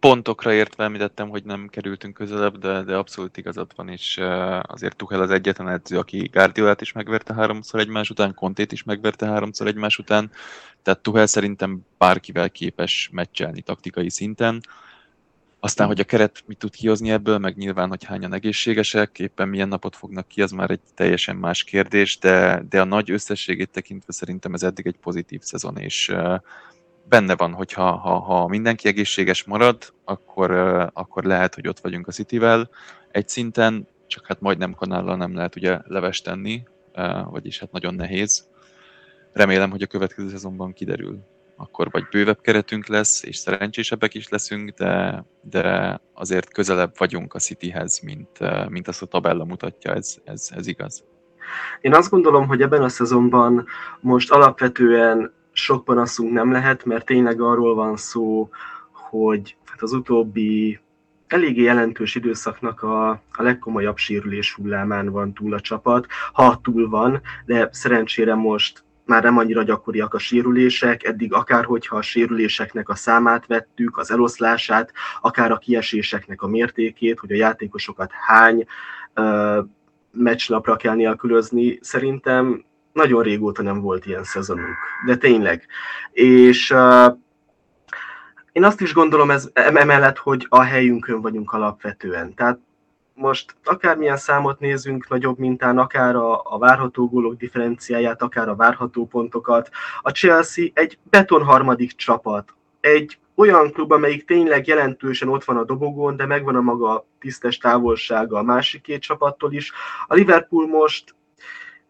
[0.00, 4.20] pontokra értve említettem, hogy nem kerültünk közelebb, de, de abszolút igazad van, és
[4.62, 9.26] azért Tuchel az egyetlen edző, aki Guardiolát is megverte háromszor egymás után, Kontét is megverte
[9.26, 10.30] háromszor egymás után,
[10.82, 14.60] tehát Tuchel szerintem bárkivel képes meccselni taktikai szinten.
[15.62, 19.68] Aztán, hogy a keret mit tud kihozni ebből, meg nyilván, hogy hányan egészségesek, éppen milyen
[19.68, 24.12] napot fognak ki, az már egy teljesen más kérdés, de, de a nagy összességét tekintve
[24.12, 26.14] szerintem ez eddig egy pozitív szezon, és
[27.08, 30.50] benne van, hogy ha, ha, ha mindenki egészséges marad, akkor,
[30.92, 32.70] akkor lehet, hogy ott vagyunk a Cityvel
[33.10, 36.62] egy szinten, csak hát majdnem kanállal nem lehet ugye leves tenni,
[37.30, 38.48] vagyis hát nagyon nehéz.
[39.32, 41.18] Remélem, hogy a következő szezonban kiderül.
[41.62, 47.38] Akkor vagy bővebb keretünk lesz, és szerencsésebbek is leszünk, de, de azért közelebb vagyunk a
[47.38, 48.38] Cityhez, mint,
[48.68, 51.04] mint azt a tabella mutatja, ez, ez, ez igaz.
[51.80, 53.66] Én azt gondolom, hogy ebben a szezonban
[54.00, 58.48] most alapvetően sok panaszunk nem lehet, mert tényleg arról van szó,
[58.92, 60.80] hogy hát az utóbbi
[61.26, 67.20] eléggé jelentős időszaknak a, a legkomolyabb sérülés hullámán van túl a csapat, ha túl van,
[67.46, 72.94] de szerencsére most már nem annyira gyakoriak a sérülések, eddig akár hogyha a sérüléseknek a
[72.94, 78.66] számát vettük, az eloszlását, akár a kieséseknek a mértékét, hogy a játékosokat hány
[79.16, 79.64] uh,
[80.10, 84.76] meccsnapra kell nélkülözni, szerintem nagyon régóta nem volt ilyen szezonunk,
[85.06, 85.66] de tényleg.
[86.12, 87.16] És uh,
[88.52, 92.34] én azt is gondolom ez, emellett, hogy a helyünkön vagyunk alapvetően.
[92.34, 92.58] Tehát
[93.20, 99.06] most akármilyen számot nézünk nagyobb mintán, akár a, a várható gólok differenciáját, akár a várható
[99.06, 99.70] pontokat,
[100.02, 105.64] a Chelsea egy beton harmadik csapat, egy olyan klub, amelyik tényleg jelentősen ott van a
[105.64, 109.72] dobogón, de megvan a maga tisztes távolsága a másik két csapattól is.
[110.06, 111.14] A Liverpool most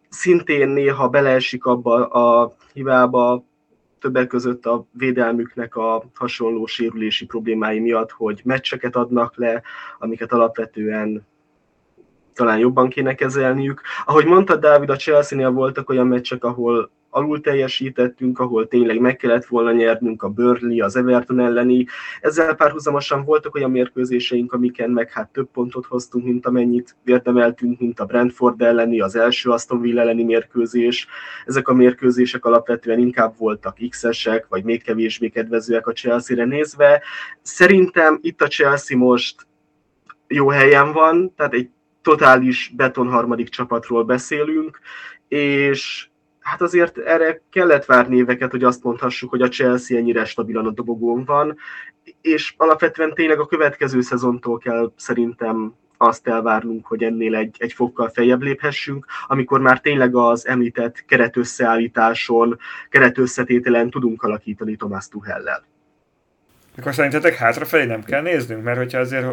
[0.09, 3.44] szintén néha beleesik abba a hibába,
[4.01, 9.62] többek között a védelmüknek a hasonló sérülési problémái miatt, hogy meccseket adnak le,
[9.98, 11.27] amiket alapvetően
[12.35, 13.81] talán jobban kéne kezelniük.
[14.05, 19.45] Ahogy mondta Dávid, a Chelsea-nél voltak olyan meccsek, ahol alul teljesítettünk, ahol tényleg meg kellett
[19.47, 21.87] volna nyernünk a Burnley, az Everton elleni.
[22.20, 28.01] Ezzel párhuzamosan voltak olyan mérkőzéseink, amiken meg hát több pontot hoztunk, mint amennyit érdemeltünk, mint
[28.01, 31.07] a Brentford elleni, az első Aston Villa elleni mérkőzés.
[31.47, 37.03] Ezek a mérkőzések alapvetően inkább voltak X-esek, vagy még kevésbé kedvezőek a Chelsea-re nézve.
[37.43, 39.47] Szerintem itt a Chelsea most
[40.28, 41.69] jó helyen van, tehát egy
[42.03, 44.81] totális beton harmadik csapatról beszélünk,
[45.28, 46.10] és
[46.40, 50.70] hát azért erre kellett várni éveket, hogy azt mondhassuk, hogy a Chelsea ennyire stabilan a
[50.70, 51.56] dobogón van,
[52.20, 58.08] és alapvetően tényleg a következő szezontól kell szerintem azt elvárnunk, hogy ennél egy, egy fokkal
[58.08, 62.58] feljebb léphessünk, amikor már tényleg az említett keretösszeállításon,
[62.88, 65.64] keretösszetételen tudunk alakítani Thomas Tuchellel.
[66.78, 68.62] Akkor szerintetek hátrafelé nem kell néznünk?
[68.62, 69.26] Mert hogyha azért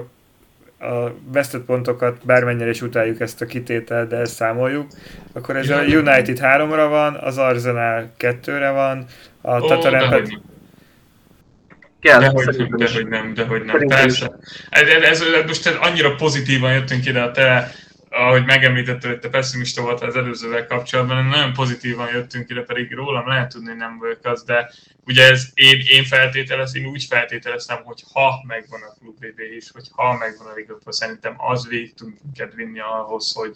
[0.80, 4.88] a vesztett pontokat, bármennyire is utáljuk ezt a kitételt, de ezt számoljuk,
[5.34, 9.06] akkor ez a United 3-ra van, az Arsenal 2-re van,
[9.41, 10.40] a oh, Tatarempet...
[11.99, 13.88] Kell, de hogy nem, de hogy nem, de hogy nem.
[13.88, 14.32] Persze.
[14.70, 17.72] Ez, ez, ez, most annyira pozitívan jöttünk ide a te
[18.18, 23.27] ahogy megemlítetted, hogy te pessimista volt az előzővel kapcsolatban, nagyon pozitívan jöttünk ide, pedig rólam
[23.27, 24.72] lehet tudni, hogy nem vagyok az, de
[25.06, 29.72] ugye ez én, én feltételezem, én úgy feltételeztem, hogy ha megvan a Klub BB is,
[29.72, 33.56] hogy ha megvan a Liverpool, szerintem az végig tudunk minket vinni ahhoz, hogy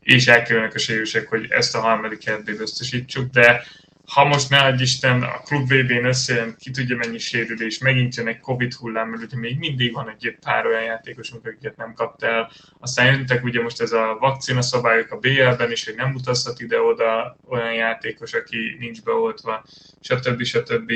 [0.00, 3.64] és elkerülnek a sérülések, hogy ezt a harmadik helyet biztosítsuk, de
[4.08, 8.28] ha most ne adj Isten a klub VB-n összejön, ki tudja mennyi sérülés, megint jön
[8.28, 12.26] egy Covid hullám, mert ugye még mindig van egy pár olyan játékosunk, akiket nem kapta
[12.26, 12.50] el.
[12.78, 17.36] Aztán jöttek ugye most ez a vakcina szabályok a BL-ben is, hogy nem utazhat ide-oda
[17.48, 19.64] olyan játékos, aki nincs beoltva,
[20.00, 20.42] stb.
[20.42, 20.92] stb.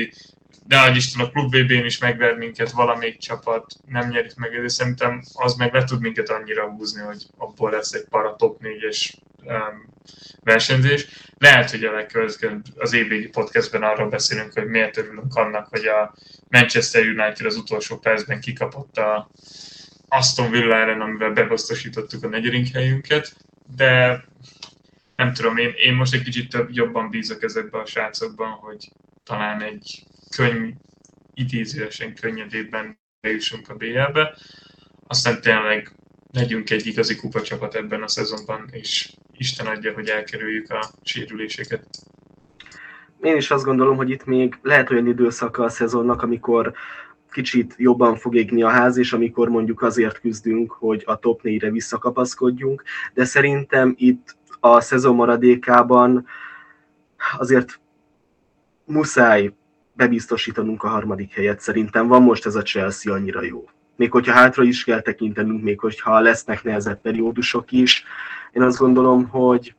[0.65, 4.67] De adj Isten, a klub VB-n is megver minket valamelyik csapat, nem nyerik meg, de
[4.67, 9.13] szerintem az meg le tud minket annyira húzni, hogy abból lesz egy para top 4-es
[9.45, 9.89] um,
[10.41, 11.07] versenyzés.
[11.37, 16.15] Lehet, hogy a legkövetkező az évvégi podcastben arról beszélünk, hogy miért örülünk annak, hogy a
[16.49, 19.29] Manchester United az utolsó percben kikapott a
[20.07, 23.35] Aston Villa ellen, amivel bebiztosítottuk a negyedik helyünket,
[23.75, 24.23] de
[25.15, 28.91] nem tudom, én, én most egy kicsit több, jobban bízok ezekben a srácokban, hogy
[29.23, 30.03] talán egy
[30.35, 30.69] könny,
[31.33, 34.37] idézőesen könnyedében bejussunk a BL-be.
[35.07, 35.91] Aztán tényleg
[36.33, 41.87] legyünk egy igazi kupacsapat ebben a szezonban, és Isten adja, hogy elkerüljük a sérüléseket.
[43.21, 46.73] Én is azt gondolom, hogy itt még lehet olyan időszaka a szezonnak, amikor
[47.31, 51.69] kicsit jobban fog égni a ház, és amikor mondjuk azért küzdünk, hogy a top 4-re
[51.69, 52.83] visszakapaszkodjunk,
[53.13, 56.25] de szerintem itt a szezon maradékában
[57.37, 57.79] azért
[58.85, 59.53] muszáj
[59.93, 61.59] bebiztosítanunk a harmadik helyet.
[61.59, 63.69] Szerintem van most ez a Chelsea annyira jó.
[63.95, 68.03] Még hogyha hátra is kell tekintenünk, még hogyha lesznek nehezebb periódusok is,
[68.51, 69.75] én azt gondolom, hogy,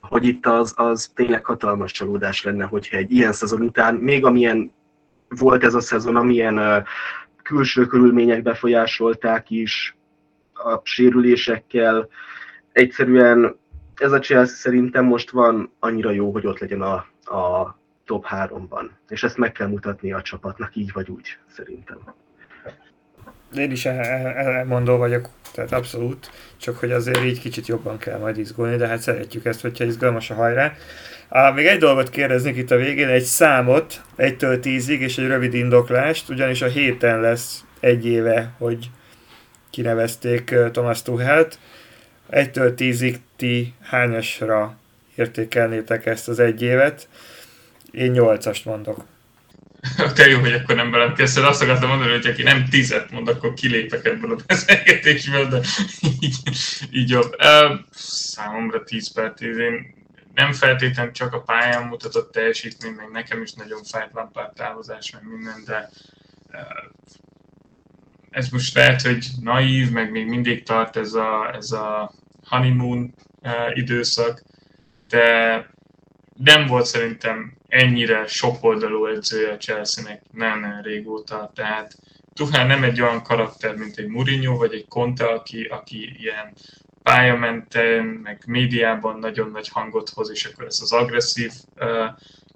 [0.00, 4.72] hogy itt az, az tényleg hatalmas csalódás lenne, hogyha egy ilyen szezon után, még amilyen
[5.28, 6.84] volt ez a szezon, amilyen
[7.42, 9.96] külső körülmények befolyásolták is,
[10.52, 12.08] a sérülésekkel,
[12.72, 13.56] egyszerűen
[13.94, 16.94] ez a Chelsea szerintem most van annyira jó, hogy ott legyen a,
[17.34, 18.88] a top 3-ban.
[19.08, 21.98] És ezt meg kell mutatni a csapatnak, így vagy úgy, szerintem.
[23.56, 28.76] Én is elmondó vagyok, tehát abszolút, csak hogy azért így kicsit jobban kell majd izgulni,
[28.76, 30.74] de hát szeretjük ezt, hogyha izgalmas a hajrá.
[31.28, 35.54] Á, még egy dolgot kérdeznék itt a végén, egy számot, 1-től 10-ig, és egy rövid
[35.54, 38.90] indoklást, ugyanis a héten lesz egy éve, hogy
[39.70, 41.58] kinevezték Thomas Tuchelt.
[42.30, 44.76] 1-től 10-ig ti hányasra
[45.14, 47.08] értékelnétek ezt az egy évet?
[47.90, 49.04] Én 8-ast mondok.
[50.14, 51.44] Te jó, hogy akkor nem velem kezdted.
[51.44, 55.60] Azt akartam mondani, hogy aki nem tizet mond, akkor kilépek ebből a beszélgetésből, de
[56.20, 56.36] így,
[56.90, 57.36] így jobb.
[57.90, 59.56] Számomra 10 per 10.
[59.56, 59.94] Én
[60.34, 65.22] nem feltétlenül csak a pályán mutatott teljesítmény, meg nekem is nagyon fájt Lampard távozás, meg
[65.28, 65.90] minden, de
[68.30, 72.12] ez most lehet, hogy naív, meg még mindig tart ez a, ez a
[72.48, 73.14] honeymoon
[73.74, 74.42] időszak,
[75.08, 75.66] de
[76.38, 81.94] nem volt szerintem ennyire sokoldalú edzője a Chelsea-nek nem régóta, tehát
[82.34, 86.54] Tuchel nem egy olyan karakter, mint egy Mourinho vagy egy Conte, aki, aki ilyen
[87.02, 92.06] pályamenten, meg médiában nagyon nagy hangot hoz, és akkor ez az agresszív uh,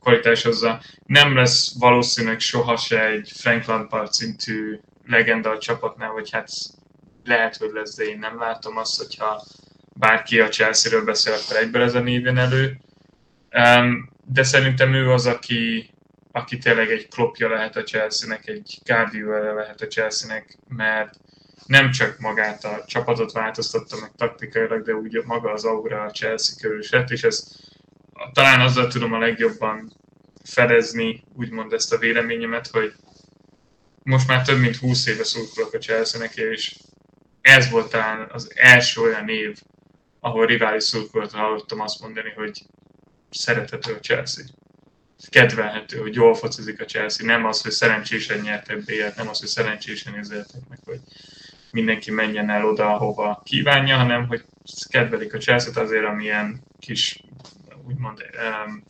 [0.01, 0.81] kvalitás hozza.
[1.07, 6.49] Nem lesz valószínűleg soha se egy Frank Lampard szintű legenda a csapatnál, vagy hát
[7.25, 9.43] lehet, hogy lesz, de én nem látom azt, hogyha
[9.95, 12.65] bárki a Chelsea-ről beszél, akkor egyből ez a néven elő.
[12.65, 12.91] Um,
[14.25, 15.91] de szerintem ő az, aki,
[16.33, 21.15] aki tényleg egy klopja lehet a Chelsea-nek, egy Guardiola lehet a Chelsea-nek, mert
[21.67, 26.57] nem csak magát a csapatot változtatta meg taktikailag, de úgy maga az aura a Chelsea
[26.61, 27.49] körül is lett, és ez
[28.33, 29.93] talán azzal tudom a legjobban
[30.45, 32.93] fedezni, úgymond ezt a véleményemet, hogy
[34.03, 36.77] most már több mint 20 éve szurkolok a Chelsea-nek, és
[37.41, 39.59] ez volt talán az első olyan év,
[40.21, 42.63] ahol rivális szurkolatra hallottam azt mondani, hogy
[43.33, 44.45] szerethető a Chelsea.
[45.29, 47.27] Kedvelhető, hogy jól focizik a Chelsea.
[47.27, 51.01] Nem az, hogy szerencsésen nyertek b nem az, hogy szerencsésen érzeltek meg, hogy
[51.71, 54.45] mindenki menjen el oda, ahova kívánja, hanem hogy
[54.89, 57.25] kedvelik a Chelsea-t azért, amilyen kis
[57.87, 58.85] úgymond um,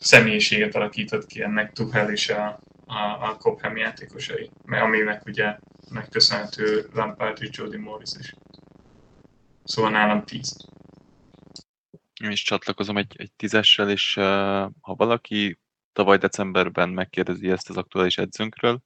[0.00, 5.56] személyiséget alakított ki ennek Tuchel és a, a, a Cobham játékosai, aminek ugye
[5.90, 8.34] megköszönhető Lampard és Jody Morris is.
[9.64, 10.56] Szóval nálam 10
[12.24, 14.14] én is csatlakozom egy, egy tízessel, és
[14.80, 15.58] ha valaki
[15.92, 18.82] tavaly decemberben megkérdezi ezt az aktuális edzőnkről,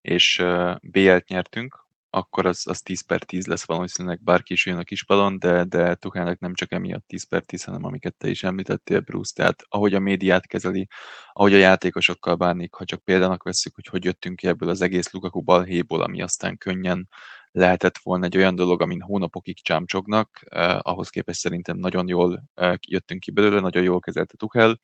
[0.00, 4.78] és uh, BL-t nyertünk, akkor az, az 10 per 10 lesz valószínűleg bárki is jön
[4.78, 8.42] a kispadon, de, de Tuchelnek nem csak emiatt 10 per 10, hanem amiket te is
[8.42, 10.88] említettél, Bruce, tehát ahogy a médiát kezeli,
[11.32, 15.12] ahogy a játékosokkal bánik, ha csak példának veszük, hogy hogy jöttünk ki ebből az egész
[15.12, 17.08] Lukaku balhéból, ami aztán könnyen
[17.56, 22.74] lehetett volna egy olyan dolog, amin hónapokig csámcsognak, eh, ahhoz képest szerintem nagyon jól eh,
[22.88, 24.80] jöttünk ki belőle, nagyon jól kezelte Tuchel.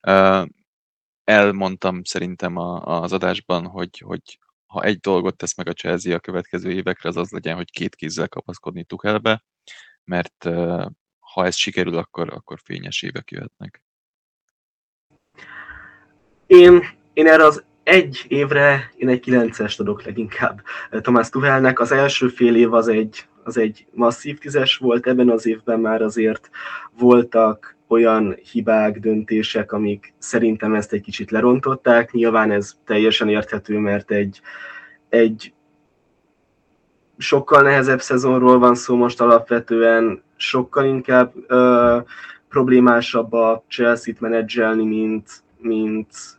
[0.00, 0.44] Eh,
[1.24, 6.20] elmondtam szerintem a, az adásban, hogy, hogy ha egy dolgot tesz meg a Chelsea a
[6.20, 9.44] következő évekre, az az legyen, hogy két kézzel kapaszkodni Tuchelbe,
[10.04, 10.86] mert eh,
[11.18, 13.82] ha ez sikerül, akkor, akkor fényes évek jöhetnek.
[16.46, 16.82] Én,
[17.12, 20.60] én erre az egy évre én egy kilencest adok leginkább
[20.90, 21.80] Tomás Tuhelnek.
[21.80, 26.02] Az első fél év az egy, az egy masszív tízes volt, ebben az évben már
[26.02, 26.50] azért
[26.98, 32.12] voltak olyan hibák, döntések, amik szerintem ezt egy kicsit lerontották.
[32.12, 34.40] Nyilván ez teljesen érthető, mert egy,
[35.08, 35.52] egy
[37.18, 41.98] sokkal nehezebb szezonról van szó most alapvetően, sokkal inkább ö,
[42.48, 46.37] problémásabb a Chelsea-t menedzselni, mint, mint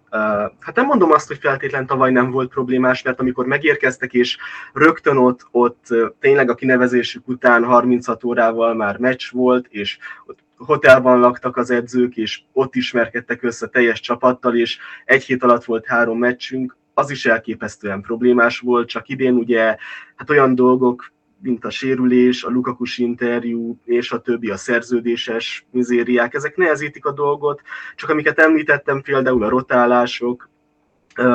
[0.60, 4.38] hát nem mondom azt, hogy feltétlen tavaly nem volt problémás, mert amikor megérkeztek, és
[4.74, 5.88] rögtön ott, ott
[6.20, 12.18] tényleg a kinevezésük után 36 órával már meccs volt, és ott hotelban laktak az edzők,
[12.18, 17.26] és ott ismerkedtek össze teljes csapattal, és egy hét alatt volt három meccsünk, az is
[17.26, 19.78] elképesztően problémás volt, csak idén ugye
[20.16, 26.34] hát olyan dolgok, mint a sérülés, a Lukakus interjú, és a többi, a szerződéses mizériák,
[26.34, 27.62] ezek nehezítik a dolgot,
[27.96, 30.50] csak amiket említettem, például a rotálások,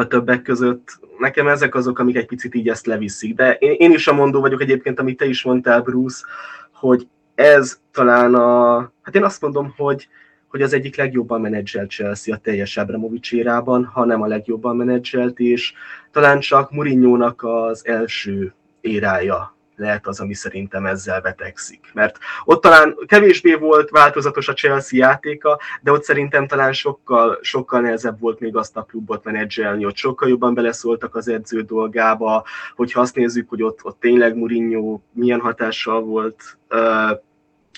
[0.09, 3.35] többek között, nekem ezek azok, amik egy picit így ezt leviszik.
[3.35, 6.25] De én, én is a mondó vagyok egyébként, amit te is mondtál, Bruce,
[6.73, 10.09] hogy ez talán a, hát én azt mondom, hogy,
[10.49, 15.73] hogy az egyik legjobban menedzselt Chelsea a teljes Abramovics érában, ha a legjobban menedzselt, és
[16.11, 21.91] talán csak Mourinho-nak az első érája lehet az, ami szerintem ezzel betegszik.
[21.93, 27.81] Mert ott talán kevésbé volt változatos a Chelsea játéka, de ott szerintem talán sokkal, sokkal
[27.81, 32.45] nehezebb volt még azt a klubot menedzselni, ott sokkal jobban beleszóltak az edző dolgába,
[32.75, 37.19] hogyha azt nézzük, hogy ott, ott tényleg Mourinho milyen hatással volt uh,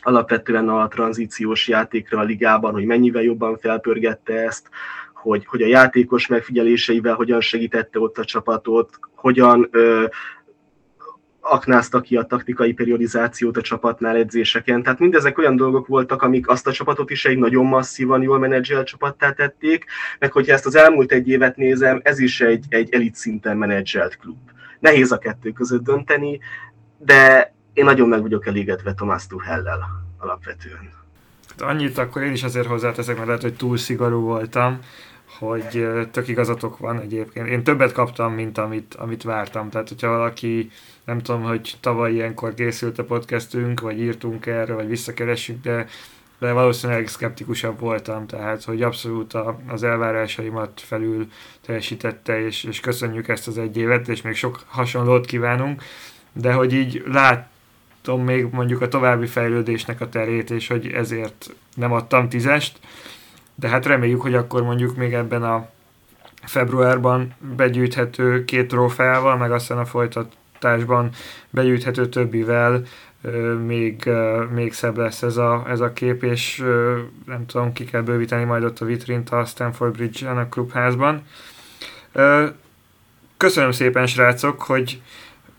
[0.03, 4.69] alapvetően a tranzíciós játékra a ligában, hogy mennyivel jobban felpörgette ezt,
[5.15, 10.05] hogy, hogy a játékos megfigyeléseivel hogyan segítette ott a csapatot, hogyan ö,
[11.49, 14.83] aknázta ki a taktikai periodizációt a csapatnál edzéseken.
[14.83, 18.87] Tehát mindezek olyan dolgok voltak, amik azt a csapatot is egy nagyon masszívan jól menedzselt
[18.87, 19.85] csapattá tették,
[20.19, 24.17] meg hogyha ezt az elmúlt egy évet nézem, ez is egy, egy elit szinten menedzselt
[24.17, 24.39] klub.
[24.79, 26.41] Nehéz a kettő között dönteni,
[26.99, 30.91] de én nagyon meg vagyok elégedve Tomás Tuchellel alapvetően.
[31.49, 34.81] Hát annyit akkor én is azért hozzáteszek, mert lehet, hogy túl szigorú voltam,
[35.39, 37.47] hogy tök igazatok van egyébként.
[37.49, 39.71] Én többet kaptam, mint amit, amit vártam.
[39.71, 40.71] Tehát, hogyha valaki,
[41.05, 45.87] nem tudom, hogy tavaly ilyenkor készült a podcastünk, vagy írtunk erre, vagy visszakeressük, de,
[46.39, 51.29] de valószínűleg szkeptikusabb voltam, tehát, hogy abszolút a, az elvárásaimat felül
[51.67, 55.83] teljesítette, és, és köszönjük ezt az egy évet, és még sok hasonlót kívánunk,
[56.33, 61.93] de hogy így látom még mondjuk a további fejlődésnek a terét, és hogy ezért nem
[61.93, 62.79] adtam tízest,
[63.59, 65.69] de hát reméljük, hogy akkor mondjuk még ebben a
[66.43, 71.11] februárban begyűjthető két trófeával, meg aztán a folytatásban
[71.51, 72.83] begyűjthető többivel
[73.67, 74.11] még,
[74.55, 76.65] még szebb lesz ez a, ez a kép, és
[77.27, 81.23] nem tudom, ki kell bővíteni majd ott a vitrint a Stanford Bridge-en a klubházban.
[83.37, 85.01] Köszönöm szépen, srácok, hogy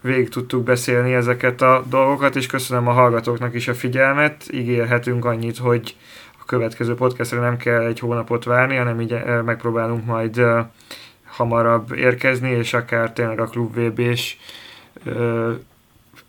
[0.02, 4.45] végig tudtuk beszélni ezeket a dolgokat, és köszönöm a hallgatóknak is a figyelmet.
[4.52, 5.95] Ígérhetünk annyit, hogy
[6.48, 10.65] következő podcastre nem kell egy hónapot várni, hanem így eh, megpróbálunk majd eh,
[11.26, 14.38] hamarabb érkezni, és akár tényleg a Klub VB-s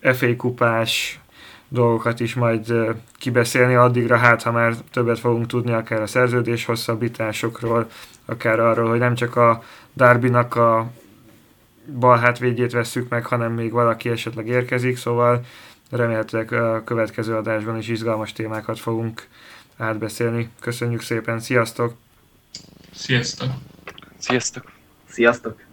[0.01, 1.19] eh, FA kupás
[1.67, 2.73] dolgokat is majd
[3.17, 3.75] kibeszélni.
[3.75, 7.89] Addigra, hát ha már többet fogunk tudni, akár a szerződés hosszabbításokról,
[8.25, 9.63] akár arról, hogy nem csak a
[9.95, 10.91] Darbynak a
[11.99, 15.41] bal hátvédjét vesszük meg, hanem még valaki esetleg érkezik, szóval
[15.91, 19.27] remélhetőleg a következő adásban is izgalmas témákat fogunk
[19.79, 20.49] átbeszélni.
[20.59, 21.95] Köszönjük szépen, sziasztok!
[22.93, 23.49] Sziasztok!
[24.17, 24.71] Sziasztok!
[25.09, 25.68] Sziasztok!